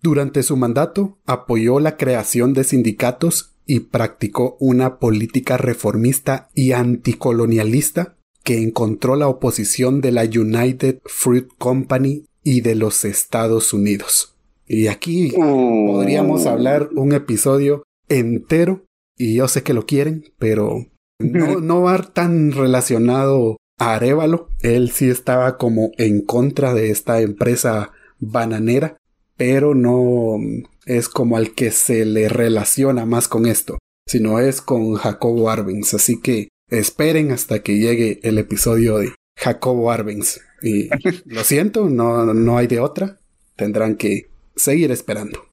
Durante 0.00 0.42
su 0.42 0.56
mandato 0.56 1.18
apoyó 1.26 1.78
la 1.78 1.96
creación 1.96 2.54
de 2.54 2.64
sindicatos 2.64 3.51
y 3.66 3.80
practicó 3.80 4.56
una 4.60 4.98
política 4.98 5.56
reformista 5.56 6.48
y 6.54 6.72
anticolonialista 6.72 8.16
que 8.42 8.62
encontró 8.62 9.16
la 9.16 9.28
oposición 9.28 10.00
de 10.00 10.12
la 10.12 10.24
United 10.24 11.00
Fruit 11.04 11.48
Company 11.58 12.26
y 12.42 12.60
de 12.60 12.74
los 12.74 13.04
Estados 13.04 13.72
Unidos. 13.72 14.36
Y 14.66 14.88
aquí 14.88 15.32
podríamos 15.36 16.46
hablar 16.46 16.90
un 16.94 17.12
episodio 17.12 17.84
entero, 18.08 18.84
y 19.16 19.34
yo 19.36 19.48
sé 19.48 19.62
que 19.62 19.74
lo 19.74 19.86
quieren, 19.86 20.24
pero 20.38 20.86
no, 21.18 21.60
no 21.60 21.82
va 21.82 21.98
tan 22.02 22.52
relacionado 22.52 23.58
a 23.78 23.94
Arevalo. 23.94 24.48
Él 24.60 24.90
sí 24.90 25.08
estaba 25.08 25.56
como 25.56 25.90
en 25.98 26.22
contra 26.22 26.74
de 26.74 26.90
esta 26.90 27.20
empresa 27.20 27.92
bananera, 28.18 28.96
pero 29.36 29.74
no 29.74 30.38
es 30.86 31.08
como 31.08 31.36
al 31.36 31.54
que 31.54 31.70
se 31.70 32.04
le 32.04 32.28
relaciona 32.28 33.06
más 33.06 33.28
con 33.28 33.46
esto, 33.46 33.78
sino 34.06 34.38
es 34.40 34.60
con 34.60 34.94
Jacobo 34.94 35.50
Arbenz. 35.50 35.94
Así 35.94 36.20
que 36.20 36.48
esperen 36.68 37.30
hasta 37.30 37.62
que 37.62 37.78
llegue 37.78 38.20
el 38.22 38.38
episodio 38.38 38.98
de 38.98 39.14
Jacobo 39.38 39.90
Arbenz. 39.90 40.40
Y 40.62 40.88
lo 41.24 41.44
siento, 41.44 41.88
no, 41.88 42.32
no 42.34 42.58
hay 42.58 42.66
de 42.66 42.80
otra. 42.80 43.20
Tendrán 43.56 43.96
que 43.96 44.30
seguir 44.56 44.90
esperando. 44.90 45.46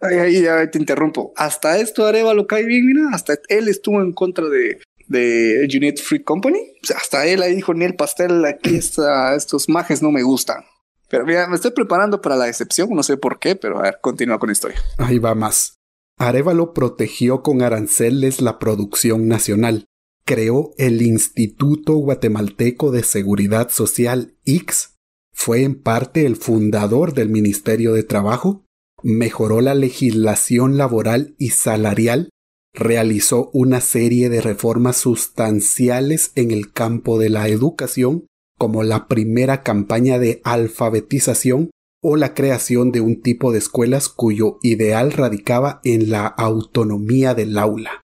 Ahí 0.00 0.42
ya 0.42 0.70
te 0.70 0.78
interrumpo. 0.78 1.32
Hasta 1.36 1.78
esto 1.78 2.04
Arevalo 2.04 2.46
cae 2.46 2.64
bien, 2.64 2.86
mira. 2.86 3.08
Hasta 3.12 3.38
él 3.48 3.68
estuvo 3.68 4.02
en 4.02 4.12
contra 4.12 4.46
de, 4.48 4.78
de 5.08 5.68
Unit 5.74 6.00
Free 6.00 6.22
Company. 6.22 6.60
hasta 6.94 7.26
él 7.26 7.42
ahí 7.42 7.54
dijo, 7.54 7.74
ni 7.74 7.84
el 7.84 7.94
pastel, 7.94 8.44
aquí 8.44 8.76
está, 8.76 9.34
estos 9.34 9.68
majes 9.68 10.02
no 10.02 10.10
me 10.10 10.22
gustan. 10.22 10.64
Pero 11.08 11.24
mira, 11.24 11.46
me 11.46 11.56
estoy 11.56 11.70
preparando 11.70 12.20
para 12.20 12.36
la 12.36 12.48
excepción, 12.48 12.88
no 12.90 13.02
sé 13.02 13.16
por 13.16 13.38
qué, 13.38 13.56
pero 13.56 13.78
a 13.78 13.82
ver, 13.82 13.98
continúa 14.00 14.38
con 14.38 14.48
la 14.48 14.52
historia. 14.52 14.80
Ahí 14.98 15.18
va 15.18 15.34
más. 15.34 15.78
Arevalo 16.18 16.72
protegió 16.72 17.42
con 17.42 17.62
aranceles 17.62 18.40
la 18.40 18.58
producción 18.58 19.28
nacional. 19.28 19.86
Creó 20.24 20.72
el 20.78 21.02
Instituto 21.02 21.94
Guatemalteco 21.94 22.90
de 22.90 23.02
Seguridad 23.02 23.68
Social, 23.70 24.34
IX. 24.44 24.96
Fue 25.32 25.62
en 25.62 25.80
parte 25.80 26.26
el 26.26 26.36
fundador 26.36 27.14
del 27.14 27.28
Ministerio 27.28 27.92
de 27.92 28.02
Trabajo. 28.02 28.64
Mejoró 29.02 29.60
la 29.60 29.74
legislación 29.74 30.76
laboral 30.78 31.36
y 31.38 31.50
salarial 31.50 32.30
realizó 32.76 33.50
una 33.52 33.80
serie 33.80 34.28
de 34.28 34.40
reformas 34.40 34.98
sustanciales 34.98 36.30
en 36.34 36.50
el 36.50 36.72
campo 36.72 37.18
de 37.18 37.30
la 37.30 37.48
educación, 37.48 38.26
como 38.58 38.82
la 38.82 39.06
primera 39.06 39.62
campaña 39.62 40.18
de 40.18 40.40
alfabetización 40.44 41.70
o 42.02 42.16
la 42.16 42.34
creación 42.34 42.92
de 42.92 43.00
un 43.00 43.20
tipo 43.20 43.52
de 43.52 43.58
escuelas 43.58 44.08
cuyo 44.08 44.58
ideal 44.62 45.12
radicaba 45.12 45.80
en 45.84 46.10
la 46.10 46.26
autonomía 46.26 47.34
del 47.34 47.58
aula. 47.58 48.02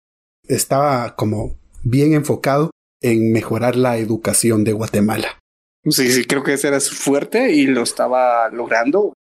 Estaba 0.48 1.16
como 1.16 1.58
bien 1.84 2.14
enfocado 2.14 2.72
en 3.02 3.32
mejorar 3.32 3.76
la 3.76 3.98
educación 3.98 4.64
de 4.64 4.74
Guatemala. 4.74 5.40
Sí, 5.86 6.12
sí, 6.12 6.26
creo 6.26 6.44
que 6.44 6.54
ese 6.54 6.68
era 6.68 6.80
su 6.80 6.96
fuerte 6.96 7.54
y 7.54 7.68
lo 7.68 7.82
estaba 7.82 8.50
logrando. 8.50 9.14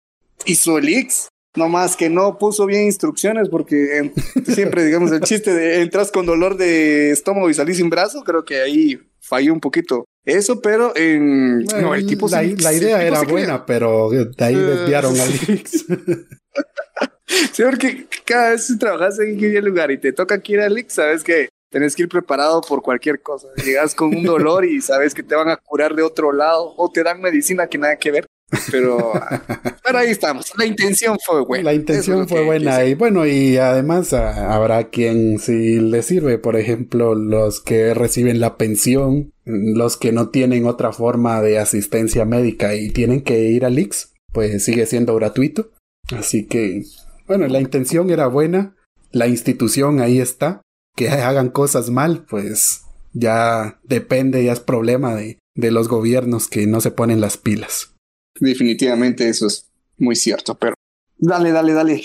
Hizo 0.46 0.78
el 0.78 0.88
Ix, 0.88 1.28
no 1.56 1.68
más 1.68 1.96
que 1.96 2.08
no 2.10 2.38
puso 2.38 2.66
bien 2.66 2.84
instrucciones 2.84 3.48
porque 3.48 4.12
siempre, 4.46 4.84
digamos, 4.84 5.12
el 5.12 5.20
chiste 5.20 5.54
de 5.54 5.82
entras 5.82 6.10
con 6.10 6.26
dolor 6.26 6.56
de 6.56 7.10
estómago 7.10 7.50
y 7.50 7.54
salís 7.54 7.76
sin 7.76 7.90
brazo, 7.90 8.24
creo 8.24 8.44
que 8.44 8.60
ahí 8.60 8.98
falló 9.20 9.52
un 9.52 9.60
poquito 9.60 10.04
eso, 10.24 10.60
pero 10.60 10.96
en 10.96 11.64
no, 11.64 11.94
el 11.94 12.06
tipo 12.06 12.28
la, 12.28 12.42
la 12.42 12.72
idea 12.72 13.02
era 13.02 13.22
buena, 13.22 13.66
pero 13.66 14.10
de 14.10 14.44
ahí 14.44 14.54
desviaron 14.54 15.18
al 15.20 15.30
Lix. 15.30 15.84
sí, 17.52 17.62
porque 17.62 18.06
cada 18.24 18.50
vez 18.50 18.68
que 18.68 18.78
trabajas 18.78 19.18
en 19.18 19.36
aquel 19.36 19.64
lugar 19.64 19.90
y 19.90 19.98
te 19.98 20.12
toca 20.12 20.36
aquí 20.36 20.54
ir 20.54 20.60
al 20.60 20.74
Lix, 20.74 20.94
sabes 20.94 21.22
que 21.22 21.48
tenés 21.74 21.96
que 21.96 22.02
ir 22.04 22.08
preparado 22.08 22.60
por 22.62 22.82
cualquier 22.82 23.20
cosa. 23.20 23.48
Llegas 23.64 23.94
con 23.94 24.14
un 24.14 24.22
dolor 24.22 24.64
y 24.64 24.80
sabes 24.80 25.12
que 25.12 25.22
te 25.24 25.34
van 25.34 25.48
a 25.48 25.56
curar 25.56 25.94
de 25.94 26.02
otro 26.02 26.32
lado 26.32 26.72
o 26.76 26.90
te 26.90 27.02
dan 27.02 27.20
medicina 27.20 27.66
que 27.66 27.78
nada 27.78 27.96
que 27.96 28.12
ver. 28.12 28.26
Pero, 28.70 29.12
pero 29.84 29.98
ahí 29.98 30.10
estamos. 30.10 30.52
La 30.56 30.66
intención 30.66 31.18
fue 31.24 31.44
buena. 31.44 31.64
La 31.64 31.74
intención 31.74 32.28
fue 32.28 32.44
buena. 32.44 32.84
Y 32.84 32.94
bueno, 32.94 33.26
y 33.26 33.56
además 33.56 34.12
ah, 34.12 34.54
habrá 34.54 34.84
quien 34.84 35.38
si 35.38 35.80
le 35.80 36.02
sirve, 36.02 36.38
por 36.38 36.56
ejemplo, 36.56 37.14
los 37.14 37.60
que 37.60 37.92
reciben 37.92 38.38
la 38.38 38.56
pensión, 38.56 39.34
los 39.45 39.97
que 39.97 40.12
no 40.12 40.30
tienen 40.30 40.66
otra 40.66 40.92
forma 40.92 41.40
de 41.42 41.59
asistencia 41.59 42.24
médica 42.24 42.74
y 42.74 42.90
tienen 42.90 43.22
que 43.22 43.51
ir 43.51 43.64
al 43.64 43.78
IX, 43.78 44.12
pues 44.32 44.64
sigue 44.64 44.86
siendo 44.86 45.14
gratuito. 45.14 45.70
Así 46.16 46.47
que, 46.47 46.84
bueno, 47.26 47.47
la 47.49 47.61
intención 47.61 48.11
era 48.11 48.26
buena. 48.26 48.76
La 49.12 49.28
institución 49.28 50.01
ahí 50.01 50.20
está. 50.20 50.62
Que 50.97 51.09
hagan 51.09 51.51
cosas 51.51 51.90
mal, 51.90 52.24
pues 52.24 52.82
ya 53.12 53.80
depende, 53.82 54.45
ya 54.45 54.53
es 54.53 54.61
problema 54.61 55.14
de, 55.14 55.38
de 55.57 55.70
los 55.70 55.88
gobiernos 55.88 56.49
que 56.49 56.66
no 56.66 56.80
se 56.80 56.92
ponen 56.92 57.20
las 57.20 57.36
pilas. 57.36 57.95
Definitivamente 58.38 59.28
eso 59.28 59.47
es 59.47 59.70
muy 59.97 60.16
cierto, 60.16 60.57
pero 60.57 60.74
dale, 61.16 61.53
dale, 61.53 61.72
dale. 61.72 62.03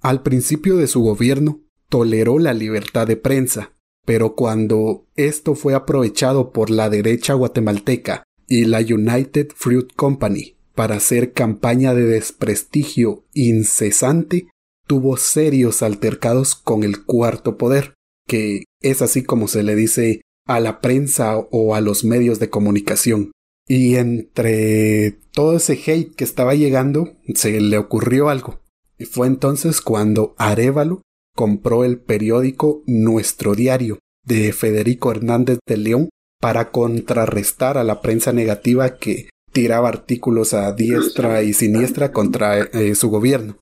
Al 0.00 0.22
principio 0.22 0.76
de 0.76 0.86
su 0.86 1.02
gobierno, 1.02 1.60
toleró 1.88 2.38
la 2.38 2.54
libertad 2.54 3.06
de 3.06 3.16
prensa, 3.16 3.72
pero 4.04 4.34
cuando 4.34 5.06
esto 5.16 5.54
fue 5.54 5.74
aprovechado 5.74 6.52
por 6.52 6.70
la 6.70 6.90
derecha 6.90 7.34
guatemalteca 7.34 8.24
y 8.48 8.64
la 8.64 8.80
United 8.80 9.48
Fruit 9.54 9.92
Company 9.94 10.56
para 10.74 10.96
hacer 10.96 11.32
campaña 11.32 11.94
de 11.94 12.06
desprestigio 12.06 13.24
incesante, 13.34 14.48
tuvo 14.86 15.16
serios 15.16 15.82
altercados 15.82 16.54
con 16.54 16.82
el 16.82 17.04
cuarto 17.04 17.56
poder, 17.56 17.94
que 18.26 18.64
es 18.80 19.02
así 19.02 19.22
como 19.22 19.46
se 19.46 19.62
le 19.62 19.76
dice 19.76 20.22
a 20.46 20.58
la 20.58 20.80
prensa 20.80 21.36
o 21.38 21.74
a 21.74 21.80
los 21.80 22.04
medios 22.04 22.38
de 22.38 22.50
comunicación. 22.50 23.30
Y 23.68 23.96
entre 23.96 25.12
todo 25.32 25.56
ese 25.56 25.74
hate 25.86 26.14
que 26.16 26.24
estaba 26.24 26.54
llegando, 26.54 27.16
se 27.34 27.60
le 27.60 27.78
ocurrió 27.78 28.28
algo. 28.28 28.60
Y 28.98 29.04
fue 29.04 29.28
entonces 29.28 29.80
cuando 29.80 30.34
Arevalo 30.38 31.02
compró 31.34 31.84
el 31.84 31.98
periódico 31.98 32.82
Nuestro 32.86 33.54
Diario 33.54 33.98
de 34.24 34.52
Federico 34.52 35.10
Hernández 35.10 35.58
de 35.66 35.76
León 35.76 36.08
para 36.40 36.70
contrarrestar 36.70 37.78
a 37.78 37.84
la 37.84 38.00
prensa 38.00 38.32
negativa 38.32 38.96
que 38.96 39.28
tiraba 39.52 39.88
artículos 39.88 40.54
a 40.54 40.72
diestra 40.72 41.42
y 41.42 41.52
siniestra 41.52 42.12
contra 42.12 42.58
eh, 42.58 42.94
su 42.94 43.10
gobierno. 43.10 43.58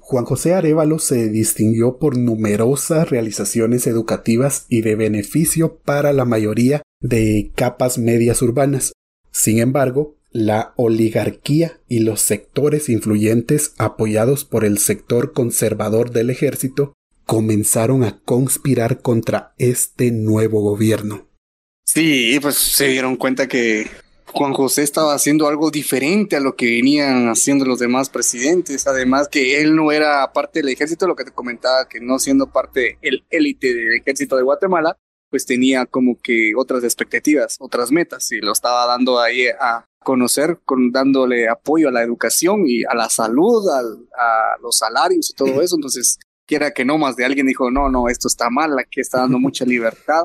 Juan 0.00 0.24
José 0.24 0.54
Arevalo 0.54 0.98
se 0.98 1.28
distinguió 1.28 1.98
por 1.98 2.16
numerosas 2.16 3.10
realizaciones 3.10 3.86
educativas 3.86 4.64
y 4.68 4.80
de 4.80 4.96
beneficio 4.96 5.78
para 5.84 6.12
la 6.12 6.24
mayoría 6.24 6.82
de 7.00 7.52
capas 7.54 7.98
medias 7.98 8.40
urbanas, 8.40 8.92
sin 9.30 9.58
embargo, 9.58 10.16
la 10.30 10.72
oligarquía 10.76 11.80
y 11.88 12.00
los 12.00 12.20
sectores 12.20 12.88
influyentes 12.88 13.74
apoyados 13.78 14.44
por 14.44 14.64
el 14.64 14.78
sector 14.78 15.32
conservador 15.32 16.10
del 16.10 16.30
ejército 16.30 16.94
comenzaron 17.28 18.04
a 18.04 18.18
conspirar 18.24 19.02
contra 19.02 19.52
este 19.58 20.10
nuevo 20.12 20.62
gobierno. 20.62 21.28
Sí, 21.84 22.38
pues 22.40 22.54
se 22.54 22.88
dieron 22.88 23.16
cuenta 23.16 23.48
que 23.48 23.86
Juan 24.32 24.54
José 24.54 24.82
estaba 24.82 25.12
haciendo 25.12 25.46
algo 25.46 25.70
diferente 25.70 26.36
a 26.36 26.40
lo 26.40 26.56
que 26.56 26.64
venían 26.64 27.28
haciendo 27.28 27.66
los 27.66 27.80
demás 27.80 28.08
presidentes. 28.08 28.86
Además 28.86 29.28
que 29.28 29.60
él 29.60 29.76
no 29.76 29.92
era 29.92 30.32
parte 30.32 30.60
del 30.60 30.70
ejército, 30.70 31.06
lo 31.06 31.16
que 31.16 31.24
te 31.24 31.30
comentaba, 31.30 31.86
que 31.86 32.00
no 32.00 32.18
siendo 32.18 32.50
parte 32.50 32.96
del 33.02 33.26
élite 33.28 33.74
del 33.74 34.00
ejército 34.00 34.34
de 34.38 34.44
Guatemala, 34.44 34.96
pues 35.30 35.44
tenía 35.44 35.84
como 35.84 36.18
que 36.18 36.52
otras 36.56 36.82
expectativas, 36.82 37.56
otras 37.60 37.92
metas 37.92 38.32
y 38.32 38.38
lo 38.38 38.52
estaba 38.52 38.86
dando 38.86 39.20
ahí 39.20 39.48
a 39.48 39.84
conocer, 40.02 40.60
con, 40.64 40.92
dándole 40.92 41.46
apoyo 41.46 41.90
a 41.90 41.92
la 41.92 42.02
educación 42.02 42.62
y 42.66 42.84
a 42.84 42.94
la 42.94 43.10
salud, 43.10 43.68
a 43.68 44.56
los 44.62 44.78
salarios 44.78 45.28
y 45.28 45.34
todo 45.34 45.60
eso. 45.60 45.76
Entonces, 45.76 46.18
quiera 46.48 46.72
que 46.72 46.84
no 46.84 46.98
más 46.98 47.14
de 47.14 47.24
alguien 47.24 47.46
dijo, 47.46 47.70
no, 47.70 47.88
no, 47.88 48.08
esto 48.08 48.26
está 48.26 48.50
mal, 48.50 48.76
aquí 48.78 49.00
está 49.00 49.18
dando 49.18 49.38
mucha 49.38 49.64
libertad. 49.66 50.24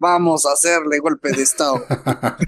Vamos 0.00 0.46
a 0.46 0.52
hacerle 0.52 0.98
golpe 0.98 1.30
de 1.30 1.42
Estado. 1.42 1.84
a 1.88 2.38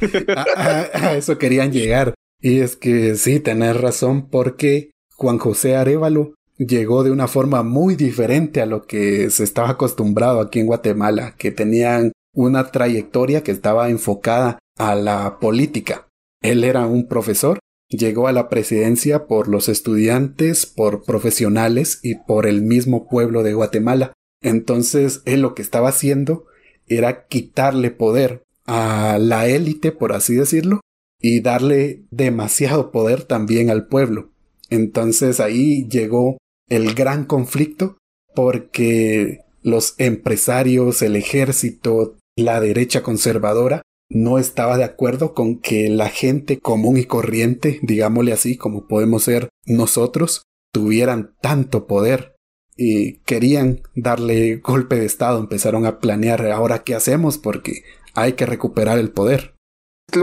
eso 1.16 1.36
querían 1.36 1.70
llegar. 1.70 2.14
Y 2.40 2.60
es 2.60 2.76
que 2.76 3.14
sí, 3.14 3.40
tenés 3.40 3.78
razón, 3.78 4.28
porque 4.30 4.90
Juan 5.16 5.38
José 5.38 5.76
Arevalo 5.76 6.34
llegó 6.56 7.04
de 7.04 7.10
una 7.10 7.28
forma 7.28 7.62
muy 7.62 7.94
diferente 7.94 8.62
a 8.62 8.66
lo 8.66 8.82
que 8.82 9.28
se 9.30 9.44
estaba 9.44 9.70
acostumbrado 9.70 10.40
aquí 10.40 10.60
en 10.60 10.66
Guatemala, 10.66 11.34
que 11.36 11.50
tenían 11.50 12.12
una 12.34 12.70
trayectoria 12.70 13.42
que 13.42 13.52
estaba 13.52 13.90
enfocada 13.90 14.58
a 14.78 14.94
la 14.94 15.38
política. 15.38 16.08
Él 16.40 16.64
era 16.64 16.86
un 16.86 17.06
profesor, 17.06 17.58
llegó 17.92 18.28
a 18.28 18.32
la 18.32 18.48
presidencia 18.48 19.26
por 19.26 19.48
los 19.48 19.68
estudiantes, 19.68 20.66
por 20.66 21.04
profesionales 21.04 22.00
y 22.02 22.16
por 22.16 22.46
el 22.46 22.62
mismo 22.62 23.08
pueblo 23.08 23.42
de 23.42 23.54
Guatemala. 23.54 24.12
Entonces 24.42 25.22
él 25.24 25.42
lo 25.42 25.54
que 25.54 25.62
estaba 25.62 25.90
haciendo 25.90 26.46
era 26.86 27.26
quitarle 27.26 27.90
poder 27.90 28.42
a 28.66 29.18
la 29.20 29.46
élite, 29.46 29.92
por 29.92 30.12
así 30.12 30.34
decirlo, 30.34 30.80
y 31.20 31.40
darle 31.40 32.02
demasiado 32.10 32.90
poder 32.90 33.24
también 33.24 33.70
al 33.70 33.86
pueblo. 33.86 34.30
Entonces 34.70 35.40
ahí 35.40 35.86
llegó 35.88 36.38
el 36.68 36.94
gran 36.94 37.24
conflicto 37.24 37.98
porque 38.34 39.40
los 39.62 39.94
empresarios, 39.98 41.02
el 41.02 41.16
ejército, 41.16 42.16
la 42.36 42.60
derecha 42.60 43.02
conservadora 43.02 43.82
no 44.14 44.38
estaba 44.38 44.76
de 44.76 44.84
acuerdo 44.84 45.34
con 45.34 45.58
que 45.58 45.88
la 45.88 46.08
gente 46.08 46.58
común 46.60 46.96
y 46.96 47.04
corriente, 47.04 47.80
digámosle 47.82 48.32
así, 48.32 48.56
como 48.56 48.86
podemos 48.86 49.24
ser 49.24 49.48
nosotros, 49.66 50.42
tuvieran 50.72 51.34
tanto 51.40 51.86
poder 51.86 52.36
y 52.76 53.18
querían 53.20 53.82
darle 53.94 54.56
golpe 54.56 54.96
de 54.96 55.06
estado, 55.06 55.38
empezaron 55.38 55.86
a 55.86 55.98
planear 55.98 56.46
ahora 56.50 56.82
qué 56.82 56.94
hacemos 56.94 57.38
porque 57.38 57.82
hay 58.14 58.34
que 58.34 58.46
recuperar 58.46 58.98
el 58.98 59.10
poder. 59.10 59.54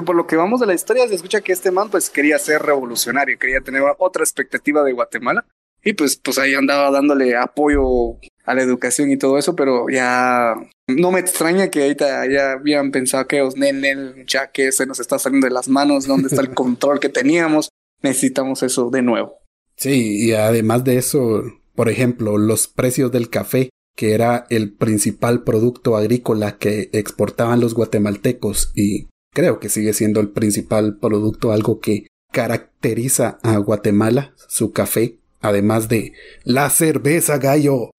por 0.06 0.16
lo 0.16 0.28
que 0.28 0.36
vamos 0.36 0.60
de 0.60 0.68
la 0.68 0.74
historia, 0.74 1.08
se 1.08 1.16
escucha 1.16 1.42
que 1.42 1.54
este 1.54 1.72
man 1.72 1.90
pues 1.90 2.10
quería 2.10 2.38
ser 2.38 2.62
revolucionario, 2.62 3.40
quería 3.40 3.62
tener 3.62 3.82
otra 3.98 4.24
expectativa 4.24 4.84
de 4.84 4.94
Guatemala. 4.94 5.46
Y 5.84 5.94
pues, 5.94 6.18
pues 6.18 6.38
ahí 6.38 6.54
andaba 6.54 6.92
dándole 6.92 7.36
apoyo 7.36 8.18
a 8.46 8.54
la 8.54 8.64
educación 8.64 9.12
y 9.12 9.18
todo 9.18 9.38
eso, 9.38 9.56
pero 9.56 9.88
ya 9.90 10.56
no 10.88 11.12
me 11.12 11.20
extraña 11.20 11.70
que 11.70 11.84
ahorita 11.84 12.28
ya 12.30 12.54
habían 12.54 12.92
pensado 12.92 13.28
que 13.28 13.42
os 13.42 13.56
nenen, 13.56 14.26
ya 14.28 14.52
que 14.52 14.72
se 14.72 14.86
nos 14.86 15.00
está 15.00 15.20
saliendo 15.20 15.48
de 15.48 15.54
las 15.54 15.70
manos, 15.70 16.08
dónde 16.08 16.30
está 16.30 16.42
el 16.42 16.54
control 16.54 17.00
que 17.00 17.10
teníamos, 17.10 17.70
necesitamos 18.02 18.64
eso 18.64 18.90
de 18.90 19.02
nuevo. 19.02 19.38
Sí, 19.76 20.26
y 20.26 20.34
además 20.34 20.84
de 20.84 20.98
eso, 20.98 21.44
por 21.76 21.90
ejemplo, 21.90 22.38
los 22.38 22.68
precios 22.68 23.12
del 23.12 23.30
café, 23.30 23.70
que 23.96 24.14
era 24.14 24.46
el 24.50 24.74
principal 24.74 25.44
producto 25.44 25.96
agrícola 25.96 26.58
que 26.58 26.90
exportaban 26.94 27.60
los 27.60 27.74
guatemaltecos 27.74 28.72
y 28.76 29.10
creo 29.34 29.60
que 29.60 29.70
sigue 29.70 29.94
siendo 29.94 30.20
el 30.22 30.30
principal 30.30 30.98
producto, 30.98 31.52
algo 31.52 31.80
que 31.80 32.08
caracteriza 32.32 33.40
a 33.44 33.58
Guatemala, 33.58 34.34
su 34.48 34.72
café, 34.72 35.19
además 35.40 35.88
de 35.88 36.12
la 36.44 36.70
cerveza 36.70 37.38
gallo, 37.38 37.92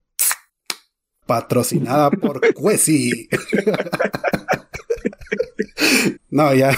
patrocinada 1.25 2.11
por 2.11 2.41
Cuesi. 2.53 3.27
No, 6.31 6.53
ya, 6.55 6.73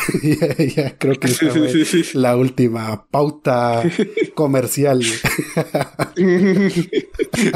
ya, 0.75 0.97
creo 0.97 1.19
que 1.19 1.27
esta 1.27 1.51
fue 1.51 1.71
la 2.15 2.35
última 2.35 3.05
pauta 3.05 3.83
comercial. 4.33 5.03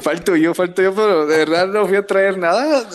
falto 0.03 0.35
yo, 0.35 0.53
falto 0.53 0.83
yo, 0.83 0.93
pero 0.93 1.25
de 1.25 1.37
verdad 1.37 1.67
no 1.67 1.87
fui 1.87 1.97
a 1.97 2.05
traer 2.05 2.37
nada. 2.37 2.87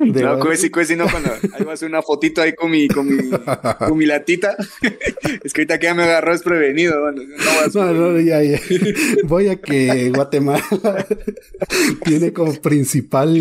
no, 0.00 0.40
cuesi, 0.40 0.68
cuesi, 0.68 0.96
no, 0.96 1.08
cuando 1.08 1.30
ahí 1.32 1.62
va 1.64 1.70
a 1.70 1.74
hacer 1.74 1.88
una 1.88 2.02
fotito 2.02 2.42
ahí 2.42 2.52
con 2.52 2.72
mi, 2.72 2.88
con 2.88 3.06
mi, 3.06 3.30
con 3.78 3.96
mi 3.96 4.04
latita. 4.04 4.56
es 5.44 5.52
que 5.52 5.60
ahorita 5.60 5.78
que 5.78 5.86
ya 5.86 5.94
me 5.94 6.02
agarró 6.02 6.32
desprevenido. 6.32 7.12
no, 7.12 7.92
no, 7.92 8.20
ya, 8.20 8.42
ya. 8.42 8.58
Voy 9.22 9.46
a 9.46 9.60
que 9.60 10.10
Guatemala 10.10 11.06
tiene 12.04 12.32
como 12.32 12.52
principal 12.54 13.40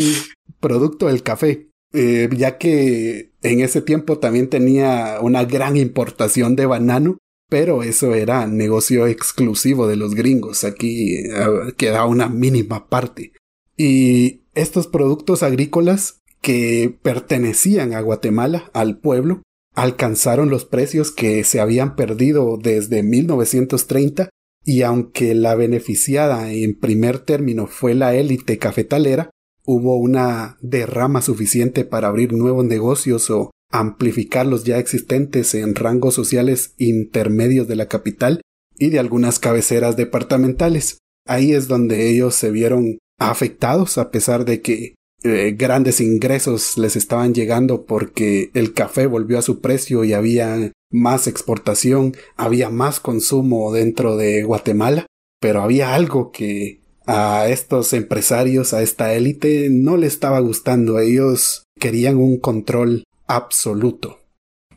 producto 0.59 1.09
el 1.09 1.23
café. 1.23 1.68
Eh, 1.93 2.29
ya 2.35 2.57
que 2.57 3.31
en 3.41 3.61
ese 3.61 3.81
tiempo 3.81 4.19
también 4.19 4.49
tenía 4.49 5.17
una 5.21 5.43
gran 5.45 5.75
importación 5.77 6.55
de 6.55 6.65
banano, 6.65 7.17
pero 7.49 7.81
eso 7.81 8.13
era 8.13 8.45
negocio 8.45 9.07
exclusivo 9.07 9.87
de 9.87 9.95
los 9.95 10.13
gringos, 10.13 10.63
aquí 10.63 11.15
eh, 11.15 11.73
queda 11.77 12.05
una 12.05 12.29
mínima 12.29 12.87
parte. 12.87 13.31
Y 13.75 14.43
estos 14.53 14.87
productos 14.87 15.41
agrícolas 15.41 16.19
que 16.41 16.95
pertenecían 17.01 17.93
a 17.93 18.01
Guatemala, 18.01 18.69
al 18.73 18.99
pueblo, 18.99 19.41
alcanzaron 19.73 20.49
los 20.49 20.65
precios 20.65 21.11
que 21.11 21.43
se 21.43 21.59
habían 21.59 21.95
perdido 21.95 22.57
desde 22.61 23.03
1930 23.03 24.29
y 24.63 24.81
aunque 24.81 25.33
la 25.33 25.55
beneficiada 25.55 26.51
en 26.51 26.77
primer 26.77 27.19
término 27.19 27.67
fue 27.67 27.95
la 27.95 28.13
élite 28.13 28.57
cafetalera, 28.57 29.29
hubo 29.71 29.97
una 29.97 30.57
derrama 30.61 31.21
suficiente 31.21 31.85
para 31.85 32.07
abrir 32.07 32.33
nuevos 32.33 32.65
negocios 32.65 33.29
o 33.29 33.51
amplificar 33.71 34.47
los 34.47 34.63
ya 34.63 34.79
existentes 34.79 35.53
en 35.53 35.75
rangos 35.75 36.15
sociales 36.15 36.73
intermedios 36.79 37.67
de 37.67 37.75
la 37.75 37.87
capital 37.87 38.41
y 38.79 38.89
de 38.89 38.97
algunas 38.97 39.37
cabeceras 39.37 39.95
departamentales. 39.95 40.97
Ahí 41.27 41.53
es 41.53 41.67
donde 41.67 42.09
ellos 42.09 42.33
se 42.33 42.49
vieron 42.49 42.97
afectados 43.19 43.99
a 43.99 44.09
pesar 44.09 44.43
de 44.43 44.61
que 44.61 44.95
eh, 45.21 45.53
grandes 45.55 46.01
ingresos 46.01 46.79
les 46.79 46.95
estaban 46.95 47.35
llegando 47.35 47.85
porque 47.85 48.49
el 48.55 48.73
café 48.73 49.05
volvió 49.05 49.37
a 49.37 49.43
su 49.43 49.59
precio 49.59 50.03
y 50.03 50.13
había 50.13 50.71
más 50.91 51.27
exportación, 51.27 52.15
había 52.37 52.71
más 52.71 52.99
consumo 52.99 53.71
dentro 53.71 54.17
de 54.17 54.41
Guatemala, 54.41 55.05
pero 55.39 55.61
había 55.61 55.93
algo 55.93 56.31
que 56.31 56.81
a 57.09 57.49
estos 57.49 57.93
empresarios, 57.93 58.73
a 58.73 58.83
esta 58.83 59.13
élite, 59.13 59.69
no 59.71 59.97
le 59.97 60.05
estaba 60.05 60.39
gustando. 60.39 60.99
Ellos 60.99 61.63
querían 61.79 62.17
un 62.17 62.37
control 62.37 63.03
absoluto. 63.25 64.19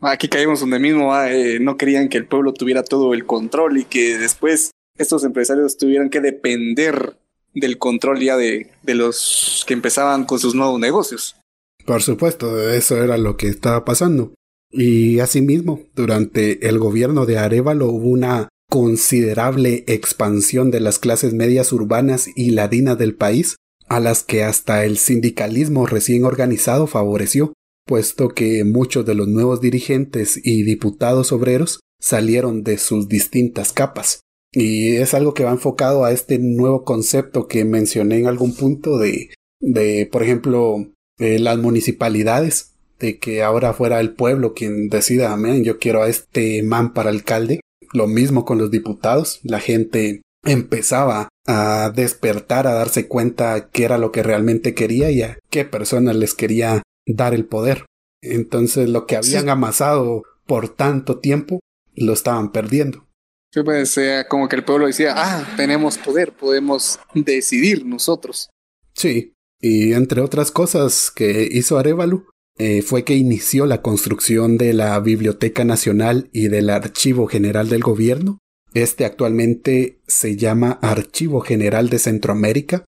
Aquí 0.00 0.28
caímos 0.28 0.60
donde 0.60 0.78
mismo, 0.78 1.12
ah, 1.12 1.30
eh, 1.30 1.60
no 1.60 1.76
querían 1.76 2.08
que 2.08 2.16
el 2.16 2.26
pueblo 2.26 2.54
tuviera 2.54 2.82
todo 2.82 3.12
el 3.12 3.26
control 3.26 3.76
y 3.76 3.84
que 3.84 4.16
después 4.16 4.70
estos 4.96 5.24
empresarios 5.24 5.76
tuvieran 5.76 6.08
que 6.08 6.20
depender 6.20 7.16
del 7.54 7.76
control 7.76 8.20
ya 8.20 8.38
de, 8.38 8.70
de 8.82 8.94
los 8.94 9.64
que 9.66 9.74
empezaban 9.74 10.24
con 10.24 10.38
sus 10.38 10.54
nuevos 10.54 10.80
negocios. 10.80 11.36
Por 11.84 12.02
supuesto, 12.02 12.70
eso 12.70 13.02
era 13.02 13.18
lo 13.18 13.36
que 13.36 13.48
estaba 13.48 13.84
pasando. 13.84 14.32
Y 14.70 15.20
asimismo, 15.20 15.80
durante 15.94 16.66
el 16.66 16.78
gobierno 16.78 17.26
de 17.26 17.36
Arevalo 17.36 17.88
hubo 17.88 18.08
una 18.08 18.48
considerable 18.72 19.84
expansión 19.86 20.70
de 20.70 20.80
las 20.80 20.98
clases 20.98 21.34
medias 21.34 21.74
urbanas 21.74 22.30
y 22.34 22.52
ladinas 22.52 22.96
del 22.96 23.14
país, 23.14 23.56
a 23.86 24.00
las 24.00 24.22
que 24.22 24.44
hasta 24.44 24.86
el 24.86 24.96
sindicalismo 24.96 25.84
recién 25.84 26.24
organizado 26.24 26.86
favoreció, 26.86 27.52
puesto 27.84 28.30
que 28.30 28.64
muchos 28.64 29.04
de 29.04 29.14
los 29.14 29.28
nuevos 29.28 29.60
dirigentes 29.60 30.40
y 30.42 30.62
diputados 30.62 31.32
obreros 31.32 31.80
salieron 32.00 32.62
de 32.62 32.78
sus 32.78 33.10
distintas 33.10 33.74
capas. 33.74 34.20
Y 34.52 34.96
es 34.96 35.12
algo 35.12 35.34
que 35.34 35.44
va 35.44 35.50
enfocado 35.50 36.06
a 36.06 36.12
este 36.12 36.38
nuevo 36.38 36.82
concepto 36.82 37.48
que 37.48 37.66
mencioné 37.66 38.20
en 38.20 38.26
algún 38.26 38.56
punto 38.56 38.96
de, 38.96 39.34
de 39.60 40.08
por 40.10 40.22
ejemplo, 40.22 40.78
eh, 41.18 41.38
las 41.38 41.58
municipalidades, 41.58 42.70
de 42.98 43.18
que 43.18 43.42
ahora 43.42 43.74
fuera 43.74 44.00
el 44.00 44.14
pueblo 44.14 44.54
quien 44.54 44.88
decida, 44.88 45.30
amén, 45.30 45.62
yo 45.62 45.78
quiero 45.78 46.02
a 46.02 46.08
este 46.08 46.62
man 46.62 46.94
para 46.94 47.10
alcalde, 47.10 47.60
lo 47.92 48.06
mismo 48.06 48.44
con 48.44 48.58
los 48.58 48.70
diputados, 48.70 49.40
la 49.42 49.60
gente 49.60 50.22
empezaba 50.44 51.28
a 51.46 51.92
despertar, 51.94 52.66
a 52.66 52.74
darse 52.74 53.08
cuenta 53.08 53.68
qué 53.70 53.84
era 53.84 53.98
lo 53.98 54.12
que 54.12 54.22
realmente 54.22 54.74
quería 54.74 55.10
y 55.10 55.22
a 55.22 55.38
qué 55.50 55.64
personas 55.64 56.16
les 56.16 56.34
quería 56.34 56.82
dar 57.06 57.34
el 57.34 57.44
poder. 57.44 57.86
Entonces 58.22 58.88
lo 58.88 59.06
que 59.06 59.16
habían 59.16 59.48
amasado 59.48 60.22
por 60.46 60.68
tanto 60.68 61.18
tiempo 61.18 61.60
lo 61.94 62.12
estaban 62.12 62.52
perdiendo. 62.52 63.08
Sí, 63.52 63.62
pues 63.62 64.00
como 64.28 64.48
que 64.48 64.56
el 64.56 64.64
pueblo 64.64 64.86
decía, 64.86 65.14
ah, 65.16 65.46
tenemos 65.56 65.98
poder, 65.98 66.32
podemos 66.32 66.98
decidir 67.14 67.84
nosotros. 67.84 68.48
Sí, 68.94 69.34
y 69.60 69.92
entre 69.92 70.22
otras 70.22 70.50
cosas 70.50 71.10
que 71.10 71.48
hizo 71.50 71.78
Arevalo, 71.78 72.26
eh, 72.58 72.82
fue 72.82 73.04
que 73.04 73.16
inició 73.16 73.66
la 73.66 73.82
construcción 73.82 74.58
de 74.58 74.72
la 74.72 74.98
Biblioteca 75.00 75.64
Nacional 75.64 76.28
y 76.32 76.48
del 76.48 76.70
Archivo 76.70 77.26
General 77.26 77.68
del 77.68 77.82
Gobierno. 77.82 78.38
Este 78.74 79.04
actualmente 79.04 80.00
se 80.06 80.36
llama 80.36 80.78
Archivo 80.82 81.40
General 81.40 81.88
de 81.88 81.98
Centroamérica. 81.98 82.84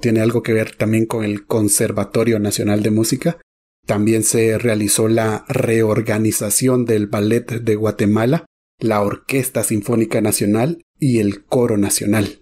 Tiene 0.00 0.20
algo 0.20 0.42
que 0.42 0.52
ver 0.52 0.74
también 0.74 1.06
con 1.06 1.24
el 1.24 1.46
Conservatorio 1.46 2.38
Nacional 2.38 2.82
de 2.82 2.90
Música. 2.90 3.38
También 3.86 4.22
se 4.22 4.58
realizó 4.58 5.08
la 5.08 5.44
reorganización 5.48 6.84
del 6.84 7.06
Ballet 7.06 7.62
de 7.62 7.74
Guatemala, 7.74 8.46
la 8.80 9.00
Orquesta 9.00 9.64
Sinfónica 9.64 10.20
Nacional 10.20 10.82
y 10.98 11.18
el 11.18 11.44
Coro 11.44 11.76
Nacional. 11.76 12.40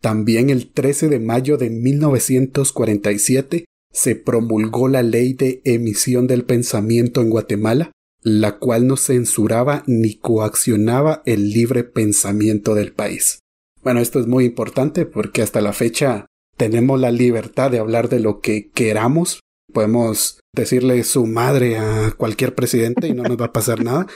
También 0.00 0.48
el 0.50 0.70
13 0.72 1.08
de 1.08 1.18
mayo 1.20 1.56
de 1.58 1.70
1947 1.70 3.66
se 3.92 4.16
promulgó 4.16 4.88
la 4.88 5.02
ley 5.02 5.32
de 5.32 5.60
emisión 5.64 6.26
del 6.26 6.44
pensamiento 6.44 7.20
en 7.20 7.30
Guatemala, 7.30 7.90
la 8.22 8.58
cual 8.58 8.86
no 8.86 8.96
censuraba 8.96 9.82
ni 9.86 10.14
coaccionaba 10.16 11.22
el 11.24 11.50
libre 11.50 11.84
pensamiento 11.84 12.74
del 12.74 12.92
país. 12.92 13.40
Bueno, 13.82 14.00
esto 14.00 14.20
es 14.20 14.26
muy 14.26 14.44
importante 14.44 15.06
porque 15.06 15.42
hasta 15.42 15.60
la 15.60 15.72
fecha 15.72 16.26
tenemos 16.56 17.00
la 17.00 17.10
libertad 17.10 17.70
de 17.70 17.78
hablar 17.78 18.08
de 18.08 18.20
lo 18.20 18.40
que 18.40 18.70
queramos. 18.70 19.40
Podemos 19.72 20.40
decirle 20.54 21.02
su 21.04 21.26
madre 21.26 21.78
a 21.78 22.12
cualquier 22.16 22.54
presidente 22.54 23.08
y 23.08 23.14
no 23.14 23.22
nos 23.22 23.40
va 23.40 23.46
a 23.46 23.52
pasar 23.52 23.82
nada 23.82 24.06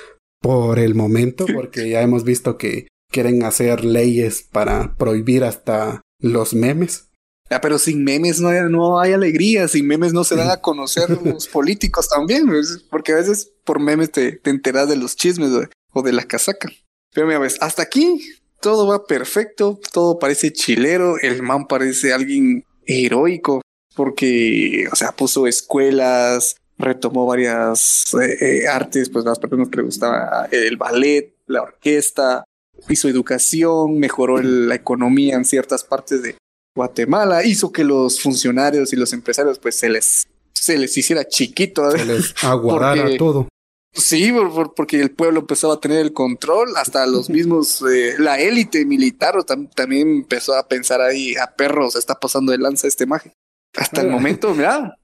por 0.43 0.79
el 0.79 0.95
momento, 0.95 1.47
porque 1.55 1.89
ya 1.89 2.03
hemos 2.03 2.25
visto 2.25 2.59
que 2.59 2.89
quieren 3.11 3.45
hacer 3.45 3.83
leyes 3.83 4.43
para 4.43 4.95
prohibir 4.97 5.45
hasta 5.45 6.03
los 6.21 6.53
memes. 6.53 7.09
Ah, 7.55 7.61
pero 7.61 7.79
sin 7.79 8.03
memes 8.03 8.41
no 8.41 8.49
hay, 8.49 8.59
no 8.69 8.99
hay 8.99 9.13
alegría, 9.13 9.69
sin 9.69 9.87
memes 9.87 10.13
no 10.13 10.25
se 10.25 10.35
dan 10.35 10.51
a 10.51 10.61
conocer 10.61 11.09
los 11.25 11.47
políticos 11.47 12.09
también, 12.09 12.47
porque 12.91 13.13
a 13.13 13.17
veces 13.17 13.53
por 13.65 13.81
memes 13.81 14.11
te, 14.11 14.33
te 14.33 14.51
enteras 14.51 14.89
de 14.89 14.97
los 14.97 15.15
chismes 15.15 15.51
o 15.93 16.03
de 16.03 16.13
la 16.13 16.25
casaca. 16.25 16.69
Pero 17.13 17.27
mira, 17.27 17.39
ves, 17.39 17.57
hasta 17.61 17.83
aquí 17.83 18.21
todo 18.61 18.87
va 18.87 19.07
perfecto, 19.07 19.79
todo 19.93 20.19
parece 20.19 20.53
chilero, 20.53 21.19
el 21.21 21.43
man 21.43 21.67
parece 21.67 22.13
alguien 22.13 22.65
heroico, 22.87 23.61
porque, 23.95 24.89
o 24.91 24.97
sea, 24.97 25.13
puso 25.13 25.47
escuelas, 25.47 26.57
retomó 26.79 27.27
varias 27.27 28.05
eh, 28.15 28.37
eh, 28.41 28.69
artes, 28.69 29.11
pues 29.11 29.25
las 29.25 29.39
personas 29.39 29.69
que 29.69 29.77
le 29.77 29.83
gustaba 29.85 30.49
el 30.51 30.77
ballet, 30.77 31.35
la 31.47 31.63
orquesta, 31.63 32.45
hizo 32.89 33.09
educación, 33.09 33.99
mejoró 33.99 34.43
la 34.43 34.75
economía 34.75 35.37
en 35.37 35.45
ciertas 35.45 35.85
partes 35.85 36.23
de, 36.23 36.37
Guatemala 36.75 37.45
hizo 37.45 37.71
que 37.71 37.85
los 37.85 38.21
funcionarios 38.21 38.93
y 38.93 38.97
los 38.97 39.13
empresarios 39.13 39.59
pues 39.59 39.77
se 39.77 39.89
les 39.89 40.27
se 40.53 40.79
les 40.79 40.97
hiciera 40.97 41.29
chiquito. 41.29 41.91
Se 41.91 42.05
les 42.05 42.35
aguardara 42.43 43.17
todo. 43.17 43.49
Sí, 43.93 44.33
porque 44.75 45.01
el 45.01 45.13
pueblo 45.13 45.41
empezaba 45.41 45.75
a 45.75 45.81
tener 45.81 45.99
el 46.01 46.13
control, 46.13 46.77
hasta 46.77 47.07
los 47.07 47.31
mismos, 47.31 47.81
eh, 47.83 48.15
la 48.19 48.41
élite 48.41 48.85
militar 48.85 49.37
también 49.77 50.09
empezó 50.09 50.57
a 50.57 50.67
pensar 50.67 51.01
ahí, 51.01 51.37
a 51.37 51.55
perros, 51.55 51.95
está 51.95 52.19
pasando 52.19 52.51
de 52.51 52.59
lanza 52.59 52.89
este 52.89 53.07
maje. 53.07 53.33
Hasta 53.77 54.01
el 54.01 54.09
ah. 54.09 54.13
momento, 54.13 54.53
mira. 54.53 54.99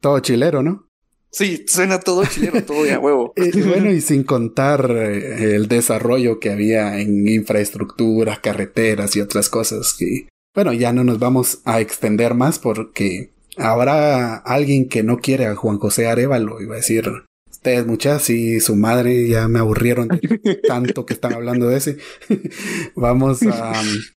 Todo 0.00 0.18
chilero, 0.18 0.60
¿no? 0.60 0.88
Sí, 1.30 1.64
suena 1.68 2.00
todo 2.00 2.24
chilero, 2.24 2.64
todo 2.64 2.82
de 2.82 2.94
a 2.94 2.98
huevo. 2.98 3.32
y 3.36 3.60
bueno, 3.62 3.92
y 3.92 4.00
sin 4.00 4.24
contar 4.24 4.90
eh, 4.90 5.54
el 5.54 5.68
desarrollo 5.68 6.40
que 6.40 6.50
había 6.50 6.98
en 6.98 7.28
infraestructura, 7.28 8.40
carreteras 8.42 9.14
y 9.14 9.20
otras 9.20 9.48
cosas 9.48 9.94
que, 9.96 10.26
bueno, 10.54 10.72
ya 10.72 10.92
no 10.92 11.04
nos 11.04 11.18
vamos 11.18 11.60
a 11.64 11.80
extender 11.80 12.34
más 12.34 12.58
porque 12.58 13.32
habrá 13.56 14.36
alguien 14.36 14.88
que 14.88 15.02
no 15.02 15.18
quiere 15.18 15.46
a 15.46 15.56
Juan 15.56 15.78
José 15.78 16.06
Arevalo 16.06 16.60
y 16.60 16.66
va 16.66 16.74
a 16.74 16.78
decir, 16.78 17.10
ustedes 17.62 17.86
muchas 17.86 18.28
y 18.28 18.60
su 18.60 18.74
madre 18.74 19.28
ya 19.28 19.46
me 19.46 19.60
aburrieron 19.60 20.08
tanto 20.66 21.06
que 21.06 21.14
están 21.14 21.34
hablando 21.34 21.68
de 21.68 21.76
ese. 21.76 21.98
vamos 22.96 23.42
a, 23.44 23.72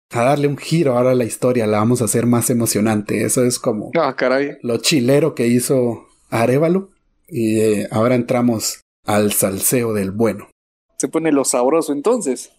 darle 0.09 0.47
un 0.47 0.57
giro 0.57 0.97
ahora 0.97 1.11
a 1.11 1.15
la 1.15 1.25
historia, 1.25 1.67
la 1.67 1.77
vamos 1.77 2.01
a 2.01 2.05
hacer 2.05 2.25
más 2.25 2.49
emocionante. 2.49 3.23
Eso 3.23 3.45
es 3.45 3.59
como 3.59 3.91
ah, 3.99 4.15
caray. 4.15 4.57
lo 4.61 4.77
chilero 4.77 5.35
que 5.35 5.47
hizo 5.47 6.07
Arevalo. 6.29 6.89
Y 7.27 7.59
eh, 7.59 7.87
ahora 7.91 8.15
entramos 8.15 8.81
al 9.05 9.31
salseo 9.33 9.93
del 9.93 10.11
bueno. 10.11 10.49
Se 10.97 11.07
pone 11.07 11.31
lo 11.31 11.43
sabroso 11.43 11.91
entonces. 11.91 12.51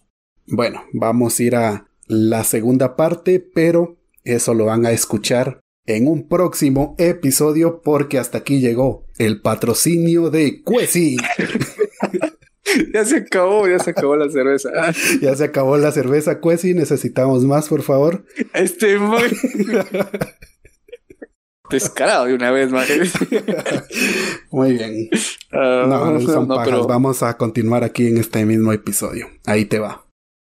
Bueno, 0.45 0.83
vamos 0.93 1.39
a 1.39 1.43
ir 1.43 1.55
a 1.55 1.86
la 2.07 2.43
segunda 2.43 2.95
parte, 2.95 3.39
pero 3.39 3.97
eso 4.23 4.53
lo 4.53 4.65
van 4.65 4.85
a 4.85 4.91
escuchar 4.91 5.61
en 5.85 6.07
un 6.07 6.27
próximo 6.27 6.95
episodio 6.99 7.81
porque 7.81 8.19
hasta 8.19 8.39
aquí 8.39 8.59
llegó 8.59 9.05
el 9.17 9.41
patrocinio 9.41 10.29
de 10.29 10.61
Cuesi. 10.61 11.17
ya 12.93 13.05
se 13.05 13.17
acabó, 13.17 13.67
ya 13.67 13.79
se 13.79 13.91
acabó 13.91 14.15
la 14.15 14.29
cerveza. 14.29 14.69
ya 15.21 15.35
se 15.35 15.45
acabó 15.45 15.77
la 15.77 15.91
cerveza, 15.91 16.39
Cuesi. 16.39 16.73
Necesitamos 16.73 17.43
más, 17.45 17.69
por 17.69 17.81
favor. 17.81 18.25
Este 18.53 18.99
muy 18.99 19.23
descarado 21.69 22.25
de 22.25 22.33
una 22.33 22.51
vez, 22.51 22.71
más. 22.71 22.87
Muy 24.51 24.73
bien. 24.73 25.09
Ah, 25.51 25.85
no, 25.87 26.19
son 26.21 26.47
Vamos 26.47 27.23
a 27.23 27.37
continuar 27.37 27.83
aquí 27.83 28.07
en 28.07 28.17
este 28.17 28.45
mismo 28.45 28.73
episodio. 28.73 29.27
Ahí 29.45 29.65
te 29.65 29.79
va. 29.79 30.05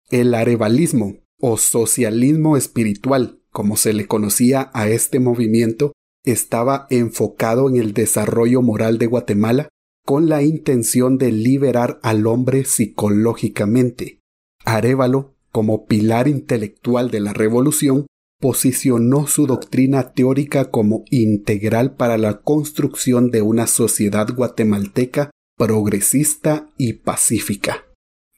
El 0.09 0.33
arevalismo 0.33 1.17
o 1.39 1.57
socialismo 1.57 2.57
espiritual 2.57 3.39
como 3.51 3.77
se 3.77 3.93
le 3.93 4.07
conocía 4.07 4.69
a 4.73 4.87
este 4.89 5.19
movimiento, 5.19 5.93
estaba 6.23 6.87
enfocado 6.89 7.69
en 7.69 7.77
el 7.77 7.93
desarrollo 7.93 8.61
moral 8.61 8.97
de 8.97 9.07
Guatemala 9.07 9.69
con 10.05 10.29
la 10.29 10.43
intención 10.43 11.17
de 11.17 11.31
liberar 11.31 11.99
al 12.03 12.27
hombre 12.27 12.65
psicológicamente. 12.65 14.19
Arevalo, 14.65 15.35
como 15.51 15.85
pilar 15.87 16.27
intelectual 16.27 17.09
de 17.09 17.19
la 17.19 17.33
revolución, 17.33 18.05
posicionó 18.39 19.27
su 19.27 19.47
doctrina 19.47 20.13
teórica 20.13 20.71
como 20.71 21.03
integral 21.09 21.95
para 21.95 22.17
la 22.17 22.41
construcción 22.41 23.31
de 23.31 23.41
una 23.41 23.67
sociedad 23.67 24.33
guatemalteca 24.33 25.31
progresista 25.57 26.69
y 26.77 26.93
pacífica. 26.93 27.83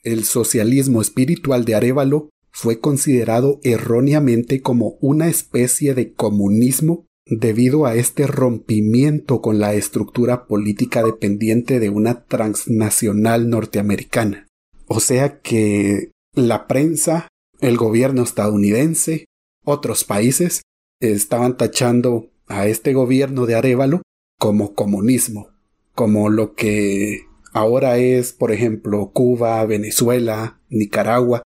El 0.04 0.24
socialismo 0.24 1.02
espiritual 1.02 1.66
de 1.66 1.76
Arevalo 1.76 2.30
fue 2.52 2.80
considerado 2.80 3.60
erróneamente 3.64 4.62
como 4.62 4.98
una 5.02 5.28
especie 5.28 5.94
de 5.94 6.14
comunismo 6.14 7.06
debido 7.26 7.86
a 7.86 7.96
este 7.96 8.28
rompimiento 8.28 9.42
con 9.42 9.60
la 9.60 9.74
estructura 9.74 10.48
política 10.48 11.04
dependiente 11.04 11.80
de 11.80 11.90
una 11.90 12.26
transnacional 12.26 13.50
norteamericana. 13.50 14.48
O 14.88 15.00
sea 15.00 15.40
que 15.40 16.12
la 16.34 16.68
prensa, 16.68 17.28
el 17.62 17.78
gobierno 17.78 18.24
estadounidense, 18.24 19.26
otros 19.64 20.04
países 20.04 20.62
estaban 21.00 21.58
tachando 21.58 22.30
a 22.48 22.68
este 22.68 22.94
gobierno 22.94 23.46
de 23.46 23.56
Arevalo 23.56 24.02
como 24.38 24.74
comunismo, 24.74 25.50
como 25.96 26.30
lo 26.30 26.54
que 26.54 27.22
ahora 27.54 27.98
es, 27.98 28.34
por 28.34 28.52
ejemplo, 28.52 29.12
Cuba, 29.14 29.64
Venezuela, 29.66 30.60
Nicaragua, 30.70 31.44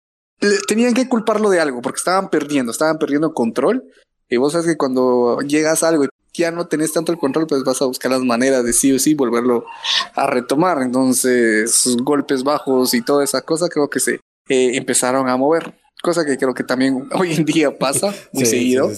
tenían 0.66 0.94
que 0.94 1.08
culparlo 1.08 1.50
de 1.50 1.60
algo 1.60 1.82
porque 1.82 1.98
estaban 1.98 2.30
perdiendo, 2.30 2.72
estaban 2.72 2.98
perdiendo 2.98 3.32
control. 3.34 3.84
Y 4.28 4.36
vos 4.36 4.52
sabes 4.52 4.66
que 4.66 4.76
cuando 4.76 5.40
llegas 5.40 5.82
a 5.82 5.88
algo 5.88 6.04
y 6.04 6.08
ya 6.34 6.50
no 6.50 6.66
tenés 6.66 6.92
tanto 6.92 7.12
el 7.12 7.18
control, 7.18 7.46
pues 7.46 7.62
vas 7.62 7.80
a 7.80 7.86
buscar 7.86 8.10
las 8.10 8.22
maneras 8.22 8.64
de 8.64 8.72
sí 8.72 8.92
o 8.92 8.98
sí 8.98 9.14
volverlo 9.14 9.64
a 10.14 10.26
retomar. 10.26 10.82
Entonces, 10.82 11.96
golpes 12.02 12.42
bajos 12.42 12.94
y 12.94 13.02
toda 13.02 13.24
esa 13.24 13.42
cosa 13.42 13.68
creo 13.68 13.88
que 13.88 14.00
se 14.00 14.14
eh, 14.48 14.76
empezaron 14.76 15.28
a 15.28 15.36
mover. 15.36 15.74
Cosa 16.02 16.24
que 16.24 16.36
creo 16.36 16.52
que 16.52 16.64
también 16.64 17.08
hoy 17.14 17.34
en 17.34 17.44
día 17.44 17.78
pasa 17.78 18.14
muy 18.32 18.46
seguido. 18.46 18.90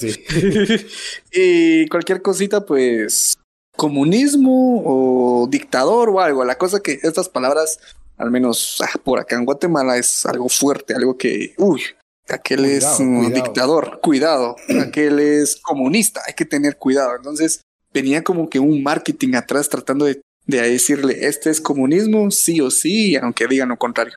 y 1.33 1.87
cualquier 1.89 2.23
cosita, 2.23 2.65
pues, 2.65 3.39
comunismo 3.77 4.83
o 4.85 5.47
dictador 5.49 6.09
o 6.09 6.21
algo. 6.21 6.45
La 6.45 6.57
cosa 6.57 6.81
que 6.81 6.99
estas 7.03 7.29
palabras 7.29 7.79
al 8.17 8.31
menos 8.31 8.81
ah, 8.81 8.99
por 9.03 9.19
acá 9.19 9.37
en 9.37 9.45
Guatemala 9.45 9.97
es 9.97 10.25
algo 10.27 10.49
fuerte, 10.49 10.95
algo 10.95 11.17
que, 11.17 11.55
uy, 11.59 11.83
aquel 12.29 12.65
es 12.65 12.99
un 12.99 13.33
dictador, 13.33 14.01
cuidado, 14.03 14.57
aquel 14.81 15.19
es 15.21 15.57
comunista, 15.57 16.23
hay 16.27 16.35
que 16.35 16.45
tener 16.45 16.77
cuidado. 16.77 17.17
Entonces 17.17 17.61
venía 17.93 18.23
como 18.23 18.49
que 18.49 18.59
un 18.59 18.83
marketing 18.83 19.35
atrás 19.35 19.69
tratando 19.69 20.05
de, 20.05 20.21
de 20.47 20.63
decirle, 20.63 21.27
este 21.27 21.51
es 21.51 21.61
comunismo, 21.61 22.31
sí 22.31 22.61
o 22.61 22.71
sí, 22.71 23.17
aunque 23.17 23.47
digan 23.47 23.69
lo 23.69 23.79
contrario. 23.79 24.15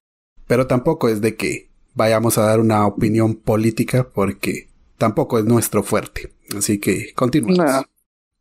Pero 0.47 0.67
tampoco 0.67 1.09
es 1.09 1.21
de 1.21 1.35
que 1.35 1.69
vayamos 1.93 2.37
a 2.37 2.43
dar 2.43 2.59
una 2.59 2.87
opinión 2.87 3.35
política 3.35 4.07
porque 4.09 4.69
tampoco 4.97 5.37
es 5.39 5.45
nuestro 5.45 5.83
fuerte. 5.83 6.33
Así 6.57 6.79
que 6.79 7.13
continuamos. 7.13 7.85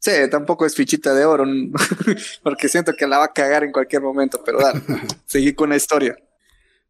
Sí, 0.01 0.13
tampoco 0.31 0.65
es 0.65 0.75
fichita 0.75 1.13
de 1.15 1.25
oro, 1.25 1.45
porque 2.43 2.69
siento 2.69 2.95
que 2.95 3.07
la 3.07 3.19
va 3.19 3.25
a 3.25 3.33
cagar 3.33 3.65
en 3.65 3.73
cualquier 3.73 4.03
momento, 4.03 4.41
pero 4.45 4.59
dale, 4.59 4.81
seguí 5.27 5.55
con 5.55 5.71
la 5.71 5.77
historia. 5.77 6.17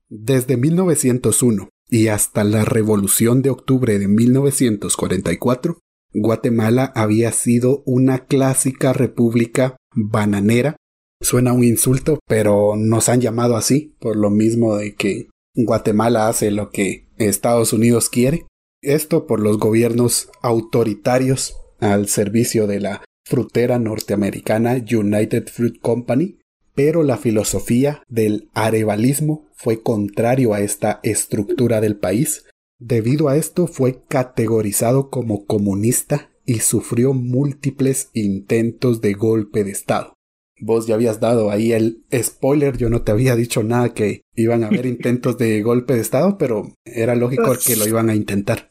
Desde 0.09 0.57
1901 0.57 1.69
y 1.89 2.09
hasta 2.09 2.45
la 2.45 2.65
Revolución 2.65 3.43
de 3.43 3.51
Octubre 3.51 3.99
de 3.99 4.09
1944, 4.09 5.79
Guatemala 6.15 6.93
había 6.95 7.33
sido 7.33 7.83
una 7.87 8.27
clásica 8.27 8.93
república 8.93 9.77
bananera. 9.95 10.77
Suena 11.21 11.53
un 11.53 11.65
insulto, 11.65 12.21
pero 12.27 12.75
nos 12.77 13.09
han 13.09 13.21
llamado 13.21 13.57
así, 13.57 13.97
por 14.01 14.17
lo 14.17 14.31
mismo 14.31 14.77
de 14.77 14.95
que 14.95 15.29
Guatemala 15.55 16.29
hace 16.29 16.51
lo 16.51 16.71
que 16.71 17.09
Estados 17.17 17.73
Unidos 17.73 18.09
quiere. 18.09 18.47
Esto 18.81 19.27
por 19.27 19.41
los 19.41 19.59
gobiernos 19.59 20.31
autoritarios 20.41 21.57
al 21.81 22.09
servicio 22.09 22.67
de 22.67 22.81
la 22.81 23.05
frutera 23.25 23.79
norteamericana 23.79 24.75
United 24.75 25.49
Fruit 25.49 25.81
Company, 25.81 26.39
pero 26.75 27.03
la 27.03 27.17
filosofía 27.17 28.03
del 28.09 28.49
arevalismo 28.55 29.49
fue 29.55 29.83
contrario 29.83 30.55
a 30.55 30.61
esta 30.61 31.01
estructura 31.03 31.81
del 31.81 31.97
país. 31.97 32.45
Debido 32.79 33.29
a 33.29 33.37
esto 33.37 33.67
fue 33.67 34.03
categorizado 34.09 35.11
como 35.11 35.45
comunista 35.45 36.31
y 36.47 36.61
sufrió 36.61 37.13
múltiples 37.13 38.09
intentos 38.15 39.01
de 39.01 39.13
golpe 39.15 39.65
de 39.65 39.73
Estado. 39.73 40.15
Vos 40.61 40.87
ya 40.87 40.95
habías 40.95 41.21
dado 41.21 41.51
ahí 41.51 41.73
el 41.73 42.05
spoiler, 42.15 42.77
yo 42.77 42.89
no 42.89 43.03
te 43.03 43.13
había 43.13 43.37
dicho 43.37 43.63
nada 43.63 43.93
que 43.93 44.23
iban 44.35 44.65
a 44.65 44.69
haber 44.69 44.87
intentos 44.87 45.37
de 45.37 45.61
golpe 45.63 45.95
de 45.95 46.01
Estado, 46.01 46.39
pero 46.39 46.73
era 46.85 47.15
lógico 47.15 47.55
que 47.65 47.77
lo 47.77 47.87
iban 47.87 48.09
a 48.09 48.15
intentar. 48.15 48.69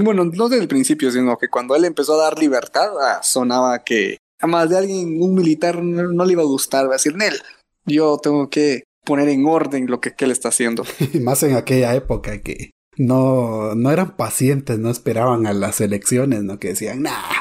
Bueno, 0.00 0.24
no 0.24 0.48
desde 0.48 0.62
el 0.62 0.68
principio, 0.68 1.10
sino 1.10 1.36
que 1.36 1.48
cuando 1.48 1.74
él 1.74 1.84
empezó 1.84 2.14
a 2.14 2.24
dar 2.24 2.38
libertad, 2.38 2.90
ah, 3.00 3.20
sonaba 3.22 3.82
que 3.82 4.18
a 4.40 4.46
más 4.46 4.70
de 4.70 4.78
alguien, 4.78 5.22
un 5.22 5.34
militar, 5.34 5.82
no, 5.82 6.24
le 6.24 6.32
iba 6.32 6.42
a 6.42 6.46
gustar, 6.46 6.86
va 6.86 6.90
a 6.90 6.92
decir, 6.94 7.16
Nel, 7.16 7.40
yo 7.86 8.18
tengo 8.22 8.50
que 8.50 8.84
poner 9.04 9.28
en 9.28 9.46
orden 9.46 9.86
lo 9.86 10.00
que, 10.00 10.14
él 10.18 10.30
está 10.30 10.48
haciendo. 10.48 10.84
más 11.22 11.42
en 11.42 11.56
aquella 11.56 11.94
época 11.94 12.42
que 12.42 12.70
no, 12.96 13.74
no 13.74 13.90
eran 13.90 14.16
pacientes, 14.16 14.78
no 14.78 14.90
esperaban 14.90 15.46
a 15.46 15.52
las 15.52 15.80
elecciones, 15.80 16.42
¿no? 16.42 16.58
Que 16.58 16.68
decían, 16.68 17.02
nah, 17.02 17.32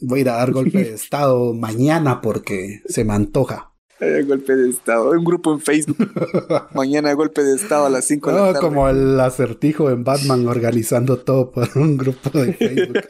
voy 0.00 0.20
a 0.20 0.22
ir 0.22 0.28
a 0.28 0.36
dar 0.36 0.52
golpe 0.52 0.84
de 0.84 0.94
estado 0.94 1.54
mañana 1.54 2.20
porque 2.20 2.82
se 2.86 3.04
me 3.04 3.14
antoja 3.14 3.71
golpe 4.26 4.56
de 4.56 4.70
estado. 4.70 5.10
Un 5.10 5.24
grupo 5.24 5.52
en 5.52 5.60
Facebook. 5.60 5.98
Mañana 6.74 7.12
golpe 7.14 7.42
de 7.42 7.54
estado 7.54 7.86
a 7.86 7.90
las 7.90 8.04
5 8.06 8.30
de 8.30 8.36
la 8.36 8.46
tarde. 8.46 8.60
Como 8.60 8.88
el 8.88 9.18
acertijo 9.20 9.90
en 9.90 10.04
Batman 10.04 10.46
organizando 10.46 11.18
todo 11.18 11.52
por 11.52 11.68
un 11.76 11.96
grupo 11.96 12.30
de 12.30 12.52
Facebook. 12.54 13.00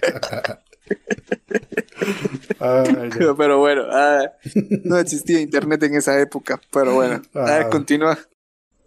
pero 3.37 3.59
bueno, 3.59 3.83
ah, 3.91 4.33
no 4.85 4.99
existía 4.99 5.41
internet 5.41 5.83
en 5.85 5.95
esa 5.95 6.21
época. 6.21 6.61
Pero 6.73 6.95
bueno, 6.95 7.23
ah, 7.35 7.69
continúa. 7.71 8.19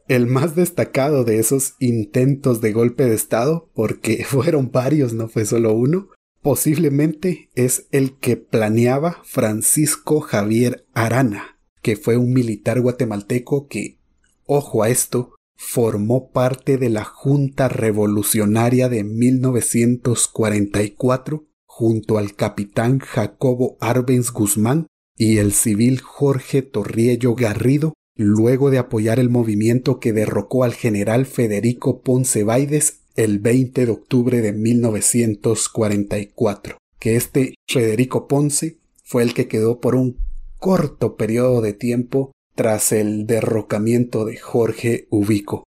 El 0.08 0.28
más 0.28 0.56
destacado 0.56 1.24
de 1.24 1.40
esos 1.40 1.74
intentos 1.80 2.62
de 2.62 2.72
golpe 2.74 3.06
de 3.06 3.16
Estado, 3.16 3.72
porque 3.74 4.24
fueron 4.24 4.72
varios, 4.72 5.14
no 5.14 5.28
fue 5.28 5.46
solo 5.46 5.74
uno, 5.74 6.10
posiblemente 6.44 7.50
es 7.56 7.88
el 7.92 8.20
que 8.20 8.38
planeaba 8.38 9.24
Francisco 9.24 10.22
Javier 10.22 10.86
Arana, 10.94 11.55
que 11.86 11.96
fue 11.96 12.18
un 12.18 12.34
militar 12.34 12.82
guatemalteco 12.82 13.68
que, 13.68 14.00
ojo 14.48 14.82
a 14.82 14.90
esto, 14.90 15.36
formó 15.56 16.32
parte 16.32 16.80
de 16.80 16.90
la 16.90 17.04
Junta 17.04 17.68
Revolucionaria 17.68 18.90
de 18.90 19.04
1944 19.04 21.46
junto 21.68 22.18
al 22.18 22.34
capitán 22.34 22.98
Jacobo 22.98 23.78
Arbenz 23.82 24.32
Guzmán 24.32 24.88
y 25.16 25.38
el 25.38 25.54
civil 25.54 26.02
Jorge 26.02 26.64
Torriello 26.64 27.36
Garrido, 27.36 27.94
luego 28.16 28.72
de 28.72 28.80
apoyar 28.80 29.20
el 29.20 29.30
movimiento 29.30 30.00
que 30.00 30.12
derrocó 30.12 30.64
al 30.64 30.74
general 30.74 31.28
Federico 31.28 32.02
Ponce 32.02 32.44
Baides 32.44 33.02
el 33.16 33.38
20 33.38 33.86
de 33.86 33.92
octubre 33.92 34.42
de 34.42 34.54
1944, 34.54 36.80
que 36.98 37.16
este 37.16 37.54
Federico 37.68 38.28
Ponce 38.28 38.80
fue 39.04 39.22
el 39.22 39.36
que 39.36 39.48
quedó 39.48 39.80
por 39.80 39.94
un 39.94 40.26
corto 40.60 41.16
periodo 41.16 41.62
de 41.62 41.74
tiempo 41.74 42.32
tras 42.56 42.92
el 42.92 43.28
derrocamiento 43.28 44.26
de 44.26 44.38
Jorge 44.38 45.08
Ubico. 45.10 45.64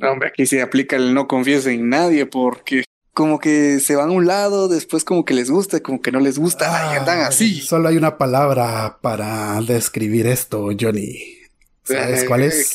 Hombre, 0.00 0.28
aquí 0.28 0.46
se 0.46 0.62
aplica 0.62 0.96
el 0.96 1.14
no 1.14 1.28
confíes 1.28 1.66
en 1.66 1.88
nadie 1.88 2.26
porque 2.26 2.84
como 3.12 3.38
que 3.38 3.78
se 3.80 3.94
van 3.94 4.08
a 4.08 4.12
un 4.12 4.26
lado, 4.26 4.68
después 4.68 5.04
como 5.04 5.24
que 5.24 5.34
les 5.34 5.50
gusta, 5.50 5.80
como 5.80 6.00
que 6.00 6.12
no 6.12 6.20
les 6.20 6.38
gusta, 6.38 6.92
y 6.92 6.96
andan 6.96 7.20
ah, 7.20 7.26
así. 7.26 7.60
Solo 7.60 7.88
hay 7.88 7.96
una 7.96 8.16
palabra 8.16 8.98
para 9.02 9.60
describir 9.60 10.26
esto, 10.26 10.70
Johnny. 10.78 11.36
¿Sabes 11.84 12.24
cuál 12.24 12.42
es? 12.42 12.72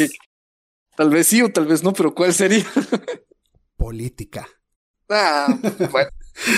tal 0.96 1.10
vez 1.10 1.28
sí 1.28 1.42
o 1.42 1.50
tal 1.52 1.66
vez 1.66 1.84
no, 1.84 1.94
pero 1.94 2.14
¿cuál 2.14 2.34
sería? 2.34 2.66
política. 3.78 4.48
Ah, 5.10 5.48
bueno. 5.92 6.10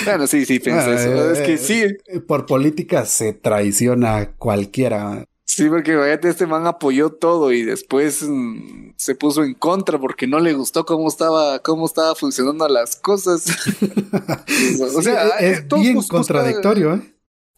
Bueno, 0.05 0.27
sí, 0.27 0.45
sí, 0.45 0.59
pensé 0.59 0.95
eso. 0.95 1.31
Es 1.31 1.39
que 1.39 1.57
sí. 1.57 1.83
Eh, 2.07 2.19
por 2.19 2.45
política 2.45 3.05
se 3.05 3.33
traiciona 3.33 4.31
cualquiera. 4.37 5.25
Sí, 5.45 5.67
porque 5.67 5.95
vaya, 5.95 6.19
este 6.21 6.45
man 6.45 6.67
apoyó 6.67 7.09
todo 7.09 7.51
y 7.51 7.63
después 7.63 8.21
mm, 8.21 8.91
se 8.97 9.15
puso 9.15 9.43
en 9.43 9.55
contra 9.55 9.97
porque 9.99 10.27
no 10.27 10.39
le 10.39 10.53
gustó 10.53 10.85
cómo 10.85 11.07
estaba, 11.07 11.59
cómo 11.59 11.87
estaba 11.87 12.13
funcionando 12.13 12.67
las 12.67 12.95
cosas. 12.95 13.45
o 14.95 15.01
sea, 15.01 15.27
es 15.39 15.67
bien 15.67 16.01
contradictorio, 16.03 16.93
¿eh? 16.93 17.15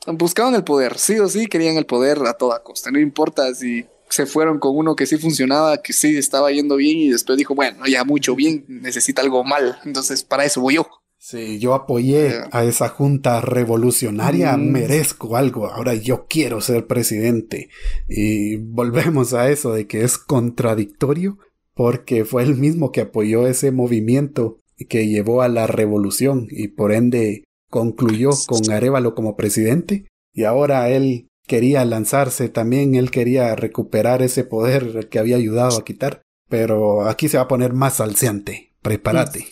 Buscaban 0.08 0.56
el 0.56 0.64
poder, 0.64 0.98
sí 0.98 1.20
o 1.20 1.28
sí, 1.28 1.48
querían 1.48 1.78
el 1.78 1.86
poder 1.86 2.20
a 2.26 2.34
toda 2.34 2.64
costa. 2.64 2.92
No 2.92 3.00
importa 3.00 3.54
si 3.54 3.86
se 4.10 4.26
fueron 4.26 4.60
con 4.60 4.76
uno 4.76 4.96
que 4.96 5.06
sí 5.06 5.18
funcionaba, 5.18 5.82
que 5.82 5.94
sí 5.94 6.18
estaba 6.18 6.52
yendo 6.52 6.78
bien 6.78 6.98
y 6.98 7.10
después 7.10 7.38
dijo, 7.38 7.56
bueno, 7.56 7.86
ya 7.88 8.04
mucho 8.04 8.36
bien, 8.36 8.66
necesita 8.68 9.22
algo 9.22 9.44
mal, 9.44 9.80
entonces 9.86 10.24
para 10.24 10.46
eso 10.46 10.62
voy 10.62 10.76
yo. 10.76 11.01
Sí, 11.24 11.60
yo 11.60 11.76
apoyé 11.76 12.34
a 12.52 12.64
esa 12.64 12.90
junta 12.90 13.42
revolucionaria, 13.42 14.58
mm. 14.58 14.72
merezco 14.72 15.38
algo, 15.38 15.68
ahora 15.68 15.94
yo 15.94 16.26
quiero 16.28 16.62
ser 16.62 16.88
presidente. 16.88 17.70
Y 18.10 18.56
volvemos 18.56 19.36
a 19.36 19.52
eso 19.52 19.72
de 19.72 19.86
que 19.86 20.04
es 20.04 20.18
contradictorio 20.18 21.38
porque 21.76 22.26
fue 22.26 22.42
el 22.42 22.56
mismo 22.56 22.92
que 22.92 23.02
apoyó 23.02 23.46
ese 23.46 23.72
movimiento 23.72 24.58
que 24.90 25.08
llevó 25.08 25.44
a 25.44 25.48
la 25.48 25.68
revolución 25.68 26.48
y 26.50 26.70
por 26.70 26.92
ende 26.92 27.44
concluyó 27.70 28.32
con 28.48 28.72
Arevalo 28.72 29.14
como 29.14 29.36
presidente 29.36 30.08
y 30.34 30.46
ahora 30.46 30.90
él 30.90 31.28
quería 31.46 31.86
lanzarse 31.86 32.50
también, 32.50 32.96
él 32.96 33.12
quería 33.12 33.56
recuperar 33.56 34.24
ese 34.24 34.44
poder 34.44 35.08
que 35.10 35.20
había 35.20 35.36
ayudado 35.36 35.78
a 35.78 35.86
quitar, 35.86 36.24
pero 36.50 37.08
aquí 37.08 37.30
se 37.30 37.38
va 37.38 37.44
a 37.44 37.48
poner 37.48 37.74
más 37.74 37.98
salseante, 37.98 38.74
prepárate. 38.82 39.46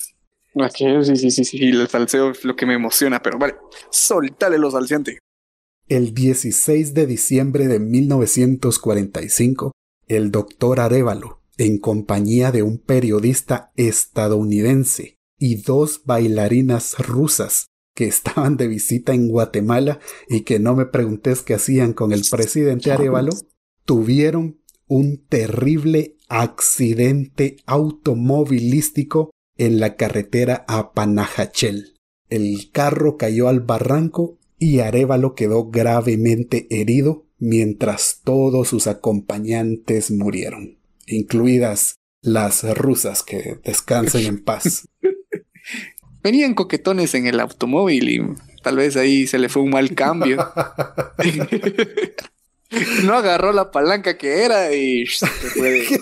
Sí, 0.74 0.86
sí, 1.16 1.32
sí, 1.32 1.46
sí, 1.46 1.58
el 1.70 1.88
salseo 1.88 2.32
es 2.32 2.44
lo 2.44 2.56
que 2.56 2.66
me 2.66 2.74
emociona, 2.74 3.22
pero 3.22 3.38
vale, 3.38 3.56
soltale 3.92 4.58
lo 4.58 4.72
salseante. 4.72 5.20
El 5.88 6.14
16 6.14 6.94
de 6.94 7.06
diciembre 7.06 7.68
de 7.68 7.80
1945, 7.80 9.72
el 10.08 10.32
doctor 10.32 10.80
Arevalo, 10.80 11.42
en 11.58 11.78
compañía 11.78 12.52
de 12.52 12.64
un 12.64 12.80
periodista 12.80 13.72
estadounidense 13.76 15.18
y 15.38 15.62
dos 15.62 16.02
bailarinas 16.06 16.98
rusas, 17.00 17.68
que 17.96 18.06
estaban 18.06 18.58
de 18.58 18.68
visita 18.68 19.14
en 19.14 19.28
Guatemala 19.30 20.00
y 20.28 20.42
que 20.42 20.60
no 20.60 20.76
me 20.76 20.86
preguntes 20.86 21.42
qué 21.42 21.54
hacían 21.54 21.94
con 21.94 22.12
el 22.12 22.22
presidente 22.30 22.92
Arevalo, 22.92 23.34
tuvieron 23.86 24.62
un 24.88 25.26
terrible 25.28 26.18
accidente 26.28 27.58
automovilístico 27.66 29.32
en 29.60 29.80
la 29.80 29.96
carretera 29.96 30.66
a 30.68 30.94
Panajachel. 30.94 31.94
El 32.30 32.72
carro 32.72 33.18
cayó 33.18 33.48
al 33.48 33.60
barranco 33.60 34.40
y 34.58 34.80
Arevalo 34.80 35.36
quedó 35.36 35.70
gravemente 35.70 36.68
herido 36.72 37.26
mientras 37.38 38.22
todos 38.24 38.68
sus 38.68 38.88
acompañantes 38.88 40.12
murieron, 40.12 40.80
incluidas 41.06 41.96
las 42.22 42.64
rusas 42.78 43.24
que 43.24 43.60
descansen 43.64 44.26
en 44.26 44.44
paz. 44.44 44.88
venían 46.24 46.54
coquetones 46.54 47.14
en 47.16 47.28
el 47.28 47.40
automóvil 47.40 48.10
y 48.10 48.22
tal 48.62 48.78
vez 48.78 48.98
ahí 48.98 49.28
se 49.28 49.40
le 49.40 49.50
fue 49.50 49.62
un 49.62 49.72
mal 49.72 49.94
cambio. 49.96 50.38
no 53.04 53.14
agarró 53.14 53.52
la 53.52 53.72
palanca 53.72 54.18
que 54.18 54.44
era 54.44 54.74
y 54.74 55.06
se 55.06 55.28
fue. 55.28 55.86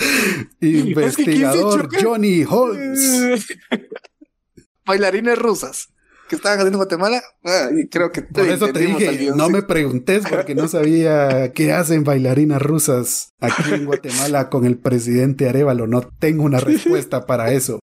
Investigador 0.60 1.88
Johnny 2.02 2.44
Holmes. 2.44 3.46
Bailarines 4.84 5.38
rusas 5.38 5.88
que 6.30 6.36
estaban 6.36 6.60
haciendo 6.60 6.76
en 6.76 6.84
Guatemala. 6.84 7.22
Ah, 7.44 7.68
creo 7.90 8.12
que 8.12 8.22
Por 8.22 8.46
eso 8.46 8.68
te 8.68 8.78
dije, 8.78 9.32
no 9.34 9.50
me 9.50 9.62
preguntes 9.62 10.22
porque 10.30 10.54
no 10.54 10.68
sabía 10.68 11.52
qué 11.54 11.72
hacen 11.72 12.04
bailarinas 12.04 12.62
rusas 12.62 13.32
aquí 13.40 13.74
en 13.74 13.84
Guatemala 13.84 14.48
con 14.48 14.64
el 14.64 14.78
presidente 14.78 15.48
Arevalo. 15.48 15.88
No 15.88 16.02
tengo 16.02 16.44
una 16.44 16.60
respuesta 16.60 17.26
para 17.26 17.50
eso. 17.52 17.80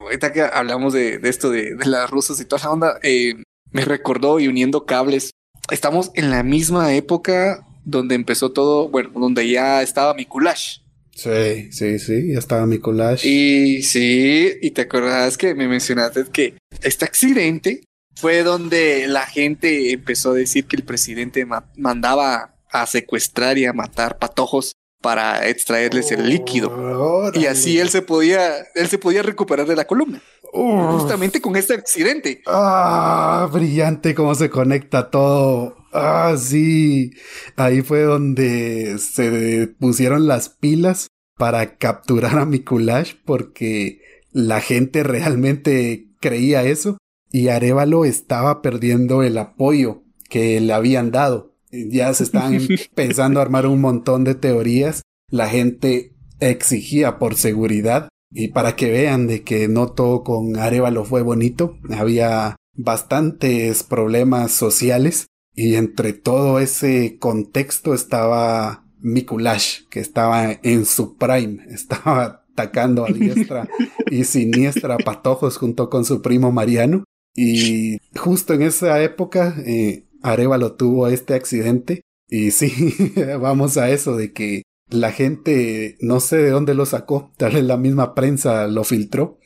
Ahorita 0.00 0.32
que 0.32 0.40
hablamos 0.40 0.94
de, 0.94 1.20
esto 1.22 1.50
de, 1.50 1.76
las 1.84 2.08
rusas 2.08 2.40
y 2.40 2.46
toda 2.46 2.60
esa 2.60 2.70
onda, 2.70 2.98
eh, 3.02 3.34
me 3.70 3.84
recordó 3.84 4.40
y 4.40 4.48
uniendo 4.48 4.86
cables. 4.86 5.32
Estamos 5.70 6.12
en 6.14 6.30
la 6.30 6.42
misma 6.42 6.94
época 6.94 7.66
donde 7.84 8.14
empezó 8.14 8.52
todo, 8.52 8.88
bueno, 8.88 9.10
donde 9.14 9.48
ya 9.48 9.82
estaba 9.82 10.14
Mikulash. 10.14 10.78
Sí, 11.14 11.70
sí, 11.72 11.98
sí, 11.98 12.32
ya 12.32 12.38
estaba 12.38 12.66
Mikulash. 12.66 13.26
Y 13.26 13.82
sí, 13.82 14.50
y 14.60 14.70
te 14.70 14.82
acordás 14.82 15.36
que 15.36 15.54
me 15.54 15.68
mencionaste 15.68 16.24
que 16.32 16.54
este 16.82 17.04
accidente 17.04 17.84
fue 18.14 18.42
donde 18.42 19.06
la 19.08 19.26
gente 19.26 19.92
empezó 19.92 20.30
a 20.30 20.34
decir 20.34 20.66
que 20.66 20.76
el 20.76 20.84
presidente 20.84 21.46
mandaba 21.76 22.54
a 22.70 22.86
secuestrar 22.86 23.58
y 23.58 23.66
a 23.66 23.72
matar 23.72 24.18
patojos 24.18 24.72
para 25.02 25.48
extraerles 25.48 26.12
el 26.12 26.28
líquido. 26.28 27.32
y 27.34 27.46
así 27.46 27.78
él 27.78 27.90
se 27.90 28.02
podía, 28.02 28.58
él 28.74 28.88
se 28.88 28.98
podía 28.98 29.22
recuperar 29.22 29.66
de 29.66 29.76
la 29.76 29.84
columna. 29.84 30.22
Justamente 30.52 31.40
con 31.40 31.56
este 31.56 31.74
accidente. 31.74 32.42
Ah, 32.46 33.48
brillante 33.52 34.14
cómo 34.14 34.34
se 34.34 34.50
conecta 34.50 35.10
todo. 35.10 35.81
Ah, 35.92 36.34
sí. 36.38 37.12
Ahí 37.56 37.82
fue 37.82 38.02
donde 38.02 38.98
se 38.98 39.68
pusieron 39.78 40.26
las 40.26 40.48
pilas 40.48 41.08
para 41.36 41.76
capturar 41.76 42.38
a 42.38 42.46
Mikulash 42.46 43.14
porque 43.24 44.00
la 44.30 44.60
gente 44.60 45.02
realmente 45.02 46.08
creía 46.20 46.64
eso 46.64 46.98
y 47.30 47.48
Arevalo 47.48 48.04
estaba 48.04 48.62
perdiendo 48.62 49.22
el 49.22 49.36
apoyo 49.38 50.02
que 50.28 50.60
le 50.60 50.72
habían 50.72 51.10
dado. 51.10 51.54
Ya 51.70 52.12
se 52.14 52.24
estaban 52.24 52.54
empezando 52.68 53.40
a 53.40 53.42
armar 53.42 53.66
un 53.66 53.80
montón 53.80 54.24
de 54.24 54.34
teorías. 54.34 55.02
La 55.30 55.48
gente 55.48 56.14
exigía 56.40 57.18
por 57.18 57.34
seguridad 57.34 58.08
y 58.30 58.48
para 58.48 58.76
que 58.76 58.90
vean 58.90 59.26
de 59.26 59.42
que 59.42 59.68
no 59.68 59.92
todo 59.92 60.24
con 60.24 60.56
Arevalo 60.56 61.04
fue 61.04 61.20
bonito, 61.20 61.76
había 61.90 62.56
bastantes 62.74 63.82
problemas 63.82 64.52
sociales 64.52 65.26
y 65.54 65.74
entre 65.74 66.12
todo 66.12 66.58
ese 66.58 67.18
contexto 67.18 67.94
estaba 67.94 68.84
Mikulash, 69.00 69.82
que 69.90 70.00
estaba 70.00 70.58
en 70.62 70.86
su 70.86 71.16
prime, 71.16 71.64
estaba 71.70 72.44
atacando 72.52 73.04
a 73.04 73.08
diestra 73.12 73.68
y 74.10 74.24
siniestra 74.24 74.94
a 74.94 74.98
patojos 74.98 75.56
junto 75.56 75.90
con 75.90 76.04
su 76.04 76.22
primo 76.22 76.52
Mariano. 76.52 77.04
Y 77.34 77.98
justo 78.14 78.52
en 78.52 78.62
esa 78.62 79.02
época, 79.02 79.56
eh, 79.64 80.06
Arevalo 80.22 80.74
tuvo 80.74 81.08
este 81.08 81.34
accidente. 81.34 82.02
Y 82.28 82.50
sí, 82.52 82.94
vamos 83.40 83.76
a 83.76 83.90
eso 83.90 84.16
de 84.16 84.32
que 84.32 84.62
la 84.88 85.10
gente, 85.12 85.96
no 86.00 86.20
sé 86.20 86.36
de 86.36 86.50
dónde 86.50 86.74
lo 86.74 86.86
sacó, 86.86 87.32
tal 87.36 87.54
vez 87.54 87.64
la 87.64 87.78
misma 87.78 88.14
prensa 88.14 88.66
lo 88.66 88.84
filtró, 88.84 89.38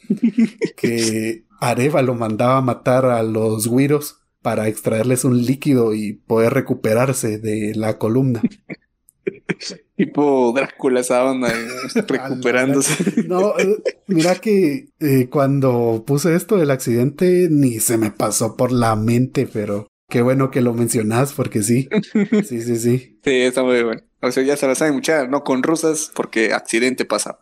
que 0.77 1.45
Arevalo 1.61 2.15
mandaba 2.15 2.61
matar 2.61 3.07
a 3.07 3.23
los 3.23 3.69
güiros 3.69 4.26
para 4.47 4.69
extraerles 4.69 5.25
un 5.25 5.45
líquido 5.45 5.93
y 5.93 6.13
poder 6.13 6.55
recuperarse 6.55 7.39
de 7.39 7.75
la 7.75 7.99
columna. 7.99 8.41
Tipo 9.97 10.53
Drácula 10.55 11.01
esa 11.01 11.25
onda, 11.25 11.49
eh, 11.49 11.67
recuperándose. 12.07 13.25
no, 13.27 13.59
eh, 13.59 13.83
mira 14.07 14.37
que 14.37 14.91
eh, 15.01 15.29
cuando 15.29 16.05
puse 16.07 16.37
esto 16.37 16.59
del 16.59 16.71
accidente 16.71 17.49
ni 17.51 17.81
se 17.81 17.99
me 17.99 18.13
pasó 18.13 18.57
por 18.57 18.71
la 18.71 18.95
mente, 18.95 19.49
pero 19.53 19.89
Qué 20.09 20.23
bueno 20.23 20.53
que 20.53 20.61
lo 20.61 20.73
mencionas 20.73 21.33
porque 21.33 21.65
sí. 21.65 21.89
Sí, 22.45 22.61
sí, 22.63 22.77
sí. 22.77 23.19
Sí, 23.25 23.41
está 23.41 23.65
muy 23.65 23.83
bueno. 23.83 24.03
O 24.23 24.31
sea, 24.31 24.45
ya 24.45 24.57
se 24.57 24.69
la 24.69 24.77
saben 24.77 24.95
mucha, 24.95 25.27
no 25.27 25.43
con 25.43 25.65
rusas 25.65 26.13
porque 26.15 26.53
accidente 26.53 27.05
pasa. 27.05 27.41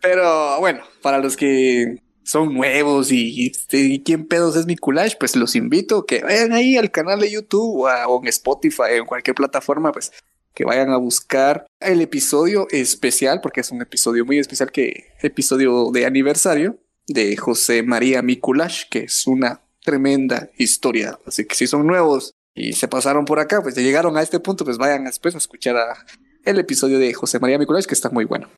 Pero 0.00 0.58
bueno, 0.60 0.80
para 1.02 1.18
los 1.18 1.36
que 1.36 1.98
son 2.24 2.54
nuevos 2.54 3.10
y, 3.12 3.52
y, 3.72 4.02
quién 4.02 4.26
pedos 4.26 4.56
es 4.56 4.66
mi 4.66 4.76
collage, 4.76 5.16
pues 5.18 5.36
los 5.36 5.56
invito 5.56 5.98
a 5.98 6.06
que 6.06 6.22
vayan 6.22 6.52
ahí 6.52 6.76
al 6.76 6.90
canal 6.90 7.20
de 7.20 7.30
YouTube 7.30 7.86
o, 7.86 8.20
en 8.22 8.28
Spotify 8.28 8.92
en 8.92 9.06
cualquier 9.06 9.34
plataforma, 9.34 9.92
pues 9.92 10.12
que 10.54 10.64
vayan 10.64 10.90
a 10.90 10.96
buscar 10.96 11.66
el 11.80 12.00
episodio 12.00 12.66
especial, 12.70 13.40
porque 13.40 13.60
es 13.60 13.70
un 13.70 13.82
episodio 13.82 14.24
muy 14.24 14.38
especial 14.38 14.72
que 14.72 15.12
episodio 15.22 15.90
de 15.92 16.06
aniversario 16.06 16.78
de 17.06 17.36
José 17.36 17.82
María 17.82 18.22
Mikulash, 18.22 18.84
que 18.90 19.00
es 19.00 19.26
una 19.26 19.62
tremenda 19.84 20.50
historia. 20.58 21.18
Así 21.26 21.46
que 21.46 21.54
si 21.54 21.66
son 21.66 21.86
nuevos 21.86 22.34
y 22.54 22.72
se 22.74 22.88
pasaron 22.88 23.24
por 23.24 23.38
acá, 23.38 23.62
pues 23.62 23.74
ya 23.74 23.82
llegaron 23.82 24.16
a 24.16 24.22
este 24.22 24.40
punto, 24.40 24.64
pues 24.64 24.76
vayan 24.76 25.04
después 25.04 25.34
a 25.34 25.38
escuchar 25.38 25.76
el 26.44 26.58
episodio 26.58 26.98
de 26.98 27.14
José 27.14 27.38
María 27.38 27.58
Mikulash, 27.58 27.86
que 27.86 27.94
está 27.94 28.10
muy 28.10 28.24
bueno. 28.24 28.48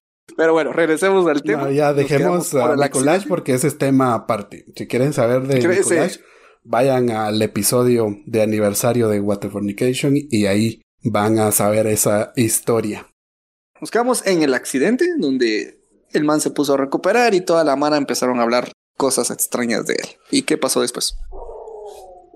Pero 0.43 0.55
bueno, 0.55 0.73
regresemos 0.73 1.25
al 1.29 1.41
tema. 1.45 1.71
ya 1.71 1.93
dejemos 1.93 2.53
a 2.57 2.75
Mikulash 2.75 3.29
porque 3.29 3.55
ese 3.55 3.69
es 3.69 3.79
tema 3.79 4.13
aparte. 4.13 4.67
Si 4.75 4.89
quieren 4.89 5.13
saber 5.13 5.47
de 5.47 5.65
Mikulash, 5.65 6.19
vayan 6.65 7.11
al 7.11 7.41
episodio 7.41 8.17
de 8.27 8.43
aniversario 8.43 9.07
de 9.07 9.21
Waterfornication 9.21 10.15
y 10.17 10.47
ahí 10.47 10.83
van 11.05 11.39
a 11.39 11.53
saber 11.53 11.87
esa 11.87 12.33
historia. 12.35 13.07
Nos 13.81 13.93
quedamos 13.93 14.27
en 14.27 14.43
el 14.43 14.55
accidente 14.55 15.07
donde 15.17 15.79
el 16.11 16.25
man 16.25 16.41
se 16.41 16.51
puso 16.51 16.75
a 16.75 16.77
recuperar 16.77 17.35
y 17.35 17.43
toda 17.43 17.63
la 17.63 17.77
mano 17.77 17.95
empezaron 17.95 18.41
a 18.41 18.43
hablar 18.43 18.73
cosas 18.97 19.31
extrañas 19.31 19.87
de 19.87 19.95
él. 19.95 20.09
¿Y 20.33 20.43
qué 20.43 20.59
pasó 20.59 20.81
después? 20.81 21.15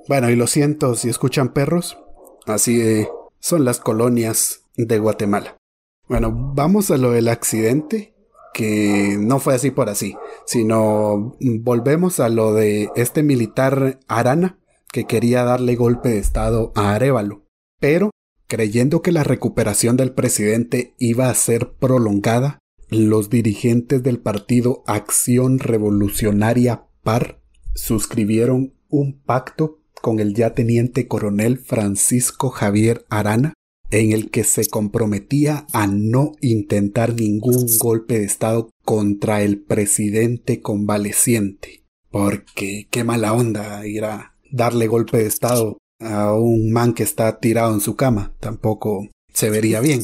Bueno, 0.07 0.31
y 0.31 0.37
lo 0.37 0.47
siento 0.47 0.95
si 0.95 1.09
escuchan 1.09 1.53
perros. 1.53 1.99
Así 2.47 3.05
son 3.41 3.65
las 3.65 3.81
colonias 3.81 4.61
de 4.77 4.97
Guatemala. 5.01 5.57
Bueno, 6.09 6.53
vamos 6.55 6.93
a 6.93 6.99
lo 6.99 7.11
del 7.11 7.29
accidente, 7.29 8.15
que 8.55 9.17
no 9.19 9.41
fue 9.41 9.55
así 9.55 9.73
por 9.73 9.89
así, 9.89 10.17
sino 10.47 11.37
volvemos 11.41 12.21
a 12.21 12.29
lo 12.29 12.55
de 12.55 12.91
este 12.95 13.25
militar 13.25 13.99
Arana, 14.07 14.59
que 14.93 15.05
quería 15.05 15.43
darle 15.43 15.75
golpe 15.75 16.11
de 16.11 16.19
estado 16.19 16.73
a 16.77 16.95
Arevalo, 16.95 17.45
pero 17.81 18.11
creyendo 18.47 19.03
que 19.03 19.11
la 19.11 19.25
recuperación 19.25 19.97
del 19.97 20.13
presidente 20.13 20.95
iba 20.99 21.29
a 21.29 21.35
ser 21.35 21.73
prolongada, 21.73 22.61
los 22.89 23.29
dirigentes 23.29 24.05
del 24.05 24.21
partido 24.21 24.85
Acción 24.87 25.59
Revolucionaria 25.59 26.87
PAR 27.03 27.41
suscribieron 27.75 28.75
un 28.89 29.21
pacto 29.21 29.81
con 30.01 30.21
el 30.21 30.35
ya 30.35 30.55
teniente 30.55 31.09
coronel 31.09 31.59
Francisco 31.59 32.51
Javier 32.51 33.05
Arana 33.11 33.55
en 33.91 34.13
el 34.13 34.31
que 34.31 34.45
se 34.45 34.67
comprometía 34.67 35.67
a 35.73 35.87
no 35.87 36.33
intentar 36.41 37.15
ningún 37.15 37.67
golpe 37.79 38.19
de 38.19 38.25
Estado 38.25 38.71
contra 38.85 39.43
el 39.43 39.59
presidente 39.61 40.61
convaleciente. 40.61 41.83
Porque 42.11 42.87
qué 42.91 43.05
mala 43.05 43.33
onda 43.33 43.87
ir 43.87 44.05
a 44.05 44.35
darle 44.51 44.87
golpe 44.87 45.19
de 45.19 45.27
Estado 45.27 45.79
a 46.01 46.35
un 46.35 46.73
man 46.73 46.95
que 46.95 47.03
está 47.03 47.39
tirado 47.39 47.75
en 47.75 47.81
su 47.81 47.97
cama. 47.97 48.35
Tampoco 48.41 49.09
se 49.33 49.51
vería 49.51 49.81
bien. 49.81 50.03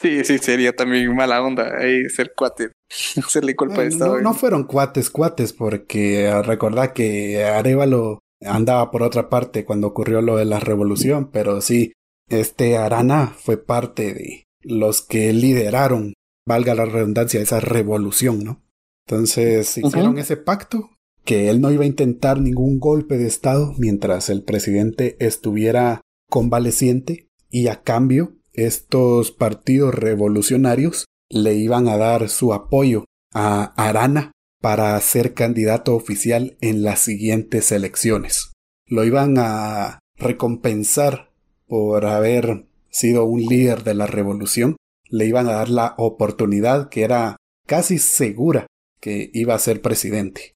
Sí, 0.00 0.24
sí, 0.24 0.38
sería 0.38 0.74
también 0.74 1.14
mala 1.16 1.42
onda 1.42 1.78
ahí 1.78 2.04
ser 2.10 2.32
cuate, 2.36 2.70
hacerle 3.16 3.54
golpe 3.54 3.82
de 3.82 3.88
Estado. 3.88 4.16
No, 4.16 4.22
no, 4.22 4.34
fueron 4.34 4.64
cuates, 4.64 5.08
cuates, 5.08 5.52
porque 5.52 6.30
recordad 6.44 6.92
que 6.92 7.42
Arevalo 7.42 8.18
andaba 8.42 8.90
por 8.90 9.02
otra 9.02 9.30
parte 9.30 9.64
cuando 9.64 9.86
ocurrió 9.86 10.20
lo 10.20 10.36
de 10.36 10.44
la 10.44 10.60
revolución, 10.60 11.30
pero 11.30 11.62
sí, 11.62 11.92
este 12.28 12.76
Arana 12.76 13.34
fue 13.38 13.56
parte 13.56 14.14
de 14.14 14.44
los 14.62 15.02
que 15.02 15.32
lideraron, 15.32 16.14
valga 16.46 16.74
la 16.74 16.84
redundancia, 16.84 17.40
esa 17.40 17.60
revolución, 17.60 18.44
¿no? 18.44 18.62
Entonces 19.06 19.78
hicieron 19.78 20.18
ese 20.18 20.36
pacto 20.36 20.90
que 21.24 21.48
él 21.48 21.60
no 21.60 21.70
iba 21.70 21.84
a 21.84 21.88
intentar 21.88 22.40
ningún 22.40 22.78
golpe 22.78 23.18
de 23.18 23.26
Estado 23.26 23.74
mientras 23.78 24.30
el 24.30 24.42
presidente 24.42 25.16
estuviera 25.20 26.00
convaleciente 26.28 27.28
y 27.50 27.68
a 27.68 27.82
cambio 27.82 28.36
estos 28.52 29.32
partidos 29.32 29.94
revolucionarios 29.94 31.06
le 31.28 31.54
iban 31.54 31.88
a 31.88 31.96
dar 31.96 32.28
su 32.28 32.52
apoyo 32.52 33.04
a 33.34 33.74
Arana 33.76 34.32
para 34.60 34.98
ser 35.00 35.34
candidato 35.34 35.94
oficial 35.94 36.56
en 36.60 36.82
las 36.82 37.00
siguientes 37.00 37.70
elecciones. 37.70 38.52
Lo 38.86 39.04
iban 39.04 39.36
a 39.38 39.98
recompensar 40.16 41.25
por 41.66 42.06
haber 42.06 42.66
sido 42.90 43.24
un 43.24 43.42
líder 43.42 43.84
de 43.84 43.94
la 43.94 44.06
revolución, 44.06 44.76
le 45.08 45.26
iban 45.26 45.48
a 45.48 45.52
dar 45.52 45.68
la 45.68 45.94
oportunidad 45.98 46.88
que 46.88 47.02
era 47.02 47.36
casi 47.66 47.98
segura 47.98 48.66
que 49.00 49.30
iba 49.34 49.54
a 49.54 49.58
ser 49.58 49.82
presidente. 49.82 50.52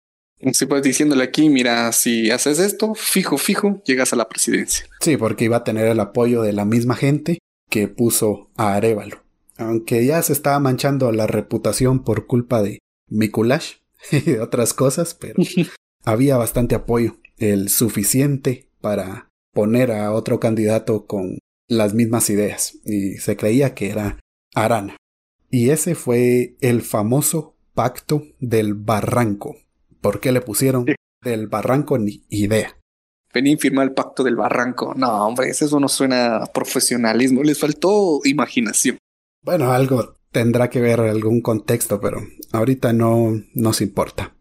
Si 0.53 0.65
puedes 0.65 0.85
diciéndole 0.85 1.23
aquí, 1.23 1.51
mira, 1.51 1.93
si 1.93 2.31
haces 2.31 2.59
esto, 2.59 2.95
fijo, 2.95 3.37
fijo, 3.37 3.83
llegas 3.85 4.13
a 4.13 4.17
la 4.17 4.29
presidencia. 4.29 4.87
Sí, 5.01 5.19
porque 5.19 5.45
iba 5.45 5.59
a 5.59 5.65
tener 5.65 5.87
el 5.87 6.01
apoyo 6.01 6.41
de 6.41 6.55
la 6.55 6.65
misma 6.65 6.97
gente 6.97 7.39
que 7.69 7.89
puso 7.89 8.51
a 8.57 8.75
Arevalo. 8.75 9.23
Aunque 9.59 10.07
ya 10.07 10.23
se 10.23 10.33
estaba 10.33 10.59
manchando 10.59 11.13
la 11.13 11.27
reputación 11.27 12.03
por 12.03 12.27
culpa 12.27 12.63
de 12.63 12.79
Mikulash 13.09 13.75
y 14.11 14.21
de 14.21 14.41
otras 14.41 14.73
cosas, 14.73 15.15
pero 15.15 15.43
había 16.05 16.39
bastante 16.39 16.75
apoyo, 16.75 17.19
el 17.37 17.69
suficiente 17.69 18.69
para 18.81 19.30
poner 19.53 19.93
a 19.93 20.13
otro 20.13 20.41
candidato 20.41 21.07
con 21.07 21.39
las 21.69 21.95
mismas 21.95 22.31
ideas, 22.31 22.79
y 22.85 23.19
se 23.19 23.37
creía 23.37 23.75
que 23.75 23.91
era 23.91 24.19
Arana. 24.55 24.97
Y 25.51 25.71
ese 25.71 25.95
fue 25.95 26.57
el 26.61 26.83
famoso 26.83 27.57
pacto 27.75 28.23
del 28.39 28.75
barranco. 28.75 29.57
¿Por 30.01 30.21
qué 30.21 30.33
le 30.33 30.41
pusieron 30.41 30.87
del 31.23 31.47
barranco? 31.47 31.99
Ni 31.99 32.25
idea. 32.29 32.77
Vení 33.33 33.55
a 33.55 33.59
firmar 33.59 33.87
el 33.87 33.95
pacto 33.95 34.25
del 34.25 34.37
barranco. 34.37 34.95
No, 34.95 35.27
hombre, 35.27 35.51
eso 35.51 35.79
no 35.79 35.89
suena 35.89 36.39
a 36.39 36.47
profesionalismo. 36.47 37.43
Les 37.43 37.59
faltó 37.59 38.21
imaginación. 38.25 38.99
Bueno, 39.43 39.73
algo 39.73 40.17
tendrá 40.33 40.69
que 40.69 40.81
ver 40.81 41.01
algún 41.01 41.41
contexto, 41.41 42.01
pero 42.01 42.21
ahorita 42.53 42.93
no 42.93 43.41
nos 43.55 43.81
importa. 43.81 44.37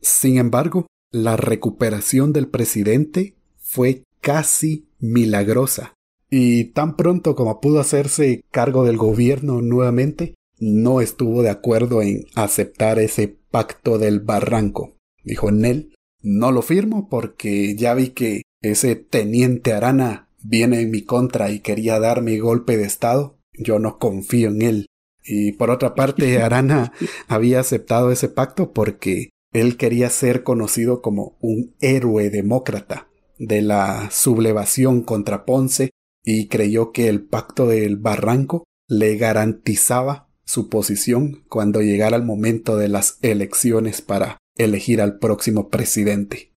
Sin 0.00 0.38
embargo, 0.38 0.86
la 1.10 1.36
recuperación 1.36 2.32
del 2.32 2.48
presidente 2.48 3.36
fue 3.58 4.04
casi 4.20 4.88
milagrosa. 4.98 5.94
Y 6.30 6.64
tan 6.72 6.96
pronto 6.96 7.34
como 7.34 7.60
pudo 7.60 7.80
hacerse 7.80 8.44
cargo 8.50 8.84
del 8.84 8.96
gobierno 8.96 9.62
nuevamente, 9.62 10.34
no 10.58 11.00
estuvo 11.00 11.42
de 11.42 11.50
acuerdo 11.50 12.02
en 12.02 12.26
aceptar 12.34 12.98
ese 12.98 13.36
pacto 13.50 13.98
del 13.98 14.20
barranco. 14.20 14.94
Dijo 15.24 15.50
Nel, 15.50 15.94
no 16.20 16.52
lo 16.52 16.62
firmo 16.62 17.08
porque 17.08 17.76
ya 17.76 17.94
vi 17.94 18.10
que 18.10 18.42
ese 18.60 18.96
teniente 18.96 19.72
Arana 19.72 20.28
viene 20.42 20.80
en 20.80 20.90
mi 20.90 21.02
contra 21.02 21.50
y 21.50 21.60
quería 21.60 21.98
darme 22.00 22.38
golpe 22.38 22.76
de 22.76 22.84
estado. 22.84 23.38
Yo 23.52 23.78
no 23.78 23.98
confío 23.98 24.48
en 24.48 24.62
él. 24.62 24.86
Y 25.24 25.52
por 25.52 25.70
otra 25.70 25.94
parte, 25.94 26.38
Arana 26.42 26.92
había 27.26 27.60
aceptado 27.60 28.10
ese 28.10 28.28
pacto 28.28 28.72
porque 28.72 29.30
él 29.52 29.76
quería 29.76 30.10
ser 30.10 30.42
conocido 30.42 31.00
como 31.00 31.36
un 31.40 31.74
héroe 31.80 32.28
demócrata 32.30 33.07
de 33.38 33.62
la 33.62 34.10
sublevación 34.10 35.02
contra 35.02 35.44
Ponce 35.44 35.90
y 36.24 36.48
creyó 36.48 36.92
que 36.92 37.08
el 37.08 37.22
pacto 37.22 37.66
del 37.66 37.96
barranco 37.96 38.64
le 38.88 39.16
garantizaba 39.16 40.28
su 40.44 40.68
posición 40.68 41.44
cuando 41.48 41.82
llegara 41.82 42.16
el 42.16 42.24
momento 42.24 42.76
de 42.76 42.88
las 42.88 43.18
elecciones 43.22 44.02
para 44.02 44.38
elegir 44.56 45.00
al 45.00 45.18
próximo 45.18 45.68
presidente. 45.68 46.52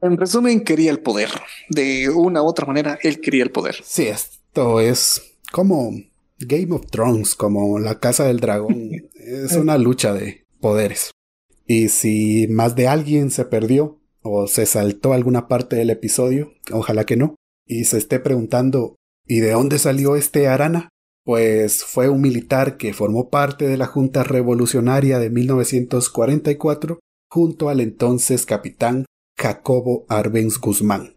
En 0.00 0.16
resumen, 0.16 0.62
quería 0.62 0.90
el 0.90 1.00
poder. 1.00 1.30
De 1.68 2.08
una 2.08 2.42
u 2.42 2.46
otra 2.46 2.66
manera, 2.66 2.98
él 3.02 3.20
quería 3.20 3.42
el 3.42 3.50
poder. 3.50 3.76
Sí, 3.82 4.06
esto 4.06 4.80
es 4.80 5.22
como 5.50 5.92
Game 6.38 6.72
of 6.74 6.86
Thrones, 6.90 7.34
como 7.34 7.78
la 7.78 7.98
Casa 7.98 8.24
del 8.24 8.40
Dragón. 8.40 8.90
es 9.14 9.52
una 9.54 9.78
lucha 9.78 10.12
de 10.12 10.46
poderes. 10.60 11.10
Y 11.66 11.88
si 11.88 12.46
más 12.48 12.76
de 12.76 12.88
alguien 12.88 13.30
se 13.30 13.44
perdió 13.44 13.97
o 14.30 14.46
se 14.46 14.66
saltó 14.66 15.12
alguna 15.12 15.48
parte 15.48 15.76
del 15.76 15.90
episodio, 15.90 16.52
ojalá 16.72 17.04
que 17.04 17.16
no, 17.16 17.36
y 17.66 17.84
se 17.84 17.98
esté 17.98 18.20
preguntando 18.20 18.96
¿y 19.26 19.40
de 19.40 19.52
dónde 19.52 19.78
salió 19.78 20.16
este 20.16 20.48
Arana? 20.48 20.88
Pues 21.24 21.84
fue 21.84 22.08
un 22.08 22.22
militar 22.22 22.78
que 22.78 22.94
formó 22.94 23.28
parte 23.28 23.68
de 23.68 23.76
la 23.76 23.86
Junta 23.86 24.24
Revolucionaria 24.24 25.18
de 25.18 25.28
1944 25.28 27.00
junto 27.30 27.68
al 27.68 27.80
entonces 27.80 28.46
capitán 28.46 29.04
Jacobo 29.36 30.06
Arbenz 30.08 30.58
Guzmán. 30.58 31.16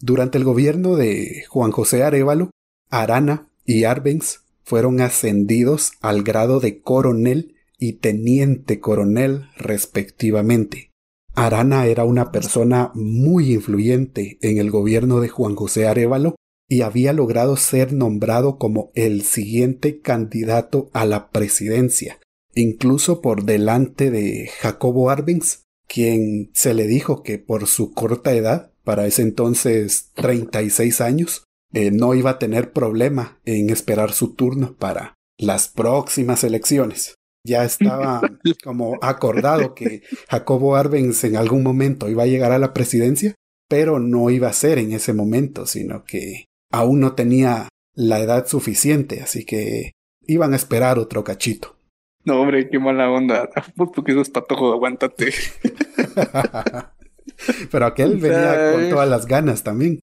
Durante 0.00 0.38
el 0.38 0.44
gobierno 0.44 0.96
de 0.96 1.44
Juan 1.48 1.70
José 1.70 2.02
Arevalo, 2.02 2.50
Arana 2.90 3.48
y 3.64 3.84
Arbenz 3.84 4.40
fueron 4.64 5.00
ascendidos 5.00 5.92
al 6.00 6.22
grado 6.22 6.58
de 6.58 6.80
coronel 6.80 7.54
y 7.78 7.94
teniente 7.94 8.80
coronel 8.80 9.46
respectivamente. 9.56 10.91
Arana 11.34 11.86
era 11.86 12.04
una 12.04 12.30
persona 12.30 12.90
muy 12.94 13.52
influyente 13.52 14.38
en 14.42 14.58
el 14.58 14.70
gobierno 14.70 15.20
de 15.20 15.28
Juan 15.28 15.56
José 15.56 15.86
Arevalo 15.86 16.36
y 16.68 16.82
había 16.82 17.12
logrado 17.12 17.56
ser 17.56 17.92
nombrado 17.92 18.58
como 18.58 18.90
el 18.94 19.22
siguiente 19.22 20.00
candidato 20.00 20.90
a 20.92 21.04
la 21.04 21.30
presidencia, 21.30 22.18
incluso 22.54 23.20
por 23.20 23.44
delante 23.44 24.10
de 24.10 24.50
Jacobo 24.60 25.10
Arbenz, 25.10 25.64
quien 25.86 26.50
se 26.54 26.74
le 26.74 26.86
dijo 26.86 27.22
que 27.22 27.38
por 27.38 27.66
su 27.66 27.92
corta 27.92 28.32
edad, 28.32 28.72
para 28.84 29.06
ese 29.06 29.22
entonces 29.22 30.10
36 30.14 31.00
años, 31.00 31.44
eh, 31.72 31.90
no 31.90 32.14
iba 32.14 32.30
a 32.30 32.38
tener 32.38 32.72
problema 32.72 33.40
en 33.44 33.70
esperar 33.70 34.12
su 34.12 34.34
turno 34.34 34.74
para 34.78 35.14
las 35.38 35.68
próximas 35.68 36.44
elecciones. 36.44 37.16
Ya 37.44 37.64
estaba 37.64 38.20
como 38.62 38.98
acordado 39.02 39.74
que 39.74 40.02
Jacobo 40.28 40.76
Arbenz 40.76 41.24
en 41.24 41.36
algún 41.36 41.62
momento 41.62 42.08
iba 42.08 42.22
a 42.22 42.26
llegar 42.26 42.52
a 42.52 42.58
la 42.58 42.72
presidencia, 42.72 43.34
pero 43.68 43.98
no 43.98 44.30
iba 44.30 44.48
a 44.48 44.52
ser 44.52 44.78
en 44.78 44.92
ese 44.92 45.12
momento, 45.12 45.66
sino 45.66 46.04
que 46.04 46.46
aún 46.70 47.00
no 47.00 47.14
tenía 47.14 47.68
la 47.94 48.20
edad 48.20 48.46
suficiente, 48.46 49.20
así 49.20 49.44
que 49.44 49.92
iban 50.26 50.52
a 50.52 50.56
esperar 50.56 50.98
otro 50.98 51.24
cachito. 51.24 51.76
No, 52.24 52.40
hombre, 52.40 52.70
qué 52.70 52.78
mala 52.78 53.10
onda. 53.10 53.50
Porque 53.76 54.12
esos 54.12 54.30
patojos, 54.30 54.72
aguántate. 54.72 55.32
Pero 57.70 57.86
aquel 57.86 58.18
venía 58.18 58.72
con 58.72 58.90
todas 58.90 59.08
las 59.08 59.26
ganas 59.26 59.64
también. 59.64 59.98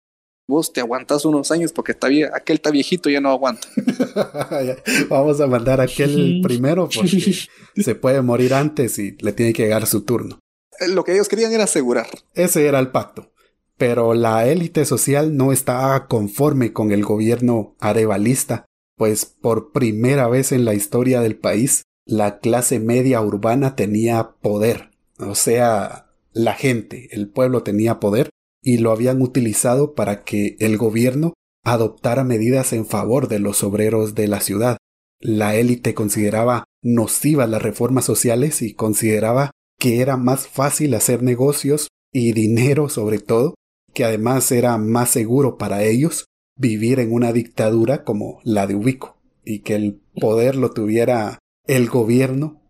Vos 0.50 0.74
te 0.74 0.82
aguantas 0.82 1.26
unos 1.26 1.52
años 1.52 1.72
porque 1.72 1.92
está 1.92 2.08
bien, 2.08 2.32
aquel 2.34 2.56
está 2.56 2.72
viejito 2.72 3.08
ya 3.08 3.22
no 3.22 3.30
aguanta. 3.30 3.68
Vamos 5.08 5.40
a 5.42 5.46
mandar 5.46 5.80
a 5.80 5.84
aquel 5.84 6.42
primero 6.44 6.90
porque 6.90 7.36
se 7.76 7.94
puede 7.94 8.24
morir 8.24 8.56
antes 8.56 8.98
y 8.98 9.16
le 9.20 9.32
tiene 9.34 9.54
que 9.54 9.62
llegar 9.62 9.86
su 9.86 10.02
turno. 10.06 10.40
Eh, 10.80 10.88
lo 10.88 11.04
que 11.04 11.14
ellos 11.14 11.30
querían 11.30 11.54
era 11.54 11.66
asegurar. 11.66 12.08
Ese 12.34 12.66
era 12.66 12.80
el 12.80 12.90
pacto. 12.90 13.32
Pero 13.78 14.16
la 14.16 14.48
élite 14.48 14.86
social 14.86 15.38
no 15.38 15.52
estaba 15.52 16.08
conforme 16.08 16.74
con 16.74 16.92
el 16.92 17.06
gobierno 17.06 17.76
arevalista, 17.80 18.66
pues 18.98 19.26
por 19.26 19.72
primera 19.72 20.28
vez 20.30 20.52
en 20.52 20.66
la 20.66 20.74
historia 20.74 21.22
del 21.22 21.38
país 21.38 21.84
la 22.08 22.40
clase 22.40 22.80
media 22.80 23.22
urbana 23.22 23.76
tenía 23.76 24.32
poder. 24.42 24.90
O 25.20 25.36
sea, 25.36 26.08
la 26.34 26.56
gente, 26.56 27.10
el 27.12 27.30
pueblo 27.30 27.62
tenía 27.62 28.00
poder 28.00 28.32
y 28.62 28.78
lo 28.78 28.92
habían 28.92 29.22
utilizado 29.22 29.94
para 29.94 30.24
que 30.24 30.56
el 30.60 30.78
gobierno 30.78 31.34
adoptara 31.64 32.24
medidas 32.24 32.74
en 32.74 32.86
favor 32.86 33.28
de 33.28 33.40
los 33.40 33.64
obreros 33.64 34.16
de 34.16 34.28
la 34.28 34.42
ciudad. 34.42 34.78
La 35.22 35.56
élite 35.56 35.94
consideraba 35.94 36.66
nocivas 36.82 37.50
las 37.50 37.62
reformas 37.62 38.06
sociales 38.06 38.62
y 38.62 38.74
consideraba 38.74 39.52
que 39.78 40.02
era 40.02 40.18
más 40.18 40.48
fácil 40.48 40.94
hacer 40.94 41.24
negocios 41.24 41.88
y 42.14 42.34
dinero 42.34 42.90
sobre 42.90 43.20
todo 43.20 43.56
que 43.94 44.06
además 44.06 44.52
era 44.52 44.78
más 44.78 45.10
seguro 45.10 45.58
para 45.58 45.84
ellos 45.84 46.26
vivir 46.58 47.00
en 47.00 47.14
una 47.14 47.34
dictadura 47.34 48.04
como 48.04 48.40
la 48.44 48.68
de 48.68 48.76
Ubico 48.76 49.18
y 49.44 49.60
que 49.60 49.76
el 49.76 50.02
poder 50.20 50.56
lo 50.56 50.72
tuviera 50.72 51.40
el 51.66 51.90
gobierno. 51.90 52.62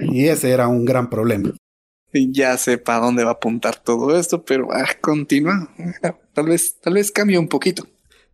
Y 0.00 0.26
ese 0.26 0.50
era 0.50 0.68
un 0.68 0.84
gran 0.84 1.10
problema. 1.10 1.52
Ya 2.32 2.56
sé 2.56 2.78
para 2.78 3.00
dónde 3.00 3.24
va 3.24 3.30
a 3.30 3.34
apuntar 3.34 3.76
todo 3.76 4.16
esto, 4.18 4.44
pero 4.44 4.68
ah, 4.72 4.88
continúa. 5.00 5.68
Tal 6.32 6.46
vez, 6.46 6.76
tal 6.80 6.94
vez 6.94 7.10
cambie 7.10 7.38
un 7.38 7.48
poquito. 7.48 7.86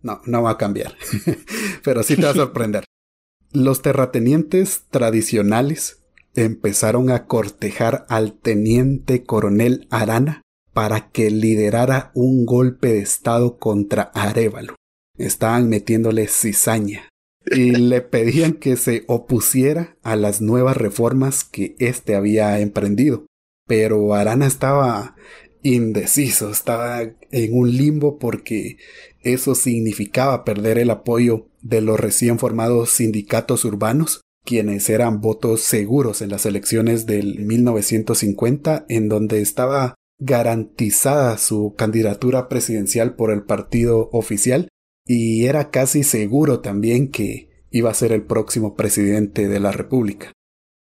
No, 0.03 0.21
no 0.27 0.43
va 0.43 0.53
a 0.53 0.59
cambiar. 0.59 0.97
pero 1.85 2.03
sí 2.03 2.17
te 2.17 2.23
va 2.23 2.31
a 2.31 2.35
sorprender. 2.35 2.85
Los 3.53 3.83
terratenientes 3.83 4.85
tradicionales 4.91 6.03
empezaron 6.35 7.11
a 7.11 7.27
cortejar 7.27 8.07
al 8.09 8.35
teniente 8.35 9.25
coronel 9.25 9.89
Arana 9.91 10.43
para 10.73 11.11
que 11.11 11.31
liderara 11.31 12.13
un 12.15 12.47
golpe 12.47 12.93
de 12.93 13.01
Estado 13.01 13.59
contra 13.59 14.03
Arevalo. 14.15 14.77
Estaban 15.19 15.69
metiéndole 15.69 16.29
cizaña 16.29 17.09
y 17.45 17.73
le 17.73 18.01
pedían 18.03 18.53
que 18.53 18.77
se 18.77 19.05
opusiera 19.09 19.97
a 20.03 20.15
las 20.15 20.41
nuevas 20.41 20.77
reformas 20.77 21.43
que 21.43 21.75
éste 21.81 22.15
había 22.15 22.61
emprendido. 22.61 23.27
Pero 23.71 24.15
Arana 24.15 24.49
estaba 24.49 25.15
indeciso, 25.63 26.51
estaba 26.51 27.03
en 27.03 27.57
un 27.57 27.71
limbo 27.71 28.19
porque 28.19 28.79
eso 29.21 29.55
significaba 29.55 30.45
perder 30.45 30.77
el 30.77 30.91
apoyo 30.91 31.47
de 31.63 31.81
los 31.81 32.01
recién 32.01 32.41
formados 32.41 32.91
sindicatos 32.91 33.65
urbanos, 33.65 34.23
quienes 34.45 34.91
eran 34.91 35.21
votos 35.21 35.61
seguros 35.61 36.21
en 36.21 36.31
las 36.31 36.47
elecciones 36.47 37.07
del 37.07 37.45
1950, 37.45 38.87
en 38.89 39.09
donde 39.09 39.41
estaba 39.41 39.95
garantizada 40.19 41.39
su 41.39 41.77
candidatura 41.79 42.49
presidencial 42.49 43.15
por 43.15 43.31
el 43.31 43.45
partido 43.45 44.11
oficial 44.11 44.67
y 45.07 45.47
era 45.47 45.71
casi 45.71 46.03
seguro 46.03 46.59
también 46.59 47.13
que 47.13 47.51
iba 47.71 47.89
a 47.89 47.95
ser 47.95 48.11
el 48.11 48.25
próximo 48.25 48.75
presidente 48.75 49.47
de 49.47 49.61
la 49.61 49.71
República. 49.71 50.33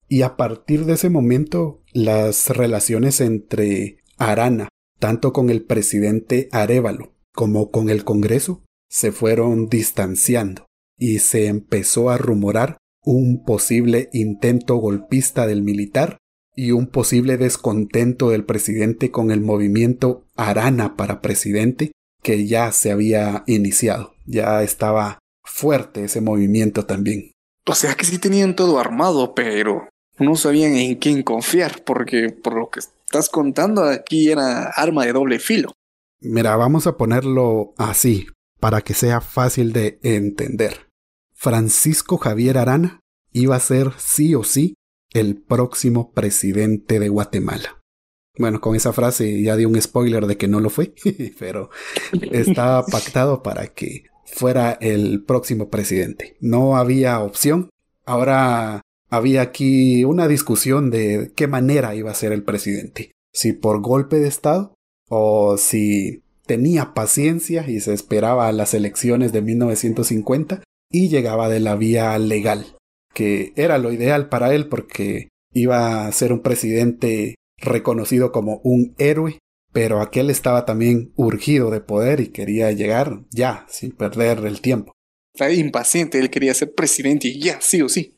Y 0.10 0.24
a 0.24 0.36
partir 0.36 0.86
de 0.86 0.94
ese 0.94 1.10
momento 1.10 1.84
las 1.94 2.50
relaciones 2.50 3.22
entre 3.22 4.00
Arana, 4.18 4.68
tanto 5.00 5.32
con 5.32 5.52
el 5.52 5.64
presidente 5.64 6.50
Arevalo 6.52 7.14
como 7.34 7.70
con 7.70 7.90
el 7.90 8.04
Congreso, 8.04 8.64
se 8.90 9.12
fueron 9.12 9.70
distanciando 9.70 10.66
y 10.98 11.20
se 11.20 11.46
empezó 11.46 12.10
a 12.10 12.18
rumorar 12.18 12.78
un 13.06 13.44
posible 13.46 14.10
intento 14.12 14.76
golpista 14.78 15.46
del 15.46 15.62
militar 15.62 16.18
y 16.56 16.72
un 16.72 16.88
posible 16.88 17.38
descontento 17.38 18.32
del 18.32 18.44
presidente 18.44 19.12
con 19.12 19.32
el 19.32 19.42
movimiento 19.42 20.26
Arana 20.36 20.98
para 20.98 21.22
presidente 21.22 21.92
que 22.24 22.48
ya 22.48 22.72
se 22.72 22.92
había 22.92 23.44
iniciado. 23.48 24.16
Ya 24.26 24.62
estaba 24.64 25.20
fuerte 25.46 26.04
ese 26.04 26.20
movimiento 26.20 26.86
también. 26.86 27.32
O 27.66 27.76
sea 27.76 27.94
que 27.94 28.06
sí 28.06 28.18
tenían 28.18 28.56
todo 28.56 28.80
armado, 28.80 29.34
pero 29.36 29.88
no 30.20 30.36
sabían 30.36 30.76
en 30.76 30.96
quién 30.96 31.24
confiar, 31.24 31.84
porque 31.84 32.30
por 32.30 32.58
lo 32.58 32.70
que 32.70 32.80
estás 32.80 33.30
contando 33.30 33.84
aquí 33.84 34.30
era 34.30 34.70
arma 34.70 35.06
de 35.06 35.14
doble 35.14 35.40
filo. 35.40 35.72
Mira, 36.22 36.56
vamos 36.56 36.86
a 36.88 36.98
ponerlo 36.98 37.74
así, 37.78 38.28
para 38.60 38.82
que 38.82 38.94
sea 38.94 39.22
fácil 39.22 39.74
de 39.74 40.00
entender. 40.04 40.90
Francisco 41.34 42.18
Javier 42.18 42.58
Arana 42.58 43.00
iba 43.32 43.56
a 43.56 43.60
ser 43.62 43.94
sí 43.98 44.36
o 44.36 44.44
sí 44.44 44.76
el 45.14 45.42
próximo 45.42 46.12
presidente 46.12 47.00
de 47.00 47.10
Guatemala. 47.10 47.80
Bueno, 48.38 48.62
con 48.62 48.76
esa 48.76 48.94
frase 48.94 49.42
ya 49.42 49.56
di 49.56 49.66
un 49.66 49.82
spoiler 49.82 50.26
de 50.28 50.38
que 50.38 50.48
no 50.48 50.60
lo 50.60 50.70
fue, 50.70 50.94
pero 51.40 51.70
estaba 52.32 52.86
pactado 52.92 53.42
para 53.44 53.68
que 53.68 54.06
fuera 54.26 54.78
el 54.82 55.24
próximo 55.24 55.70
presidente. 55.70 56.38
No 56.40 56.78
había 56.78 57.20
opción. 57.22 57.70
Ahora 58.06 58.82
había 59.10 59.42
aquí 59.42 60.04
una 60.04 60.28
discusión 60.28 60.90
de 60.90 61.32
qué 61.36 61.48
manera 61.48 61.96
iba 61.96 62.12
a 62.12 62.16
ser 62.16 62.32
el 62.32 62.44
presidente. 62.44 63.12
Si 63.34 63.54
por 63.54 63.82
golpe 63.82 64.18
de 64.18 64.28
Estado 64.28 64.74
o 65.10 65.58
si 65.58 66.24
tenía 66.46 66.94
paciencia 66.94 67.70
y 67.70 67.80
se 67.80 67.94
esperaba 67.94 68.48
a 68.48 68.52
las 68.52 68.74
elecciones 68.74 69.32
de 69.32 69.42
1950 69.42 70.64
y 70.92 71.10
llegaba 71.10 71.50
de 71.50 71.60
la 71.60 71.76
vía 71.76 72.18
legal 72.18 72.76
que 73.14 73.54
era 73.56 73.78
lo 73.78 73.92
ideal 73.92 74.30
para 74.30 74.54
él 74.54 74.68
porque 74.68 75.30
iba 75.54 76.08
a 76.08 76.12
ser 76.12 76.32
un 76.32 76.42
presidente 76.42 77.36
reconocido 77.58 78.32
como 78.32 78.62
un 78.64 78.96
héroe, 78.98 79.40
pero 79.74 80.02
aquel 80.02 80.30
estaba 80.30 80.66
también 80.66 81.12
urgido 81.16 81.70
de 81.70 81.82
poder 81.82 82.22
y 82.22 82.28
quería 82.28 82.72
llegar 82.72 83.26
ya, 83.32 83.66
sin 83.70 83.92
perder 83.92 84.46
el 84.46 84.62
tiempo. 84.62 84.94
Impaciente, 85.52 86.20
él 86.20 86.30
quería 86.30 86.54
ser 86.54 86.74
presidente 86.74 87.28
y 87.28 87.40
ya, 87.40 87.60
sí 87.62 87.82
o 87.82 87.90
sí. 87.90 88.16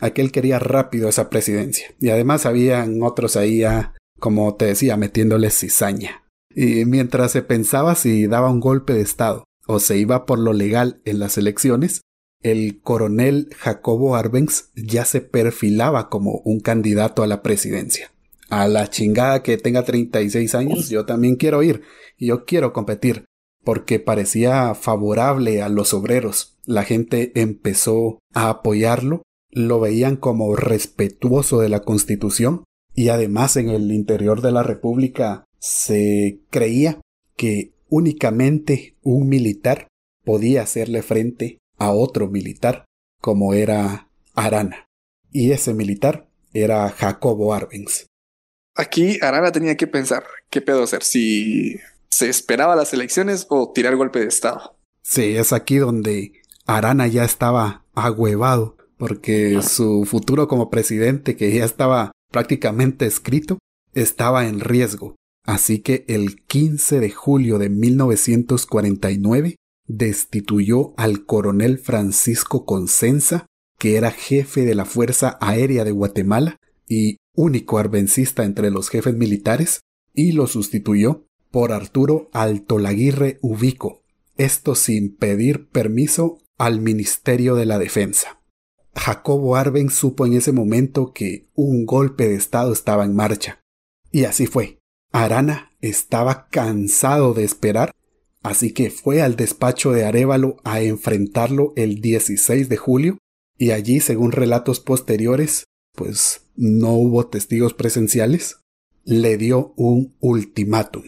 Aquel 0.00 0.32
quería 0.32 0.58
rápido 0.58 1.08
esa 1.08 1.30
presidencia. 1.30 1.94
Y 2.00 2.08
además 2.08 2.46
habían 2.46 3.02
otros 3.02 3.36
ahí 3.36 3.58
ya, 3.58 3.94
como 4.18 4.54
te 4.56 4.66
decía, 4.66 4.96
metiéndole 4.96 5.50
cizaña. 5.50 6.24
Y 6.54 6.84
mientras 6.84 7.32
se 7.32 7.42
pensaba 7.42 7.94
si 7.94 8.26
daba 8.26 8.50
un 8.50 8.60
golpe 8.60 8.94
de 8.94 9.02
Estado 9.02 9.44
o 9.66 9.78
se 9.78 9.98
iba 9.98 10.26
por 10.26 10.38
lo 10.38 10.52
legal 10.52 11.00
en 11.04 11.20
las 11.20 11.38
elecciones, 11.38 12.00
el 12.42 12.80
coronel 12.80 13.50
Jacobo 13.56 14.16
Arbenz 14.16 14.70
ya 14.74 15.04
se 15.04 15.20
perfilaba 15.20 16.08
como 16.08 16.40
un 16.44 16.60
candidato 16.60 17.22
a 17.22 17.26
la 17.26 17.42
presidencia. 17.42 18.10
A 18.48 18.66
la 18.66 18.88
chingada 18.88 19.42
que 19.42 19.58
tenga 19.58 19.84
36 19.84 20.54
años, 20.54 20.88
yo 20.88 21.06
también 21.06 21.36
quiero 21.36 21.62
ir, 21.62 21.82
y 22.16 22.26
yo 22.26 22.44
quiero 22.44 22.72
competir, 22.72 23.26
porque 23.62 24.00
parecía 24.00 24.74
favorable 24.74 25.62
a 25.62 25.68
los 25.68 25.94
obreros. 25.94 26.58
La 26.64 26.82
gente 26.82 27.30
empezó 27.40 28.18
a 28.34 28.48
apoyarlo, 28.48 29.22
lo 29.50 29.80
veían 29.80 30.16
como 30.16 30.54
respetuoso 30.56 31.60
de 31.60 31.68
la 31.68 31.80
Constitución, 31.80 32.64
y 32.94 33.08
además 33.08 33.56
en 33.56 33.68
el 33.68 33.92
interior 33.92 34.42
de 34.42 34.52
la 34.52 34.62
República 34.62 35.44
se 35.58 36.40
creía 36.50 37.00
que 37.36 37.72
únicamente 37.88 38.96
un 39.02 39.28
militar 39.28 39.88
podía 40.24 40.62
hacerle 40.62 41.02
frente 41.02 41.58
a 41.78 41.90
otro 41.90 42.28
militar, 42.28 42.84
como 43.20 43.54
era 43.54 44.08
Arana. 44.34 44.86
Y 45.30 45.52
ese 45.52 45.74
militar 45.74 46.28
era 46.52 46.88
Jacobo 46.90 47.54
Arbenz. 47.54 48.06
aquí 48.74 49.18
Arana 49.20 49.52
tenía 49.52 49.76
que 49.76 49.86
pensar 49.86 50.24
qué 50.50 50.60
pedo 50.60 50.82
hacer, 50.82 51.02
si 51.02 51.76
se 52.08 52.28
esperaba 52.28 52.76
las 52.76 52.92
elecciones 52.92 53.46
o 53.48 53.72
tirar 53.72 53.96
golpe 53.96 54.20
de 54.20 54.26
Estado. 54.26 54.76
Sí, 55.02 55.36
es 55.36 55.52
aquí 55.52 55.76
donde 55.76 56.32
Arana 56.66 57.06
ya 57.06 57.24
estaba 57.24 57.84
agüevado 57.94 58.76
porque 59.00 59.62
su 59.62 60.04
futuro 60.04 60.46
como 60.46 60.68
presidente, 60.68 61.34
que 61.34 61.50
ya 61.54 61.64
estaba 61.64 62.12
prácticamente 62.30 63.06
escrito, 63.06 63.58
estaba 63.94 64.46
en 64.46 64.60
riesgo. 64.60 65.16
Así 65.46 65.78
que 65.78 66.04
el 66.06 66.42
15 66.42 67.00
de 67.00 67.10
julio 67.10 67.58
de 67.58 67.70
1949 67.70 69.56
destituyó 69.88 70.92
al 70.98 71.24
coronel 71.24 71.78
Francisco 71.78 72.66
Consenza, 72.66 73.46
que 73.78 73.96
era 73.96 74.10
jefe 74.10 74.66
de 74.66 74.74
la 74.74 74.84
Fuerza 74.84 75.38
Aérea 75.40 75.84
de 75.84 75.92
Guatemala 75.92 76.58
y 76.86 77.16
único 77.34 77.78
arbencista 77.78 78.44
entre 78.44 78.70
los 78.70 78.90
jefes 78.90 79.14
militares, 79.14 79.80
y 80.12 80.32
lo 80.32 80.46
sustituyó 80.46 81.24
por 81.50 81.72
Arturo 81.72 82.28
Altolaguirre 82.34 83.38
Ubico, 83.40 84.02
esto 84.36 84.74
sin 84.74 85.16
pedir 85.16 85.68
permiso 85.70 86.38
al 86.58 86.82
Ministerio 86.82 87.54
de 87.54 87.64
la 87.64 87.78
Defensa. 87.78 88.39
Jacobo 89.00 89.56
Arben 89.56 89.88
supo 89.88 90.26
en 90.26 90.34
ese 90.34 90.52
momento 90.52 91.14
que 91.14 91.48
un 91.54 91.86
golpe 91.86 92.28
de 92.28 92.34
Estado 92.34 92.70
estaba 92.70 93.06
en 93.06 93.14
marcha. 93.14 93.62
Y 94.12 94.24
así 94.24 94.46
fue. 94.46 94.78
Arana 95.10 95.70
estaba 95.80 96.48
cansado 96.48 97.32
de 97.32 97.44
esperar, 97.44 97.92
así 98.42 98.74
que 98.74 98.90
fue 98.90 99.22
al 99.22 99.36
despacho 99.36 99.92
de 99.92 100.04
Arevalo 100.04 100.58
a 100.64 100.82
enfrentarlo 100.82 101.72
el 101.76 102.02
16 102.02 102.68
de 102.68 102.76
julio, 102.76 103.18
y 103.56 103.70
allí, 103.70 104.00
según 104.00 104.32
relatos 104.32 104.80
posteriores, 104.80 105.64
pues 105.94 106.50
no 106.54 106.92
hubo 106.92 107.26
testigos 107.26 107.72
presenciales, 107.72 108.58
le 109.04 109.38
dio 109.38 109.72
un 109.76 110.14
ultimátum. 110.20 111.04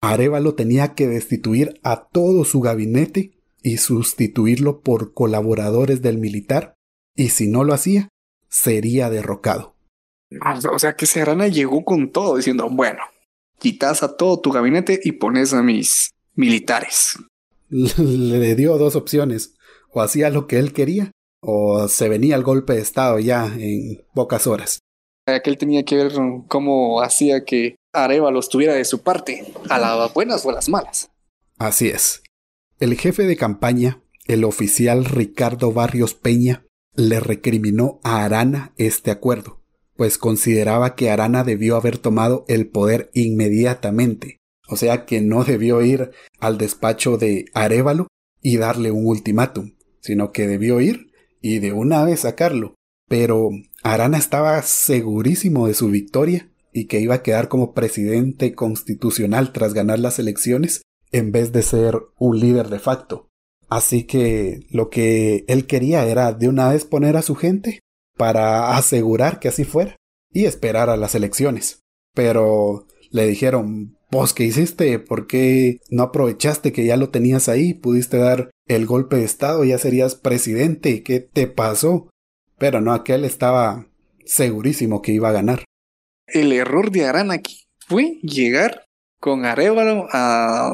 Arevalo 0.00 0.54
tenía 0.54 0.94
que 0.94 1.06
destituir 1.06 1.78
a 1.82 2.08
todo 2.08 2.46
su 2.46 2.60
gabinete 2.60 3.32
y 3.62 3.76
sustituirlo 3.76 4.80
por 4.80 5.12
colaboradores 5.12 6.00
del 6.00 6.16
militar 6.16 6.75
y 7.16 7.30
si 7.30 7.48
no 7.48 7.64
lo 7.64 7.74
hacía, 7.74 8.08
sería 8.48 9.10
derrocado. 9.10 9.74
Ah, 10.40 10.58
o 10.72 10.78
sea 10.78 10.94
que 10.94 11.06
Serrana 11.06 11.48
llegó 11.48 11.84
con 11.84 12.10
todo 12.10 12.36
diciendo, 12.36 12.68
bueno, 12.70 13.00
quitas 13.58 14.02
a 14.02 14.16
todo 14.16 14.40
tu 14.40 14.50
gabinete 14.50 15.00
y 15.02 15.12
pones 15.12 15.52
a 15.52 15.62
mis 15.62 16.10
militares. 16.34 17.18
Le 17.68 18.54
dio 18.54 18.78
dos 18.78 18.96
opciones, 18.96 19.54
o 19.90 20.02
hacía 20.02 20.30
lo 20.30 20.46
que 20.46 20.58
él 20.58 20.72
quería, 20.72 21.10
o 21.40 21.88
se 21.88 22.08
venía 22.08 22.36
el 22.36 22.42
golpe 22.42 22.74
de 22.74 22.82
Estado 22.82 23.18
ya 23.18 23.46
en 23.46 24.04
pocas 24.14 24.46
horas. 24.46 24.80
Aquel 25.26 25.58
tenía 25.58 25.84
que 25.84 25.96
ver 25.96 26.12
cómo 26.46 27.02
hacía 27.02 27.44
que 27.44 27.76
Arevalo 27.92 28.38
estuviera 28.38 28.74
de 28.74 28.84
su 28.84 29.02
parte, 29.02 29.44
a 29.68 29.78
las 29.78 30.12
buenas 30.14 30.44
o 30.44 30.50
a 30.50 30.54
las 30.54 30.68
malas. 30.68 31.10
Así 31.58 31.88
es. 31.88 32.22
El 32.78 32.96
jefe 32.96 33.24
de 33.24 33.36
campaña, 33.36 34.02
el 34.26 34.44
oficial 34.44 35.04
Ricardo 35.04 35.72
Barrios 35.72 36.14
Peña, 36.14 36.65
le 36.96 37.20
recriminó 37.20 38.00
a 38.02 38.24
Arana 38.24 38.72
este 38.76 39.10
acuerdo, 39.10 39.60
pues 39.96 40.18
consideraba 40.18 40.94
que 40.94 41.10
Arana 41.10 41.44
debió 41.44 41.76
haber 41.76 41.98
tomado 41.98 42.44
el 42.48 42.68
poder 42.68 43.10
inmediatamente, 43.14 44.38
o 44.68 44.76
sea 44.76 45.04
que 45.04 45.20
no 45.20 45.44
debió 45.44 45.82
ir 45.82 46.10
al 46.40 46.58
despacho 46.58 47.18
de 47.18 47.46
Arevalo 47.54 48.08
y 48.40 48.56
darle 48.56 48.90
un 48.90 49.06
ultimátum, 49.06 49.74
sino 50.00 50.32
que 50.32 50.46
debió 50.46 50.80
ir 50.80 51.12
y 51.40 51.58
de 51.58 51.72
una 51.72 52.04
vez 52.04 52.20
sacarlo. 52.20 52.74
Pero 53.08 53.50
Arana 53.82 54.18
estaba 54.18 54.60
segurísimo 54.62 55.68
de 55.68 55.74
su 55.74 55.88
victoria 55.88 56.50
y 56.72 56.86
que 56.86 57.00
iba 57.00 57.16
a 57.16 57.22
quedar 57.22 57.48
como 57.48 57.72
presidente 57.72 58.54
constitucional 58.54 59.52
tras 59.52 59.74
ganar 59.74 59.98
las 59.98 60.18
elecciones 60.18 60.82
en 61.12 61.30
vez 61.30 61.52
de 61.52 61.62
ser 61.62 61.98
un 62.18 62.40
líder 62.40 62.68
de 62.68 62.78
facto. 62.78 63.28
Así 63.68 64.04
que 64.04 64.60
lo 64.70 64.90
que 64.90 65.44
él 65.48 65.66
quería 65.66 66.06
era 66.06 66.32
de 66.32 66.48
una 66.48 66.68
vez 66.68 66.84
poner 66.84 67.16
a 67.16 67.22
su 67.22 67.34
gente 67.34 67.80
para 68.16 68.76
asegurar 68.76 69.40
que 69.40 69.48
así 69.48 69.64
fuera 69.64 69.96
y 70.32 70.44
esperar 70.44 70.90
a 70.90 70.96
las 70.96 71.14
elecciones. 71.14 71.80
Pero 72.14 72.86
le 73.10 73.26
dijeron, 73.26 73.96
vos 74.10 74.34
qué 74.34 74.44
hiciste, 74.44 74.98
¿por 74.98 75.26
qué 75.26 75.80
no 75.90 76.04
aprovechaste 76.04 76.72
que 76.72 76.84
ya 76.84 76.96
lo 76.96 77.10
tenías 77.10 77.48
ahí? 77.48 77.74
Pudiste 77.74 78.18
dar 78.18 78.50
el 78.66 78.86
golpe 78.86 79.16
de 79.16 79.24
Estado, 79.24 79.64
ya 79.64 79.78
serías 79.78 80.14
presidente, 80.14 81.02
¿qué 81.02 81.20
te 81.20 81.46
pasó? 81.46 82.08
Pero 82.58 82.80
no, 82.80 82.92
aquel 82.92 83.24
estaba 83.24 83.86
segurísimo 84.24 85.02
que 85.02 85.12
iba 85.12 85.28
a 85.28 85.32
ganar. 85.32 85.64
El 86.26 86.52
error 86.52 86.90
de 86.90 87.06
aquí 87.06 87.64
fue 87.86 88.18
llegar 88.22 88.84
con 89.20 89.44
Arevalo 89.44 90.06
a 90.12 90.72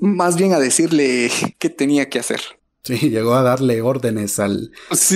más 0.00 0.36
bien 0.36 0.52
a 0.52 0.58
decirle 0.58 1.30
qué 1.58 1.70
tenía 1.70 2.08
que 2.08 2.18
hacer. 2.18 2.40
Sí, 2.82 3.10
llegó 3.10 3.34
a 3.34 3.42
darle 3.42 3.82
órdenes 3.82 4.38
al, 4.38 4.72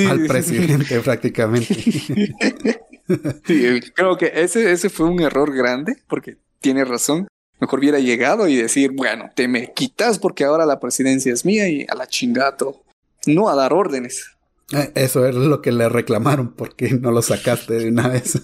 al 0.08 0.26
presidente 0.26 1.00
prácticamente. 1.00 1.74
sí, 3.46 3.80
creo 3.94 4.18
que 4.18 4.32
ese, 4.34 4.70
ese 4.70 4.90
fue 4.90 5.06
un 5.06 5.20
error 5.20 5.54
grande, 5.54 5.96
porque 6.06 6.36
tiene 6.60 6.84
razón. 6.84 7.26
Mejor 7.60 7.78
hubiera 7.78 7.98
llegado 7.98 8.48
y 8.48 8.56
decir, 8.56 8.92
bueno, 8.92 9.30
te 9.34 9.48
me 9.48 9.72
quitas 9.72 10.18
porque 10.18 10.44
ahora 10.44 10.66
la 10.66 10.80
presidencia 10.80 11.32
es 11.32 11.44
mía 11.44 11.68
y 11.68 11.86
a 11.88 11.94
la 11.94 12.06
chingato. 12.06 12.82
No 13.26 13.48
a 13.48 13.54
dar 13.54 13.72
órdenes. 13.72 14.32
Eh, 14.72 14.92
eso 14.94 15.26
es 15.26 15.34
lo 15.34 15.62
que 15.62 15.72
le 15.72 15.88
reclamaron, 15.88 16.52
porque 16.52 16.90
no 16.90 17.10
lo 17.10 17.22
sacaste 17.22 17.74
de 17.74 17.88
una 17.88 18.08
vez. 18.08 18.42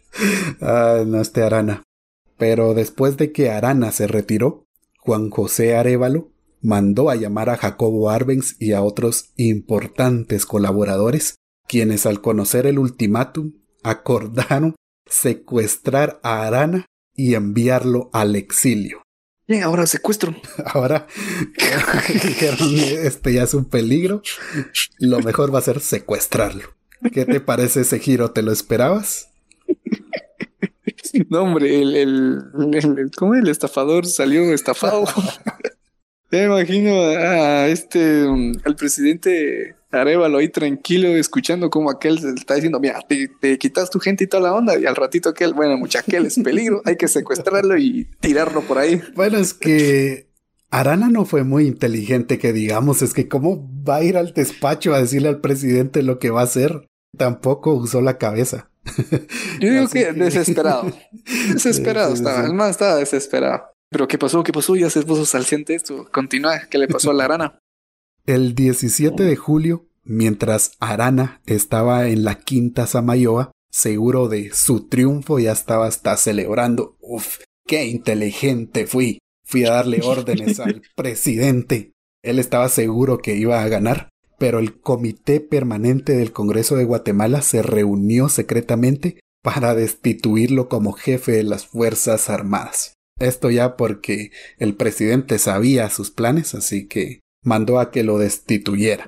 ah, 0.60 1.04
no, 1.06 1.20
este 1.20 1.42
Arana. 1.42 1.82
Pero 2.36 2.74
después 2.74 3.16
de 3.16 3.30
que 3.30 3.50
Arana 3.50 3.92
se 3.92 4.06
retiró, 4.06 4.65
Juan 5.06 5.30
José 5.30 5.76
Arevalo 5.76 6.32
mandó 6.60 7.10
a 7.10 7.14
llamar 7.14 7.48
a 7.48 7.56
Jacobo 7.56 8.10
Arbenz 8.10 8.56
y 8.58 8.72
a 8.72 8.82
otros 8.82 9.30
importantes 9.36 10.46
colaboradores, 10.46 11.36
quienes 11.68 12.06
al 12.06 12.20
conocer 12.20 12.66
el 12.66 12.80
ultimátum 12.80 13.52
acordaron 13.84 14.74
secuestrar 15.08 16.18
a 16.24 16.44
Arana 16.44 16.86
y 17.14 17.34
enviarlo 17.34 18.10
al 18.12 18.34
exilio. 18.34 19.02
Bien, 19.46 19.62
ahora 19.62 19.86
secuestro. 19.86 20.34
Ahora 20.64 21.06
dijeron, 22.24 22.58
este 23.04 23.32
ya 23.32 23.44
es 23.44 23.54
un 23.54 23.66
peligro, 23.66 24.22
lo 24.98 25.20
mejor 25.20 25.54
va 25.54 25.60
a 25.60 25.62
ser 25.62 25.78
secuestrarlo. 25.78 26.64
¿Qué 27.12 27.26
te 27.26 27.40
parece 27.40 27.82
ese 27.82 28.00
giro? 28.00 28.32
¿Te 28.32 28.42
lo 28.42 28.50
esperabas? 28.50 29.28
No, 31.30 31.42
hombre, 31.42 31.80
el, 31.82 31.96
el, 31.96 33.10
¿cómo 33.16 33.34
el 33.34 33.48
estafador 33.48 34.06
salió 34.06 34.52
estafado? 34.52 35.04
Me 36.30 36.44
imagino 36.44 36.92
a 36.92 37.68
este, 37.68 38.26
al 38.64 38.74
presidente 38.74 39.76
Arevalo 39.92 40.38
ahí 40.38 40.48
tranquilo, 40.48 41.08
escuchando 41.08 41.70
como 41.70 41.90
aquel 41.90 42.18
se 42.18 42.30
está 42.30 42.54
diciendo, 42.54 42.80
mira, 42.80 43.00
te, 43.08 43.58
quitas 43.58 43.90
tu 43.90 44.00
gente 44.00 44.24
y 44.24 44.26
toda 44.26 44.42
la 44.42 44.54
onda, 44.54 44.78
y 44.78 44.86
al 44.86 44.96
ratito 44.96 45.28
aquel, 45.28 45.54
bueno, 45.54 45.76
mucha 45.78 46.00
aquel 46.00 46.26
es 46.26 46.38
peligro, 46.42 46.82
hay 46.84 46.96
que 46.96 47.06
secuestrarlo 47.06 47.78
y 47.78 48.08
tirarlo 48.20 48.62
por 48.62 48.78
ahí. 48.78 49.00
Bueno, 49.14 49.38
es 49.38 49.54
que 49.54 50.26
Arana 50.70 51.08
no 51.08 51.24
fue 51.24 51.44
muy 51.44 51.66
inteligente, 51.66 52.38
que 52.38 52.52
digamos, 52.52 53.02
es 53.02 53.14
que 53.14 53.28
cómo 53.28 53.68
va 53.88 53.96
a 53.96 54.04
ir 54.04 54.16
al 54.16 54.32
despacho 54.32 54.94
a 54.94 55.00
decirle 55.00 55.28
al 55.28 55.40
presidente 55.40 56.02
lo 56.02 56.18
que 56.18 56.30
va 56.30 56.40
a 56.40 56.44
hacer. 56.44 56.88
Tampoco 57.16 57.72
usó 57.72 58.02
la 58.02 58.18
cabeza. 58.18 58.68
Yo 59.60 59.70
digo 59.70 59.88
que, 59.88 60.12
desesperado. 60.12 60.92
Desesperado 61.52 62.14
estaba. 62.14 62.46
El 62.46 62.54
man 62.54 62.70
estaba 62.70 62.96
desesperado. 62.96 63.64
Pero 63.90 64.08
¿qué 64.08 64.18
pasó? 64.18 64.42
¿Qué 64.42 64.52
pasó? 64.52 64.76
Ya 64.76 64.90
se 64.90 65.02
puso 65.02 65.24
salciente 65.24 65.74
esto. 65.74 66.08
Continúa. 66.12 66.62
¿Qué 66.70 66.78
le 66.78 66.88
pasó 66.88 67.10
a 67.10 67.14
la 67.14 67.24
Arana? 67.26 67.58
El 68.26 68.54
17 68.54 69.22
de 69.22 69.36
julio, 69.36 69.86
mientras 70.02 70.72
Arana 70.80 71.40
estaba 71.46 72.08
en 72.08 72.24
la 72.24 72.36
quinta 72.36 72.86
Samayoa, 72.86 73.52
seguro 73.70 74.28
de 74.28 74.52
su 74.52 74.88
triunfo, 74.88 75.38
ya 75.38 75.52
estaba 75.52 75.86
hasta 75.86 76.16
celebrando. 76.16 76.96
Uf, 77.00 77.38
qué 77.66 77.86
inteligente 77.86 78.86
fui. 78.86 79.18
Fui 79.44 79.64
a 79.64 79.70
darle 79.70 80.00
órdenes 80.02 80.58
al 80.58 80.82
presidente. 80.96 81.92
Él 82.22 82.40
estaba 82.40 82.68
seguro 82.68 83.18
que 83.18 83.36
iba 83.36 83.62
a 83.62 83.68
ganar 83.68 84.08
pero 84.38 84.58
el 84.58 84.78
Comité 84.80 85.40
Permanente 85.40 86.16
del 86.16 86.32
Congreso 86.32 86.76
de 86.76 86.84
Guatemala 86.84 87.42
se 87.42 87.62
reunió 87.62 88.28
secretamente 88.28 89.20
para 89.42 89.74
destituirlo 89.74 90.68
como 90.68 90.92
jefe 90.92 91.32
de 91.32 91.44
las 91.44 91.66
Fuerzas 91.66 92.28
Armadas. 92.28 92.94
Esto 93.18 93.50
ya 93.50 93.76
porque 93.76 94.30
el 94.58 94.74
presidente 94.74 95.38
sabía 95.38 95.88
sus 95.88 96.10
planes, 96.10 96.54
así 96.54 96.86
que 96.86 97.20
mandó 97.42 97.78
a 97.78 97.90
que 97.90 98.02
lo 98.02 98.18
destituyera. 98.18 99.06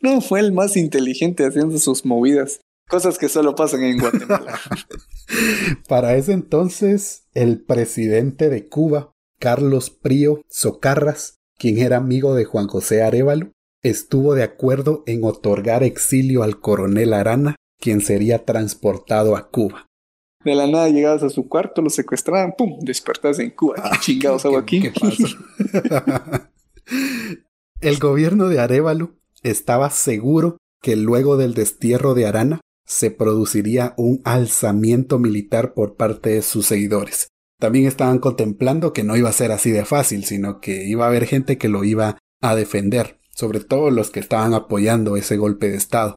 No 0.00 0.20
fue 0.20 0.40
el 0.40 0.52
más 0.52 0.76
inteligente 0.76 1.46
haciendo 1.46 1.78
sus 1.78 2.04
movidas, 2.04 2.60
cosas 2.88 3.18
que 3.18 3.28
solo 3.28 3.54
pasan 3.54 3.84
en 3.84 3.98
Guatemala. 3.98 4.58
para 5.88 6.16
ese 6.16 6.32
entonces, 6.32 7.24
el 7.34 7.60
presidente 7.62 8.48
de 8.48 8.68
Cuba, 8.68 9.12
Carlos 9.38 9.90
Prío 9.90 10.40
Socarras, 10.48 11.36
quien 11.58 11.78
era 11.78 11.98
amigo 11.98 12.34
de 12.34 12.44
Juan 12.44 12.66
José 12.66 13.02
Arevalo, 13.02 13.52
estuvo 13.88 14.34
de 14.34 14.42
acuerdo 14.42 15.02
en 15.06 15.24
otorgar 15.24 15.82
exilio 15.82 16.42
al 16.42 16.60
coronel 16.60 17.12
Arana, 17.12 17.56
quien 17.80 18.00
sería 18.00 18.44
transportado 18.44 19.36
a 19.36 19.50
Cuba. 19.50 19.86
De 20.44 20.54
la 20.54 20.66
nada 20.66 20.88
llegabas 20.88 21.22
a 21.22 21.30
su 21.30 21.48
cuarto, 21.48 21.82
lo 21.82 21.90
secuestraban, 21.90 22.54
¡pum! 22.56 22.78
Despertas 22.80 23.38
en 23.38 23.50
Cuba. 23.50 23.76
¿Qué 23.92 23.98
chingados 24.00 24.44
hago 24.44 24.58
aquí? 24.58 24.80
¿Qué 24.80 24.92
pasa? 24.92 26.50
El 27.80 27.98
gobierno 27.98 28.48
de 28.48 28.60
Arevalo 28.60 29.16
estaba 29.42 29.90
seguro 29.90 30.56
que 30.82 30.96
luego 30.96 31.36
del 31.36 31.54
destierro 31.54 32.14
de 32.14 32.26
Arana 32.26 32.60
se 32.86 33.10
produciría 33.10 33.94
un 33.96 34.22
alzamiento 34.24 35.18
militar 35.18 35.74
por 35.74 35.96
parte 35.96 36.30
de 36.30 36.42
sus 36.42 36.66
seguidores. 36.66 37.28
También 37.58 37.86
estaban 37.86 38.18
contemplando 38.18 38.92
que 38.92 39.02
no 39.02 39.16
iba 39.16 39.28
a 39.28 39.32
ser 39.32 39.50
así 39.50 39.70
de 39.70 39.84
fácil, 39.84 40.24
sino 40.24 40.60
que 40.60 40.86
iba 40.86 41.04
a 41.04 41.08
haber 41.08 41.26
gente 41.26 41.58
que 41.58 41.68
lo 41.68 41.84
iba 41.84 42.18
a 42.40 42.54
defender, 42.54 43.18
sobre 43.36 43.60
todo 43.60 43.90
los 43.90 44.10
que 44.10 44.20
estaban 44.20 44.54
apoyando 44.54 45.16
ese 45.16 45.36
golpe 45.36 45.68
de 45.68 45.76
Estado. 45.76 46.16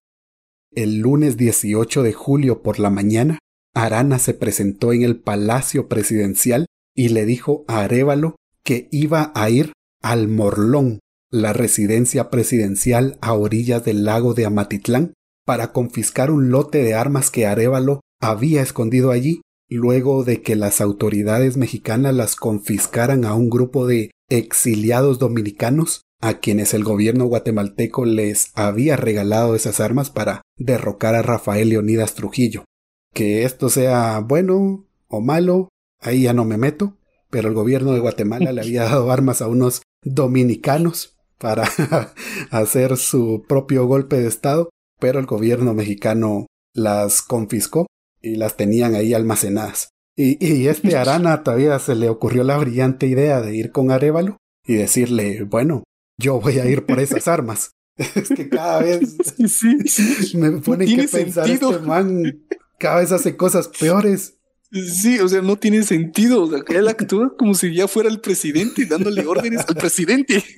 El 0.72 1.00
lunes 1.00 1.36
18 1.36 2.04
de 2.04 2.14
julio 2.14 2.62
por 2.62 2.80
la 2.80 2.90
mañana, 2.90 3.40
Arana 3.76 4.20
se 4.20 4.34
presentó 4.34 4.94
en 4.94 5.04
el 5.04 5.20
Palacio 5.20 5.88
Presidencial 5.88 6.66
y 6.96 7.10
le 7.10 7.26
dijo 7.26 7.66
a 7.68 7.82
Arevalo 7.82 8.36
que 8.64 8.88
iba 8.92 9.32
a 9.36 9.50
ir 9.50 9.74
al 10.02 10.28
Morlón, 10.28 11.00
la 11.32 11.54
residencia 11.54 12.30
presidencial 12.30 13.18
a 13.22 13.34
orillas 13.34 13.84
del 13.84 14.06
lago 14.06 14.34
de 14.34 14.46
Amatitlán, 14.46 15.14
para 15.46 15.72
confiscar 15.72 16.32
un 16.32 16.52
lote 16.52 16.84
de 16.84 16.94
armas 16.94 17.32
que 17.32 17.46
Arevalo 17.46 18.02
había 18.22 18.62
escondido 18.62 19.12
allí 19.12 19.42
luego 19.70 20.24
de 20.24 20.42
que 20.42 20.56
las 20.56 20.82
autoridades 20.82 21.58
mexicanas 21.58 22.14
las 22.16 22.36
confiscaran 22.36 23.26
a 23.26 23.36
un 23.36 23.50
grupo 23.50 23.86
de 23.86 24.12
exiliados 24.30 25.20
dominicanos 25.20 26.04
a 26.22 26.40
quienes 26.40 26.74
el 26.74 26.84
gobierno 26.84 27.26
guatemalteco 27.26 28.06
les 28.06 28.52
había 28.56 28.98
regalado 28.98 29.56
esas 29.56 29.80
armas 29.80 30.10
para 30.10 30.42
derrocar 30.58 31.16
a 31.16 31.22
Rafael 31.22 31.70
Leonidas 31.70 32.14
Trujillo. 32.14 32.66
Que 33.14 33.44
esto 33.44 33.70
sea 33.70 34.20
bueno 34.20 34.86
o 35.08 35.22
malo, 35.22 35.70
ahí 36.00 36.24
ya 36.24 36.34
no 36.34 36.46
me 36.46 36.58
meto, 36.58 36.98
pero 37.30 37.48
el 37.48 37.54
gobierno 37.54 37.94
de 37.94 38.00
Guatemala 38.00 38.52
le 38.52 38.62
había 38.62 38.84
dado 38.84 39.12
armas 39.12 39.42
a 39.42 39.48
unos 39.48 39.82
dominicanos 40.04 41.18
para 41.38 41.70
hacer 42.52 42.98
su 42.98 43.46
propio 43.48 43.86
golpe 43.86 44.20
de 44.20 44.28
Estado, 44.28 44.70
pero 45.00 45.20
el 45.20 45.26
gobierno 45.26 45.74
mexicano 45.74 46.48
las 46.74 47.22
confiscó 47.22 47.88
y 48.22 48.36
las 48.36 48.58
tenían 48.58 48.94
ahí 48.96 49.14
almacenadas. 49.14 49.90
Y, 50.16 50.46
y 50.46 50.68
este 50.68 50.98
Arana 50.98 51.44
todavía 51.44 51.80
se 51.80 51.96
le 51.96 52.10
ocurrió 52.10 52.44
la 52.44 52.58
brillante 52.58 53.08
idea 53.08 53.42
de 53.42 53.56
ir 53.56 53.72
con 53.72 53.90
Arevalo 53.90 54.38
y 54.68 54.74
decirle, 54.76 55.44
bueno, 55.44 55.84
yo 56.20 56.40
voy 56.40 56.60
a 56.60 56.66
ir 56.66 56.86
por 56.86 57.00
esas 57.00 57.28
armas. 57.28 57.76
Es 57.98 58.30
que 58.30 58.48
cada 58.48 58.82
vez 58.82 59.18
me 60.36 60.52
pone 60.62 60.86
que 60.86 61.08
pensar 61.08 61.50
este 61.50 61.80
man 61.80 62.42
cada 62.78 63.00
vez 63.00 63.12
hace 63.12 63.36
cosas 63.36 63.68
peores. 63.68 64.36
Sí, 64.72 65.20
o 65.20 65.28
sea, 65.28 65.42
no 65.42 65.58
tiene 65.58 65.84
sentido. 65.84 66.44
O 66.44 66.50
sea, 66.50 66.60
él 66.70 66.88
actúa 66.88 67.36
como 67.38 67.56
si 67.56 67.74
ya 67.74 67.88
fuera 67.88 68.10
el 68.10 68.22
presidente, 68.22 68.86
dándole 68.86 69.26
órdenes 69.26 69.66
al 69.68 69.76
presidente. 69.76 70.44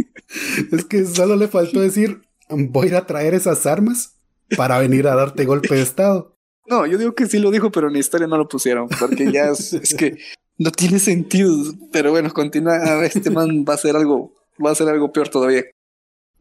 Es 0.71 0.85
que 0.85 1.03
solo 1.05 1.35
le 1.35 1.49
faltó 1.49 1.81
decir, 1.81 2.21
voy 2.49 2.85
a 2.85 2.89
ir 2.89 2.95
a 2.95 3.05
traer 3.05 3.33
esas 3.33 3.65
armas 3.65 4.15
para 4.55 4.79
venir 4.79 5.05
a 5.07 5.15
darte 5.15 5.43
golpe 5.43 5.75
de 5.75 5.81
estado. 5.81 6.37
No, 6.67 6.85
yo 6.85 6.97
digo 6.97 7.15
que 7.15 7.27
sí 7.27 7.37
lo 7.37 7.51
dijo, 7.51 7.69
pero 7.69 7.87
en 7.87 7.93
la 7.93 7.99
historia 7.99 8.27
no 8.27 8.37
lo 8.37 8.47
pusieron, 8.47 8.87
porque 8.87 9.29
ya 9.29 9.49
es, 9.49 9.93
que 9.97 10.19
no 10.57 10.71
tiene 10.71 10.99
sentido. 10.99 11.53
Pero 11.91 12.11
bueno, 12.11 12.31
continúa, 12.31 13.05
este 13.05 13.29
man 13.29 13.65
va 13.67 13.73
a 13.73 13.75
hacer 13.75 13.97
algo, 13.97 14.40
va 14.65 14.71
a 14.71 14.75
ser 14.75 14.89
algo 14.89 15.11
peor 15.11 15.29
todavía. 15.29 15.63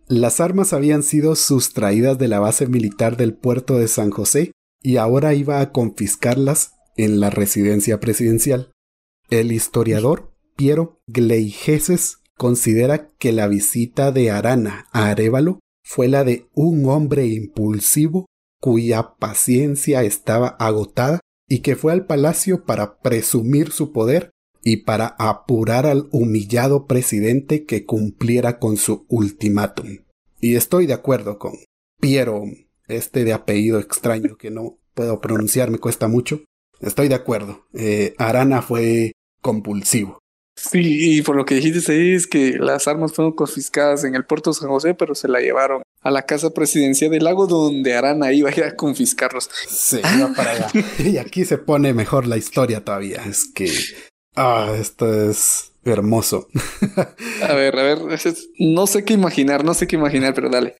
Las 0.07 0.41
armas 0.41 0.73
habían 0.73 1.03
sido 1.03 1.37
sustraídas 1.37 2.19
de 2.19 2.29
la 2.29 2.41
base 2.41 2.67
militar 2.67 3.17
del 3.17 3.35
puerto 3.35 3.79
de 3.79 3.89
San 3.89 4.11
José 4.11 4.53
y 4.83 4.97
ahora 4.97 5.35
iba 5.35 5.61
a 5.61 5.71
confiscarlas 5.73 6.73
en 6.97 7.21
la 7.21 7.31
residencia 7.31 8.01
presidencial. 8.01 8.73
El 9.29 9.53
historiador 9.53 10.33
Piero 10.57 11.01
Gleijeses 11.07 12.19
considera 12.37 13.11
que 13.19 13.33
la 13.33 13.47
visita 13.47 14.13
de 14.13 14.31
Arana 14.31 14.89
a 14.93 15.11
Arevalo 15.11 15.61
fue 15.85 16.09
la 16.09 16.25
de 16.25 16.49
un 16.55 16.87
hombre 16.87 17.27
impulsivo 17.27 18.27
cuya 18.61 19.15
paciencia 19.19 20.03
estaba 20.03 20.49
agotada 20.49 21.21
y 21.49 21.61
que 21.61 21.77
fue 21.77 21.93
al 21.93 22.07
palacio 22.07 22.65
para 22.65 22.99
presumir 23.01 23.73
su 23.73 23.93
poder 23.93 24.31
y 24.63 24.79
para 24.79 25.07
apurar 25.19 25.87
al 25.87 26.09
humillado 26.11 26.87
presidente 26.87 27.65
que 27.65 27.85
cumpliera 27.85 28.59
con 28.59 28.77
su 28.77 29.07
ultimátum. 29.09 29.99
Y 30.41 30.57
estoy 30.57 30.87
de 30.87 30.95
acuerdo 30.95 31.39
con 31.39 31.53
Piero, 32.01 32.45
este 32.89 33.25
de 33.25 33.33
apellido 33.33 33.79
extraño 33.79 34.37
que 34.37 34.51
no 34.51 34.79
puedo 34.95 35.21
pronunciar, 35.21 35.71
me 35.71 35.79
cuesta 35.79 36.09
mucho. 36.09 36.43
Estoy 36.81 37.09
de 37.09 37.15
acuerdo. 37.15 37.67
Eh, 37.75 38.15
Arana 38.19 38.63
fue 38.63 39.13
compulsivo. 39.43 40.19
Sí, 40.57 41.17
y 41.19 41.23
por 41.23 41.37
lo 41.37 41.47
que 41.47 41.55
dijiste 41.55 41.93
ahí 41.93 42.15
es 42.15 42.27
que 42.27 42.59
las 42.59 42.87
armas 42.87 43.13
fueron 43.15 43.33
confiscadas 43.33 44.05
en 44.05 44.15
el 44.15 44.27
puerto 44.27 44.51
de 44.51 44.55
San 44.55 44.69
José, 44.69 44.95
pero 44.95 45.15
se 45.15 45.27
la 45.27 45.41
llevaron 45.41 45.83
a 46.03 46.11
la 46.11 46.23
casa 46.23 46.51
presidencial 46.51 47.11
del 47.11 47.25
lago 47.25 47.47
donde 47.47 47.95
Arana 47.95 48.33
iba 48.33 48.51
a 48.51 48.55
ir 48.55 48.65
a 48.65 48.77
confiscarlos. 48.77 49.49
Sí, 49.69 50.01
iba 50.17 50.33
para 50.35 50.51
allá. 50.51 50.71
y 50.99 51.17
aquí 51.17 51.45
se 51.45 51.57
pone 51.57 51.95
mejor 51.95 52.27
la 52.27 52.37
historia 52.37 52.85
todavía. 52.85 53.23
Es 53.27 53.47
que, 53.47 53.71
ah, 54.37 54.75
esto 54.79 55.31
es 55.31 55.73
hermoso. 55.85 56.49
a 57.43 57.55
ver, 57.55 57.79
a 57.79 57.83
ver, 57.83 57.99
no 58.59 58.87
sé 58.87 59.05
qué 59.05 59.15
imaginar, 59.15 59.65
no 59.65 59.75
sé 59.75 59.87
qué 59.87 59.97
imaginar, 59.97 60.35
pero 60.35 60.51
dale. 60.51 60.77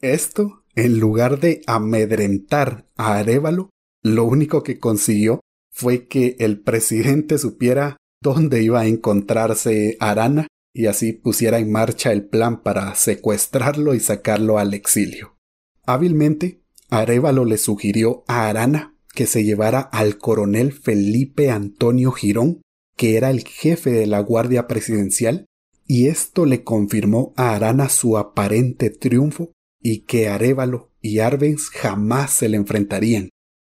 Esto, 0.00 0.64
en 0.74 0.98
lugar 0.98 1.38
de 1.40 1.62
amedrentar 1.66 2.86
a 2.96 3.18
Arevalo, 3.18 3.70
lo 4.02 4.24
único 4.24 4.62
que 4.62 4.78
consiguió 4.78 5.40
fue 5.70 6.06
que 6.06 6.36
el 6.38 6.60
presidente 6.60 7.38
supiera 7.38 7.96
dónde 8.20 8.62
iba 8.62 8.80
a 8.80 8.86
encontrarse 8.86 9.96
Arana 10.00 10.48
y 10.74 10.86
así 10.86 11.12
pusiera 11.12 11.58
en 11.58 11.70
marcha 11.70 12.12
el 12.12 12.24
plan 12.24 12.62
para 12.62 12.94
secuestrarlo 12.94 13.94
y 13.94 14.00
sacarlo 14.00 14.58
al 14.58 14.74
exilio. 14.74 15.36
Hábilmente, 15.84 16.62
Arevalo 16.90 17.44
le 17.44 17.58
sugirió 17.58 18.24
a 18.26 18.48
Arana 18.48 18.96
que 19.14 19.26
se 19.26 19.44
llevara 19.44 19.80
al 19.80 20.18
coronel 20.18 20.72
Felipe 20.72 21.50
Antonio 21.50 22.12
Girón, 22.12 22.62
que 22.96 23.16
era 23.16 23.30
el 23.30 23.44
jefe 23.44 23.90
de 23.90 24.06
la 24.06 24.20
Guardia 24.20 24.66
Presidencial, 24.66 25.46
y 25.86 26.08
esto 26.08 26.46
le 26.46 26.64
confirmó 26.64 27.34
a 27.36 27.54
Arana 27.54 27.88
su 27.88 28.16
aparente 28.16 28.90
triunfo 28.90 29.52
y 29.80 30.00
que 30.02 30.28
Arevalo 30.28 30.90
y 31.00 31.18
Arbenz 31.18 31.68
jamás 31.70 32.32
se 32.32 32.48
le 32.48 32.56
enfrentarían, 32.56 33.28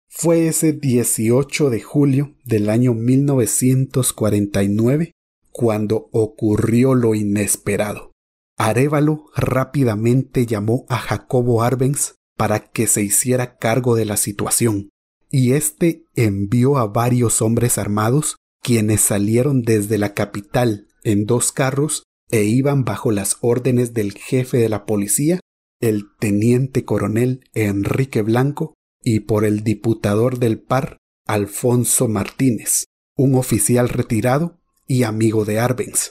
fue 0.08 0.48
ese 0.48 0.72
18 0.72 1.70
de 1.70 1.80
julio 1.80 2.34
del 2.44 2.68
año 2.68 2.94
1949 2.94 5.12
cuando 5.52 6.08
ocurrió 6.10 6.94
lo 6.94 7.14
inesperado. 7.14 8.10
Arevalo 8.58 9.26
rápidamente 9.36 10.46
llamó 10.46 10.84
a 10.88 10.98
Jacobo 10.98 11.62
Arbenz 11.62 12.16
para 12.36 12.58
que 12.58 12.88
se 12.88 13.02
hiciera 13.02 13.56
cargo 13.56 13.94
de 13.94 14.04
la 14.04 14.16
situación, 14.16 14.90
y 15.30 15.52
éste 15.52 16.06
envió 16.16 16.76
a 16.76 16.86
varios 16.86 17.40
hombres 17.40 17.78
armados 17.78 18.36
quienes 18.62 19.00
salieron 19.00 19.62
desde 19.62 19.98
la 19.98 20.14
capital 20.14 20.86
en 21.02 21.24
dos 21.24 21.52
carros 21.52 22.04
e 22.30 22.44
iban 22.44 22.84
bajo 22.84 23.10
las 23.10 23.36
órdenes 23.40 23.94
del 23.94 24.12
jefe 24.12 24.58
de 24.58 24.68
la 24.68 24.86
policía, 24.86 25.40
el 25.80 26.04
teniente 26.18 26.84
coronel 26.84 27.44
Enrique 27.54 28.22
Blanco, 28.22 28.74
y 29.02 29.20
por 29.20 29.44
el 29.44 29.64
diputador 29.64 30.38
del 30.38 30.60
PAR, 30.60 30.98
Alfonso 31.26 32.06
Martínez, 32.06 32.84
un 33.16 33.34
oficial 33.34 33.88
retirado 33.88 34.58
y 34.86 35.04
amigo 35.04 35.44
de 35.44 35.58
Arbenz. 35.58 36.10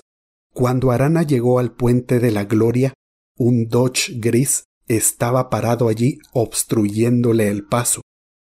Cuando 0.53 0.91
Arana 0.91 1.23
llegó 1.23 1.59
al 1.59 1.73
puente 1.73 2.19
de 2.19 2.31
la 2.31 2.45
Gloria, 2.45 2.93
un 3.37 3.67
Dodge 3.67 4.13
gris 4.17 4.63
estaba 4.87 5.49
parado 5.49 5.87
allí 5.87 6.17
obstruyéndole 6.33 7.49
el 7.49 7.65
paso. 7.65 8.01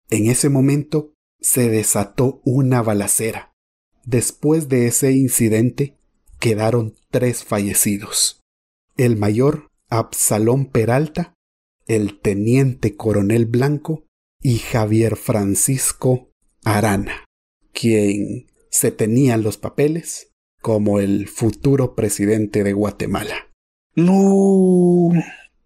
En 0.09 0.27
ese 0.27 0.49
momento 0.49 1.13
se 1.41 1.69
desató 1.69 2.41
una 2.45 2.81
balacera. 2.83 3.53
Después 4.09 4.71
de 4.71 4.87
ese 4.87 5.13
incidente 5.13 5.99
quedaron 6.41 6.95
tres 7.11 7.45
fallecidos. 7.45 8.41
El 8.97 9.19
mayor 9.19 9.69
Absalón 9.91 10.65
Peralta, 10.71 11.35
el 11.87 12.19
teniente 12.19 12.97
coronel 12.97 13.45
Blanco 13.45 14.07
y 14.41 14.61
Javier 14.61 15.17
Francisco 15.17 16.31
Arana, 16.65 17.27
quien 17.75 18.47
se 18.71 18.93
tenían 18.93 19.43
los 19.43 19.59
papeles 19.59 20.33
como 20.63 21.01
el 21.01 21.29
futuro 21.29 21.95
presidente 21.95 22.65
de 22.65 22.73
Guatemala. 22.73 23.53
No. 23.95 25.11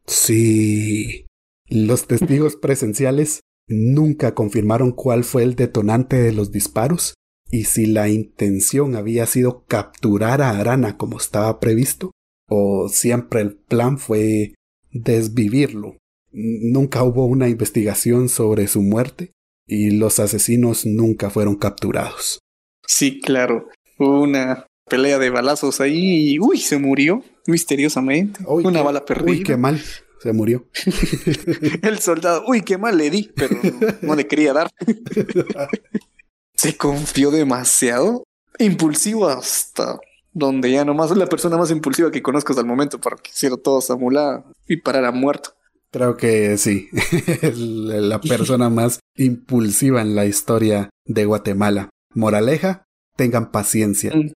Sí. 0.04 1.26
Los 1.68 2.08
testigos 2.08 2.56
presenciales 2.56 3.38
nunca 3.68 4.34
confirmaron 4.34 4.90
cuál 4.90 5.22
fue 5.22 5.44
el 5.44 5.54
detonante 5.54 6.16
de 6.16 6.32
los 6.32 6.50
disparos 6.50 7.14
y 7.52 7.64
si 7.64 7.86
la 7.86 8.08
intención 8.08 8.96
había 8.96 9.26
sido 9.26 9.64
capturar 9.66 10.42
a 10.42 10.58
Arana 10.58 10.96
como 10.96 11.18
estaba 11.18 11.60
previsto, 11.60 12.10
o 12.48 12.88
siempre 12.88 13.42
el 13.42 13.54
plan 13.54 13.98
fue 13.98 14.54
desvivirlo 14.90 15.98
Nunca 16.32 17.02
hubo 17.02 17.26
una 17.26 17.48
investigación 17.48 18.30
sobre 18.30 18.66
su 18.66 18.80
muerte 18.80 19.32
y 19.66 19.90
los 19.90 20.18
asesinos 20.18 20.86
nunca 20.86 21.28
fueron 21.28 21.56
capturados. 21.56 22.38
Sí, 22.86 23.20
claro. 23.20 23.68
Una 23.98 24.66
pelea 24.88 25.18
de 25.18 25.28
balazos 25.28 25.80
ahí 25.82 26.32
y 26.32 26.38
uy, 26.38 26.58
se 26.58 26.78
murió 26.78 27.22
misteriosamente. 27.46 28.40
Una 28.46 28.82
bala 28.82 29.04
perdida. 29.04 29.30
Uy, 29.30 29.42
qué 29.42 29.56
mal. 29.58 29.80
Se 30.22 30.32
murió. 30.32 30.66
El 31.82 31.98
soldado, 31.98 32.44
uy, 32.46 32.62
qué 32.62 32.78
mal 32.78 32.96
le 32.96 33.10
di, 33.10 33.30
pero 33.34 33.58
no 34.00 34.14
le 34.14 34.26
quería 34.26 34.52
dar. 34.52 34.70
se 36.54 36.76
confió 36.76 37.30
demasiado. 37.30 38.24
Impulsivo 38.58 39.28
hasta 39.28 39.98
donde 40.32 40.70
ya 40.70 40.84
nomás 40.84 41.10
es 41.10 41.16
la 41.16 41.26
persona 41.26 41.56
más 41.56 41.70
impulsiva 41.70 42.10
que 42.10 42.22
conozco 42.22 42.52
hasta 42.52 42.62
el 42.62 42.66
momento 42.66 43.00
para 43.00 43.16
que 43.16 43.30
hiciera 43.30 43.56
todo 43.56 43.80
Samulá 43.80 44.44
y 44.66 44.76
parara 44.76 45.10
muerto. 45.12 45.54
Creo 45.90 46.16
que 46.16 46.56
sí, 46.56 46.88
la 47.54 48.20
persona 48.20 48.70
más 48.70 49.00
impulsiva 49.16 50.00
en 50.00 50.14
la 50.14 50.24
historia 50.24 50.88
de 51.04 51.26
Guatemala. 51.26 51.90
Moraleja, 52.14 52.84
tengan 53.16 53.50
paciencia. 53.50 54.12
Mm. 54.14 54.32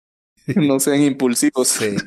No 0.67 0.79
sean 0.81 1.03
impulsivos. 1.03 1.69
Sí. 1.69 1.97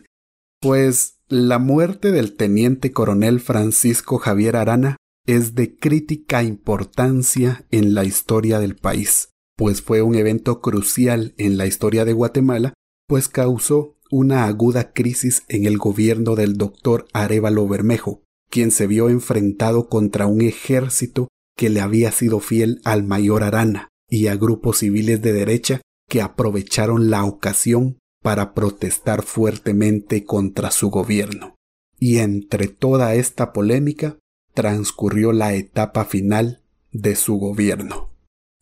Pues 0.61 1.15
la 1.29 1.57
muerte 1.57 2.11
del 2.11 2.35
teniente 2.35 2.91
coronel 2.91 3.39
Francisco 3.39 4.17
Javier 4.17 4.57
Arana 4.57 4.97
es 5.25 5.55
de 5.55 5.77
crítica 5.77 6.43
importancia 6.43 7.65
en 7.71 7.93
la 7.93 8.03
historia 8.03 8.59
del 8.59 8.75
país, 8.75 9.29
pues 9.59 9.81
fue 9.81 10.01
un 10.01 10.15
evento 10.15 10.61
crucial 10.61 11.33
en 11.37 11.57
la 11.57 11.67
historia 11.67 12.05
de 12.05 12.13
Guatemala, 12.13 12.73
pues 13.09 13.27
causó 13.27 13.97
una 14.09 14.45
aguda 14.45 14.93
crisis 14.93 15.43
en 15.49 15.65
el 15.65 15.77
gobierno 15.77 16.35
del 16.35 16.55
doctor 16.55 17.07
Arevalo 17.11 17.67
Bermejo, 17.67 18.23
quien 18.49 18.71
se 18.71 18.87
vio 18.87 19.09
enfrentado 19.09 19.89
contra 19.89 20.27
un 20.27 20.39
ejército 20.39 21.27
que 21.57 21.69
le 21.69 21.81
había 21.81 22.13
sido 22.13 22.39
fiel 22.39 22.79
al 22.85 23.03
mayor 23.03 23.43
Arana 23.43 23.89
y 24.09 24.27
a 24.27 24.37
grupos 24.37 24.77
civiles 24.77 25.21
de 25.21 25.33
derecha 25.33 25.81
que 26.07 26.21
aprovecharon 26.21 27.09
la 27.09 27.25
ocasión 27.25 27.97
para 28.23 28.53
protestar 28.53 29.23
fuertemente 29.23 30.23
contra 30.23 30.71
su 30.71 30.89
gobierno. 30.89 31.55
Y 31.99 32.19
entre 32.19 32.69
toda 32.69 33.13
esta 33.13 33.51
polémica 33.51 34.17
transcurrió 34.53 35.33
la 35.33 35.53
etapa 35.53 36.05
final 36.05 36.61
de 36.93 37.17
su 37.17 37.35
gobierno. 37.35 38.09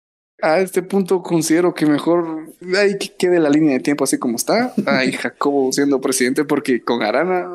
a 0.43 0.61
este 0.61 0.83
punto 0.83 1.23
considero 1.23 1.75
que 1.75 1.87
mejor 1.87 2.55
hay 2.77 2.99
que 2.99 3.15
quede 3.17 3.41
la 3.41 3.51
línea 3.51 3.75
de 3.75 3.81
tiempo 3.81 4.05
así 4.05 4.19
como 4.19 4.37
está. 4.37 4.73
Ay, 4.87 5.13
Jacobo 5.21 5.73
siendo 5.73 6.01
presidente, 6.01 6.45
porque 6.45 6.83
con 6.83 7.03
Arana, 7.03 7.49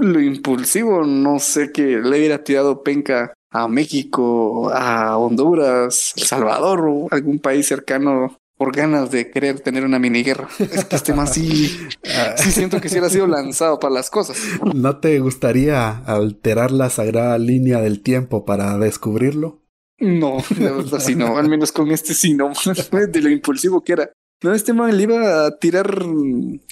lo 0.00 0.20
impulsivo, 0.20 1.04
no 1.04 1.38
sé 1.38 1.72
que 1.72 1.82
le 1.82 2.18
hubiera 2.18 2.44
tirado 2.44 2.82
penca 2.82 3.34
a 3.52 3.68
México, 3.68 4.70
a 4.72 5.16
Honduras, 5.18 6.14
El 6.16 6.24
Salvador 6.24 6.86
o 6.88 7.08
algún 7.10 7.38
país 7.38 7.66
cercano 7.66 8.38
por 8.56 8.74
ganas 8.74 9.10
de 9.10 9.30
querer 9.30 9.60
tener 9.60 9.84
una 9.84 9.98
mini 9.98 10.22
guerra. 10.22 10.48
Es 10.58 10.84
que 10.84 10.96
este 10.96 11.14
más 11.14 11.34
sí, 11.34 11.68
sí 12.36 12.52
siento 12.52 12.80
que 12.80 12.88
sí 12.88 12.94
hubiera 12.94 13.10
sido 13.10 13.26
lanzado 13.26 13.78
para 13.78 13.94
las 13.94 14.08
cosas. 14.08 14.38
¿No 14.74 14.98
te 14.98 15.18
gustaría 15.20 15.90
alterar 15.90 16.70
la 16.70 16.88
sagrada 16.88 17.38
línea 17.38 17.80
del 17.80 18.02
tiempo 18.02 18.44
para 18.44 18.78
descubrirlo? 18.78 19.62
No, 19.98 20.38
la 20.58 20.72
verdad 20.72 20.98
sí 21.00 21.14
no, 21.14 21.38
al 21.38 21.48
menos 21.48 21.70
con 21.70 21.90
este 21.90 22.14
sí 22.14 22.34
no, 22.34 22.52
de 23.08 23.20
lo 23.20 23.30
impulsivo 23.30 23.82
que 23.82 23.92
era. 23.92 24.10
No, 24.42 24.52
este 24.52 24.72
man 24.72 24.96
le 24.96 25.04
iba 25.04 25.46
a 25.46 25.56
tirar 25.58 26.04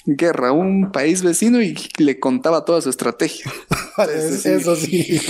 guerra 0.05 0.49
a 0.49 0.51
un 0.51 0.91
país 0.91 1.23
vecino 1.23 1.61
y 1.61 1.77
le 1.97 2.19
contaba 2.19 2.65
toda 2.65 2.81
su 2.81 2.89
estrategia. 2.89 3.49
Eso 4.43 4.75
sí. 4.75 5.21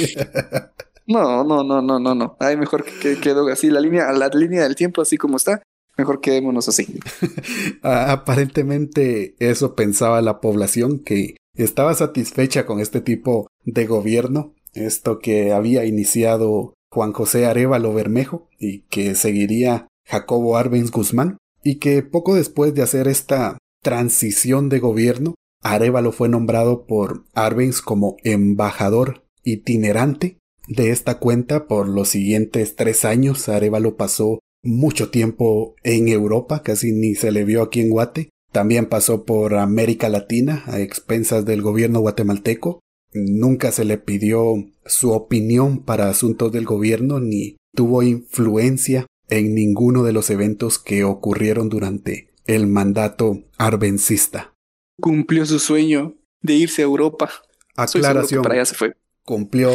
No, 1.07 1.43
no, 1.43 1.63
no, 1.63 1.81
no, 1.81 1.99
no, 1.99 2.15
no. 2.15 2.37
Ay, 2.39 2.57
mejor 2.57 2.83
que 2.83 3.19
quedó 3.19 3.47
así 3.47 3.69
la 3.69 3.79
línea, 3.79 4.11
la 4.13 4.29
línea 4.29 4.63
del 4.63 4.75
tiempo 4.75 5.01
así 5.01 5.17
como 5.17 5.37
está. 5.37 5.61
Mejor 5.97 6.21
quedémonos 6.21 6.67
así. 6.67 6.99
Aparentemente 7.81 9.35
eso 9.39 9.75
pensaba 9.75 10.21
la 10.21 10.39
población 10.39 10.99
que 10.99 11.35
estaba 11.55 11.93
satisfecha 11.93 12.65
con 12.65 12.79
este 12.79 13.01
tipo 13.01 13.47
de 13.65 13.85
gobierno, 13.85 14.53
esto 14.73 15.19
que 15.19 15.51
había 15.51 15.85
iniciado 15.85 16.73
Juan 16.91 17.13
José 17.13 17.45
Arevalo 17.45 17.93
Bermejo 17.93 18.47
y 18.57 18.81
que 18.83 19.15
seguiría 19.15 19.87
Jacobo 20.07 20.57
Arbenz 20.57 20.91
Guzmán 20.91 21.37
y 21.63 21.75
que 21.75 22.03
poco 22.03 22.35
después 22.35 22.73
de 22.73 22.81
hacer 22.83 23.07
esta 23.07 23.57
transición 23.83 24.69
de 24.69 24.79
gobierno, 24.79 25.35
Arevalo 25.61 26.11
fue 26.11 26.29
nombrado 26.29 26.85
por 26.85 27.25
Arbenz 27.33 27.81
como 27.81 28.17
embajador 28.23 29.23
itinerante 29.43 30.37
de 30.67 30.91
esta 30.91 31.19
cuenta 31.19 31.67
por 31.67 31.88
los 31.88 32.09
siguientes 32.09 32.75
tres 32.75 33.05
años. 33.05 33.49
Arevalo 33.49 33.95
pasó 33.95 34.39
mucho 34.63 35.09
tiempo 35.09 35.75
en 35.83 36.07
Europa, 36.07 36.63
casi 36.63 36.91
ni 36.91 37.15
se 37.15 37.31
le 37.31 37.45
vio 37.45 37.61
aquí 37.61 37.81
en 37.81 37.89
Guate. 37.89 38.29
También 38.51 38.88
pasó 38.88 39.23
por 39.25 39.55
América 39.55 40.09
Latina 40.09 40.63
a 40.67 40.79
expensas 40.79 41.45
del 41.45 41.61
gobierno 41.61 42.01
guatemalteco 42.01 42.81
Nunca 43.13 43.71
se 43.71 43.83
le 43.83 43.97
pidió 43.97 44.55
su 44.85 45.11
opinión 45.11 45.83
para 45.83 46.09
asuntos 46.09 46.51
del 46.51 46.65
gobierno 46.65 47.19
ni 47.19 47.57
tuvo 47.75 48.03
influencia 48.03 49.05
en 49.27 49.53
ninguno 49.53 50.03
de 50.03 50.13
los 50.13 50.29
eventos 50.29 50.79
que 50.79 51.03
ocurrieron 51.03 51.69
durante 51.69 52.29
el 52.45 52.67
mandato 52.67 53.43
arbencista. 53.57 54.53
Cumplió 54.99 55.45
su 55.45 55.59
sueño 55.59 56.15
de 56.41 56.53
irse 56.53 56.81
a 56.81 56.85
Europa. 56.85 57.29
Aclaración. 57.75 58.43
Para 58.43 58.55
allá 58.55 58.65
se 58.65 58.75
fue. 58.75 58.93
Cumplió 59.23 59.71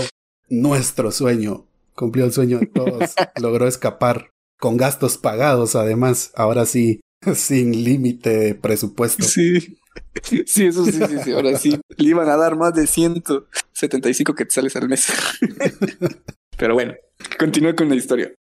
nuestro 0.48 1.10
sueño. 1.10 1.66
Cumplió 1.94 2.24
el 2.24 2.32
sueño 2.32 2.58
de 2.58 2.66
todos. 2.66 3.14
Logró 3.40 3.66
escapar 3.66 4.30
con 4.58 4.76
gastos 4.76 5.18
pagados, 5.18 5.76
además. 5.76 6.32
Ahora 6.34 6.66
sí, 6.66 7.00
sin 7.34 7.84
límite 7.84 8.30
de 8.30 8.54
presupuesto. 8.54 9.24
Sí. 9.24 9.78
Sí, 10.22 10.66
eso 10.66 10.84
sí, 10.84 10.92
sí, 10.92 11.18
sí. 11.24 11.32
Ahora 11.32 11.58
sí. 11.58 11.80
Le 11.96 12.08
iban 12.08 12.28
a 12.28 12.36
dar 12.36 12.56
más 12.56 12.74
de 12.74 12.86
175 12.86 14.34
quetzales 14.34 14.76
al 14.76 14.88
mes. 14.88 15.06
Pero 16.58 16.74
bueno, 16.74 16.94
continúa 17.38 17.74
con 17.74 17.88
la 17.88 17.94
historia. 17.94 18.32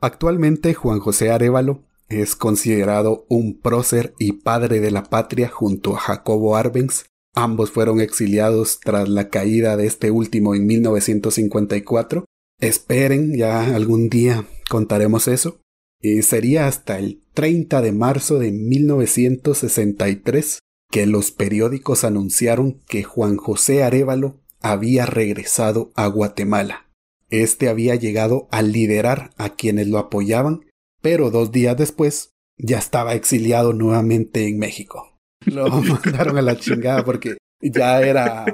Actualmente 0.00 0.74
Juan 0.74 1.00
José 1.00 1.30
Arevalo 1.30 1.84
es 2.08 2.36
considerado 2.36 3.26
un 3.28 3.60
prócer 3.60 4.14
y 4.18 4.32
padre 4.32 4.80
de 4.80 4.90
la 4.90 5.04
patria 5.04 5.48
junto 5.48 5.96
a 5.96 6.00
Jacobo 6.00 6.56
Arbenz. 6.56 7.06
Ambos 7.34 7.70
fueron 7.70 8.00
exiliados 8.00 8.80
tras 8.80 9.08
la 9.08 9.28
caída 9.28 9.76
de 9.76 9.86
este 9.86 10.10
último 10.10 10.54
en 10.54 10.66
1954. 10.66 12.24
Esperen, 12.60 13.36
ya 13.36 13.74
algún 13.74 14.08
día 14.08 14.46
contaremos 14.68 15.28
eso. 15.28 15.60
Y 16.00 16.22
sería 16.22 16.66
hasta 16.66 16.98
el 16.98 17.22
30 17.34 17.82
de 17.82 17.92
marzo 17.92 18.38
de 18.38 18.52
1963 18.52 20.60
que 20.90 21.06
los 21.06 21.30
periódicos 21.30 22.04
anunciaron 22.04 22.80
que 22.88 23.02
Juan 23.02 23.36
José 23.36 23.82
Arevalo 23.82 24.40
había 24.60 25.06
regresado 25.06 25.90
a 25.94 26.06
Guatemala. 26.06 26.88
Este 27.30 27.68
había 27.68 27.94
llegado 27.94 28.48
a 28.50 28.62
liderar 28.62 29.32
a 29.36 29.54
quienes 29.54 29.88
lo 29.88 29.98
apoyaban, 29.98 30.62
pero 31.02 31.30
dos 31.30 31.52
días 31.52 31.76
después 31.76 32.30
ya 32.56 32.78
estaba 32.78 33.14
exiliado 33.14 33.72
nuevamente 33.72 34.48
en 34.48 34.58
México. 34.58 35.17
Lo 35.52 35.68
mandaron 35.82 36.38
a 36.38 36.42
la 36.42 36.56
chingada 36.56 37.04
porque 37.04 37.38
ya 37.60 38.00
era 38.02 38.44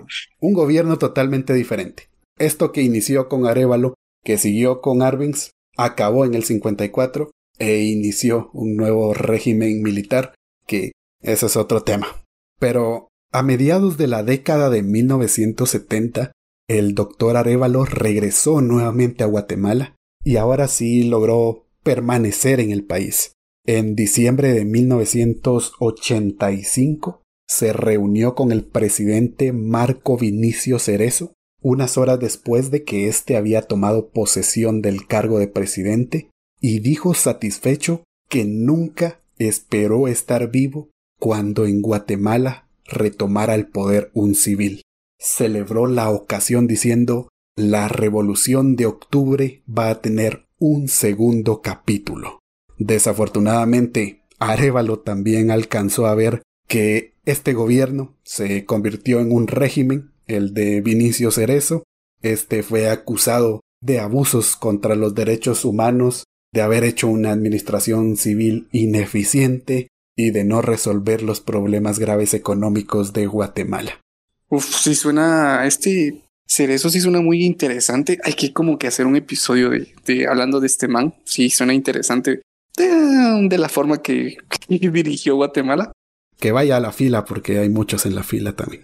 un 0.41 0.53
gobierno 0.53 0.99
totalmente 0.99 1.53
diferente. 1.55 2.09
Esto 2.39 2.73
que 2.73 2.83
inició 2.83 3.29
con 3.29 3.47
Arevalo, 3.47 3.95
que 4.25 4.39
siguió 4.39 4.81
con 4.81 5.03
Arbenz, 5.03 5.51
acabó 5.77 6.25
en 6.25 6.35
el 6.35 6.45
54 6.45 7.31
e 7.59 7.83
inició 7.83 8.51
un 8.53 8.77
nuevo 8.77 9.15
régimen 9.15 9.83
militar 9.83 10.35
que 10.67 10.93
ese 11.23 11.47
es 11.47 11.57
otro 11.57 11.83
tema. 11.83 12.23
Pero 12.59 13.09
a 13.33 13.43
mediados 13.43 13.97
de 13.97 14.07
la 14.07 14.23
década 14.23 14.71
de 14.71 14.83
1970, 14.83 16.33
el 16.69 16.95
doctor 16.95 17.37
Arevalo 17.37 17.85
regresó 17.85 18.61
nuevamente 18.61 19.23
a 19.23 19.27
Guatemala 19.27 19.97
y 20.25 20.37
ahora 20.37 20.69
sí 20.69 21.05
logró 21.05 21.67
permanecer 21.83 22.61
en 22.61 22.71
el 22.71 22.85
país. 22.85 23.33
En 23.67 23.95
diciembre 23.95 24.53
de 24.53 24.67
1985 24.67 27.23
se 27.49 27.73
reunió 27.73 28.35
con 28.35 28.53
el 28.53 28.63
presidente 28.63 29.55
Marco 29.55 30.19
Vinicio 30.19 30.79
Cerezo 30.79 31.33
unas 31.63 31.97
horas 31.97 32.21
después 32.21 32.71
de 32.71 32.85
que 32.85 33.09
éste 33.09 33.39
había 33.39 33.63
tomado 33.63 34.11
posesión 34.11 34.83
del 34.83 35.07
cargo 35.07 35.39
de 35.39 35.49
presidente 35.49 36.29
y 36.61 36.81
dijo 36.81 37.15
satisfecho 37.15 38.05
que 38.29 38.45
nunca 38.45 39.23
esperó 39.39 40.09
estar 40.09 40.51
vivo 40.51 40.91
cuando 41.19 41.65
en 41.65 41.81
Guatemala 41.81 42.69
retomara 42.85 43.55
el 43.55 43.67
poder 43.67 44.11
un 44.13 44.35
civil. 44.35 44.83
Celebró 45.19 45.87
la 45.87 46.11
ocasión 46.11 46.67
diciendo 46.67 47.31
la 47.57 47.89
revolución 47.89 48.77
de 48.77 48.85
octubre 48.85 49.63
va 49.67 49.89
a 49.89 50.03
tener 50.03 50.45
un 50.59 50.89
segundo 50.89 51.63
capítulo. 51.63 52.41
Desafortunadamente, 52.79 54.23
Arevalo 54.39 54.99
también 54.99 55.51
alcanzó 55.51 56.07
a 56.07 56.15
ver 56.15 56.43
que 56.69 57.15
este 57.25 57.53
gobierno 57.53 58.17
se 58.25 58.65
convirtió 58.65 59.21
en 59.21 59.33
un 59.33 59.47
régimen, 59.47 60.11
el 60.27 60.55
de 60.55 60.81
Vinicio 60.81 61.31
Cerezo. 61.31 61.85
Este 62.23 62.63
fue 62.63 62.89
acusado 62.89 63.61
de 63.81 64.01
abusos 64.01 64.57
contra 64.57 64.95
los 64.95 65.15
derechos 65.15 65.65
humanos, 65.65 66.25
de 66.53 66.63
haber 66.63 66.85
hecho 66.85 67.09
una 67.09 67.33
administración 67.33 68.17
civil 68.17 68.69
ineficiente, 68.73 69.89
y 70.17 70.31
de 70.31 70.45
no 70.45 70.63
resolver 70.63 71.23
los 71.23 71.41
problemas 71.41 71.99
graves 71.99 72.35
económicos 72.35 73.13
de 73.13 73.27
Guatemala. 73.27 74.01
Uf, 74.49 74.65
sí 74.83 74.95
suena, 74.95 75.67
este 75.67 76.23
Cerezo 76.47 76.91
sí 76.91 77.01
suena 77.01 77.21
muy 77.21 77.45
interesante. 77.45 78.19
Hay 78.23 78.35
que 78.35 78.53
como 78.53 78.79
que 78.79 78.87
hacer 78.87 79.07
un 79.07 79.17
episodio 79.17 79.71
de, 79.71 80.27
hablando 80.29 80.61
de 80.61 80.67
este 80.67 80.89
man. 80.89 81.15
Sí, 81.25 81.51
suena 81.51 81.75
interesante 81.75 82.43
de, 82.77 83.59
la 83.59 83.69
forma 83.69 84.03
que, 84.03 84.37
dirigió 84.69 85.37
Guatemala. 85.37 85.93
Que 86.39 86.53
vaya 86.53 86.77
a 86.77 86.81
la 86.81 86.93
fila 86.93 87.25
porque 87.25 87.59
hay 87.59 87.69
muchos 87.69 88.07
en 88.07 88.15
la 88.15 88.23
fila 88.23 88.55
también. 88.57 88.83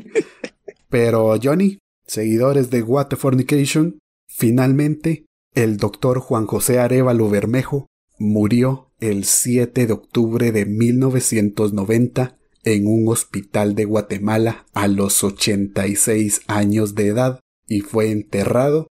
Pero 0.88 1.34
Johnny, 1.42 1.78
seguidores 2.06 2.70
de 2.70 2.84
Fornication, 3.16 3.98
finalmente 4.28 5.24
el 5.54 5.78
doctor 5.78 6.20
Juan 6.20 6.46
José 6.46 6.78
Arevalo 6.78 7.28
Bermejo 7.28 7.86
murió 8.18 8.90
el 9.00 9.24
7 9.24 9.86
de 9.86 9.92
octubre 9.92 10.52
de 10.52 10.66
1990 10.66 12.36
en 12.64 12.86
un 12.86 13.08
hospital 13.08 13.74
de 13.74 13.86
Guatemala 13.86 14.66
a 14.74 14.86
los 14.86 15.24
86 15.24 16.42
años 16.46 16.94
de 16.94 17.06
edad 17.06 17.40
y 17.66 17.80
fue 17.80 18.10
enterrado 18.10 18.88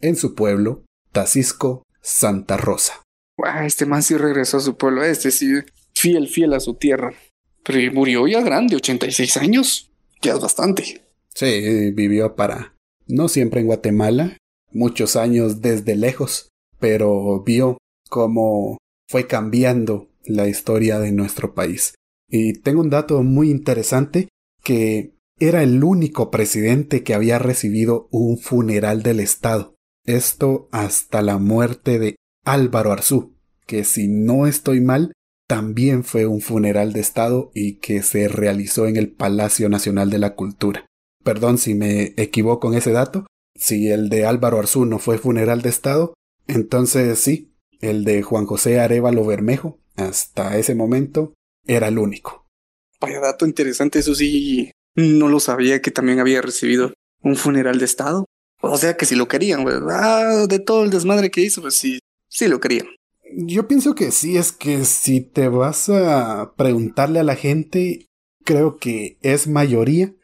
en 0.00 0.16
su 0.16 0.34
pueblo, 0.34 0.84
Tacisco, 1.12 1.84
Santa 2.00 2.56
Rosa. 2.56 3.02
Este 3.64 3.86
man 3.86 4.02
sí 4.02 4.16
regresó 4.16 4.58
a 4.58 4.60
su 4.60 4.76
pueblo, 4.76 5.04
este 5.04 5.30
sí, 5.30 5.52
fiel, 5.94 6.28
fiel 6.28 6.52
a 6.54 6.60
su 6.60 6.74
tierra. 6.74 7.12
Pero 7.64 7.92
murió 7.92 8.26
ya 8.26 8.40
grande, 8.40 8.76
86 8.76 9.36
años. 9.36 9.90
Ya 10.20 10.34
es 10.34 10.40
bastante. 10.40 11.02
Sí, 11.34 11.90
vivió 11.92 12.34
para, 12.36 12.74
no 13.06 13.28
siempre 13.28 13.60
en 13.60 13.66
Guatemala, 13.66 14.36
muchos 14.70 15.16
años 15.16 15.60
desde 15.60 15.96
lejos, 15.96 16.50
pero 16.78 17.42
vio 17.42 17.78
cómo 18.08 18.78
fue 19.08 19.26
cambiando 19.26 20.10
la 20.24 20.48
historia 20.48 20.98
de 20.98 21.12
nuestro 21.12 21.54
país. 21.54 21.94
Y 22.28 22.54
tengo 22.54 22.80
un 22.80 22.90
dato 22.90 23.22
muy 23.22 23.50
interesante 23.50 24.28
que 24.62 25.14
era 25.38 25.62
el 25.62 25.82
único 25.82 26.30
presidente 26.30 27.02
que 27.02 27.14
había 27.14 27.38
recibido 27.38 28.08
un 28.10 28.38
funeral 28.38 29.02
del 29.02 29.20
Estado. 29.20 29.74
Esto 30.04 30.68
hasta 30.72 31.22
la 31.22 31.38
muerte 31.38 31.98
de 31.98 32.16
Álvaro 32.44 32.92
Arzú, 32.92 33.34
que 33.66 33.84
si 33.84 34.08
no 34.08 34.46
estoy 34.46 34.80
mal, 34.80 35.12
también 35.46 36.04
fue 36.04 36.26
un 36.26 36.40
funeral 36.40 36.92
de 36.92 37.00
Estado 37.00 37.50
y 37.54 37.74
que 37.74 38.02
se 38.02 38.28
realizó 38.28 38.86
en 38.86 38.96
el 38.96 39.10
Palacio 39.10 39.68
Nacional 39.68 40.10
de 40.10 40.18
la 40.18 40.34
Cultura. 40.34 40.86
Perdón 41.22 41.58
si 41.58 41.74
me 41.74 42.14
equivoco 42.16 42.68
en 42.68 42.78
ese 42.78 42.92
dato. 42.92 43.26
Si 43.54 43.90
el 43.90 44.08
de 44.08 44.24
Álvaro 44.24 44.58
Arzú 44.58 44.86
no 44.86 44.98
fue 44.98 45.18
funeral 45.18 45.62
de 45.62 45.68
Estado, 45.68 46.14
entonces 46.46 47.18
sí, 47.18 47.52
el 47.80 48.04
de 48.04 48.22
Juan 48.22 48.46
José 48.46 48.80
Arevalo 48.80 49.24
Bermejo, 49.24 49.78
hasta 49.96 50.56
ese 50.56 50.74
momento, 50.74 51.34
era 51.66 51.88
el 51.88 51.98
único. 51.98 52.46
Vaya 53.00 53.20
dato 53.20 53.46
interesante, 53.46 53.98
eso 53.98 54.14
sí, 54.14 54.70
no 54.96 55.28
lo 55.28 55.38
sabía 55.38 55.82
que 55.82 55.90
también 55.90 56.18
había 56.18 56.40
recibido 56.40 56.92
un 57.22 57.36
funeral 57.36 57.78
de 57.78 57.84
Estado. 57.84 58.24
O 58.62 58.78
sea 58.78 58.96
que 58.96 59.06
si 59.06 59.16
lo 59.16 59.28
querían, 59.28 59.64
¿verdad? 59.64 60.48
De 60.48 60.60
todo 60.60 60.84
el 60.84 60.90
desmadre 60.90 61.30
que 61.30 61.40
hizo, 61.40 61.60
pues 61.60 61.74
sí, 61.74 61.98
sí 62.32 62.48
lo 62.48 62.60
querían. 62.60 62.86
Yo 63.34 63.68
pienso 63.68 63.94
que 63.94 64.10
sí, 64.10 64.36
es 64.36 64.52
que 64.52 64.84
si 64.84 65.20
te 65.20 65.48
vas 65.48 65.88
a 65.88 66.52
preguntarle 66.56 67.20
a 67.20 67.24
la 67.24 67.36
gente, 67.36 68.08
creo 68.44 68.78
que 68.78 69.18
es 69.22 69.46
mayoría 69.46 70.14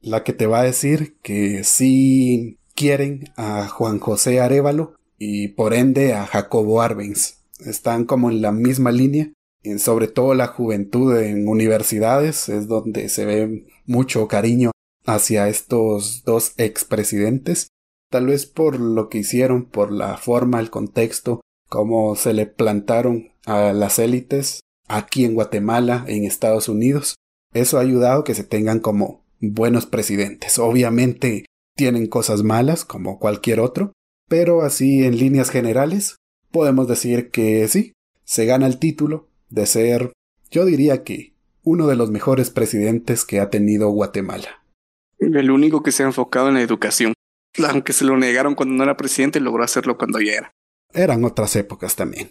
la 0.00 0.24
que 0.24 0.32
te 0.32 0.46
va 0.46 0.60
a 0.60 0.64
decir 0.64 1.16
que 1.22 1.64
sí 1.64 2.58
quieren 2.74 3.32
a 3.36 3.68
Juan 3.68 3.98
José 3.98 4.40
Arevalo 4.40 4.94
y 5.18 5.48
por 5.48 5.74
ende 5.74 6.14
a 6.14 6.26
Jacobo 6.26 6.82
Arbenz. 6.82 7.38
Están 7.60 8.04
como 8.04 8.30
en 8.30 8.42
la 8.42 8.52
misma 8.52 8.92
línea, 8.92 9.32
sobre 9.78 10.08
todo 10.08 10.34
la 10.34 10.46
juventud 10.46 11.16
en 11.16 11.48
universidades 11.48 12.48
es 12.48 12.68
donde 12.68 13.08
se 13.08 13.24
ve 13.24 13.66
mucho 13.84 14.28
cariño 14.28 14.70
hacia 15.04 15.48
estos 15.48 16.22
dos 16.24 16.52
expresidentes, 16.58 17.68
tal 18.10 18.26
vez 18.26 18.46
por 18.46 18.78
lo 18.78 19.08
que 19.08 19.18
hicieron, 19.18 19.64
por 19.64 19.90
la 19.90 20.16
forma, 20.16 20.60
el 20.60 20.70
contexto, 20.70 21.40
cómo 21.68 22.16
se 22.16 22.32
le 22.32 22.46
plantaron 22.46 23.32
a 23.46 23.72
las 23.72 23.98
élites 23.98 24.60
aquí 24.88 25.24
en 25.24 25.34
Guatemala, 25.34 26.04
en 26.08 26.24
Estados 26.24 26.68
Unidos. 26.68 27.16
Eso 27.52 27.78
ha 27.78 27.82
ayudado 27.82 28.24
que 28.24 28.34
se 28.34 28.44
tengan 28.44 28.80
como 28.80 29.24
buenos 29.40 29.86
presidentes. 29.86 30.58
Obviamente 30.58 31.44
tienen 31.76 32.06
cosas 32.06 32.42
malas 32.42 32.84
como 32.84 33.18
cualquier 33.18 33.60
otro, 33.60 33.92
pero 34.28 34.62
así 34.62 35.04
en 35.04 35.18
líneas 35.18 35.50
generales, 35.50 36.16
podemos 36.50 36.88
decir 36.88 37.30
que 37.30 37.66
sí, 37.68 37.92
se 38.24 38.44
gana 38.46 38.66
el 38.66 38.78
título 38.78 39.28
de 39.48 39.66
ser, 39.66 40.12
yo 40.50 40.64
diría 40.64 41.04
que, 41.04 41.34
uno 41.62 41.86
de 41.86 41.96
los 41.96 42.10
mejores 42.10 42.50
presidentes 42.50 43.24
que 43.24 43.40
ha 43.40 43.50
tenido 43.50 43.90
Guatemala. 43.90 44.62
El 45.18 45.50
único 45.50 45.82
que 45.82 45.92
se 45.92 46.02
ha 46.02 46.06
enfocado 46.06 46.48
en 46.48 46.54
la 46.54 46.62
educación. 46.62 47.12
Aunque 47.68 47.92
se 47.92 48.04
lo 48.04 48.16
negaron 48.16 48.54
cuando 48.54 48.74
no 48.74 48.84
era 48.84 48.96
presidente, 48.96 49.40
logró 49.40 49.64
hacerlo 49.64 49.98
cuando 49.98 50.20
ya 50.20 50.32
era. 50.32 50.52
Eran 50.92 51.24
otras 51.24 51.54
épocas 51.56 51.96
también. 51.96 52.30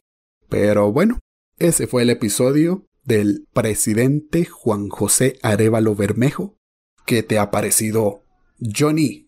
Pero 0.50 0.92
bueno, 0.92 1.20
ese 1.58 1.88
fue 1.88 2.04
el 2.04 2.10
episodio 2.10 2.86
del 3.04 3.48
presidente 3.54 4.46
Juan 4.46 4.90
José 4.90 5.40
Arevalo 5.42 5.96
Bermejo. 5.96 6.58
¿Qué 7.06 7.24
te 7.24 7.40
ha 7.40 7.52
parecido, 7.52 8.24
Johnny? 8.60 9.28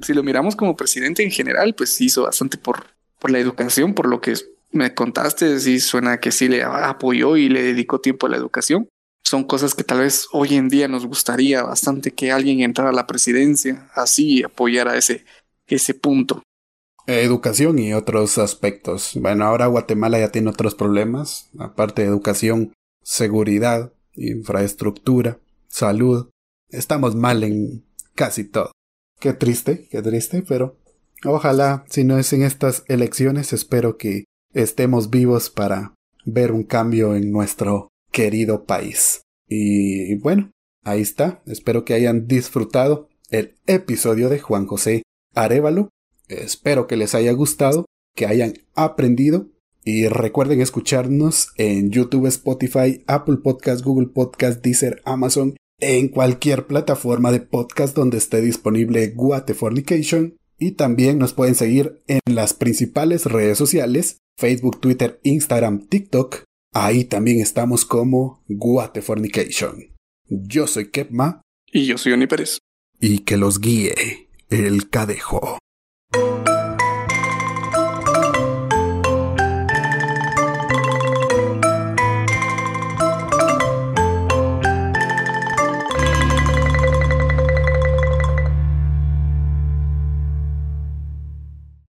si 0.00 0.12
lo 0.12 0.22
miramos 0.22 0.56
como 0.56 0.76
presidente 0.76 1.22
en 1.22 1.30
general, 1.30 1.74
pues 1.74 2.00
hizo 2.00 2.22
bastante 2.22 2.58
por, 2.58 2.86
por 3.18 3.30
la 3.30 3.38
educación, 3.38 3.94
por 3.94 4.06
lo 4.08 4.20
que 4.20 4.34
me 4.72 4.94
contaste, 4.94 5.60
sí 5.60 5.78
suena 5.78 6.18
que 6.18 6.32
sí 6.32 6.48
le 6.48 6.62
apoyó 6.64 7.36
y 7.36 7.48
le 7.48 7.62
dedicó 7.62 8.00
tiempo 8.00 8.26
a 8.26 8.30
la 8.30 8.36
educación. 8.36 8.88
Son 9.22 9.44
cosas 9.44 9.74
que 9.74 9.84
tal 9.84 10.00
vez 10.00 10.26
hoy 10.32 10.54
en 10.54 10.68
día 10.68 10.88
nos 10.88 11.06
gustaría 11.06 11.62
bastante 11.62 12.12
que 12.12 12.32
alguien 12.32 12.60
entrara 12.60 12.90
a 12.90 12.94
la 12.94 13.06
presidencia 13.06 13.88
así 13.94 14.38
y 14.38 14.42
apoyara 14.42 14.96
ese, 14.96 15.24
ese 15.66 15.94
punto. 15.94 16.42
Educación 17.06 17.78
y 17.78 17.92
otros 17.92 18.38
aspectos. 18.38 19.12
Bueno, 19.20 19.44
ahora 19.44 19.66
Guatemala 19.66 20.18
ya 20.18 20.30
tiene 20.30 20.50
otros 20.50 20.74
problemas, 20.74 21.50
aparte 21.58 22.02
de 22.02 22.08
educación, 22.08 22.72
seguridad, 23.02 23.92
infraestructura, 24.14 25.38
salud. 25.68 26.30
Estamos 26.68 27.14
mal 27.14 27.44
en 27.44 27.84
casi 28.14 28.44
todo. 28.44 28.72
Qué 29.20 29.32
triste, 29.32 29.88
qué 29.90 30.02
triste, 30.02 30.42
pero 30.46 30.78
ojalá, 31.24 31.84
si 31.88 32.04
no 32.04 32.18
es 32.18 32.32
en 32.32 32.42
estas 32.42 32.84
elecciones, 32.88 33.52
espero 33.52 33.96
que 33.96 34.24
estemos 34.52 35.10
vivos 35.10 35.50
para 35.50 35.94
ver 36.24 36.52
un 36.52 36.64
cambio 36.64 37.14
en 37.14 37.30
nuestro 37.30 37.88
querido 38.10 38.64
país. 38.64 39.22
Y 39.48 40.14
bueno, 40.16 40.50
ahí 40.84 41.02
está. 41.02 41.42
Espero 41.46 41.84
que 41.84 41.94
hayan 41.94 42.26
disfrutado 42.26 43.08
el 43.30 43.56
episodio 43.66 44.28
de 44.28 44.38
Juan 44.38 44.66
José 44.66 45.02
Arevalo. 45.34 45.90
Espero 46.28 46.86
que 46.86 46.96
les 46.96 47.14
haya 47.14 47.32
gustado, 47.32 47.84
que 48.14 48.26
hayan 48.26 48.54
aprendido 48.74 49.48
y 49.84 50.08
recuerden 50.08 50.60
escucharnos 50.62 51.48
en 51.56 51.90
YouTube, 51.90 52.26
Spotify, 52.26 53.04
Apple 53.06 53.36
Podcast, 53.42 53.84
Google 53.84 54.08
Podcast, 54.08 54.62
Deezer, 54.64 55.02
Amazon, 55.04 55.56
en 55.78 56.08
cualquier 56.08 56.66
plataforma 56.66 57.30
de 57.30 57.40
podcast 57.40 57.94
donde 57.94 58.16
esté 58.16 58.40
disponible 58.40 59.08
Guatefornication. 59.08 60.36
Y 60.58 60.72
también 60.72 61.18
nos 61.18 61.34
pueden 61.34 61.54
seguir 61.54 62.02
en 62.06 62.20
las 62.32 62.54
principales 62.54 63.26
redes 63.26 63.58
sociales, 63.58 64.18
Facebook, 64.38 64.80
Twitter, 64.80 65.20
Instagram, 65.22 65.86
TikTok. 65.86 66.44
Ahí 66.72 67.04
también 67.04 67.40
estamos 67.40 67.84
como 67.84 68.42
Guatefornication. 68.48 69.92
Yo 70.28 70.66
soy 70.66 70.90
Kepma. 70.90 71.42
Y 71.70 71.86
yo 71.86 71.98
soy 71.98 72.12
Oni 72.12 72.26
Pérez. 72.26 72.58
Y 73.00 73.18
que 73.20 73.36
los 73.36 73.60
guíe 73.60 74.28
el 74.48 74.88
cadejo. 74.88 75.58
Thank 76.14 76.48
you. 76.48 76.53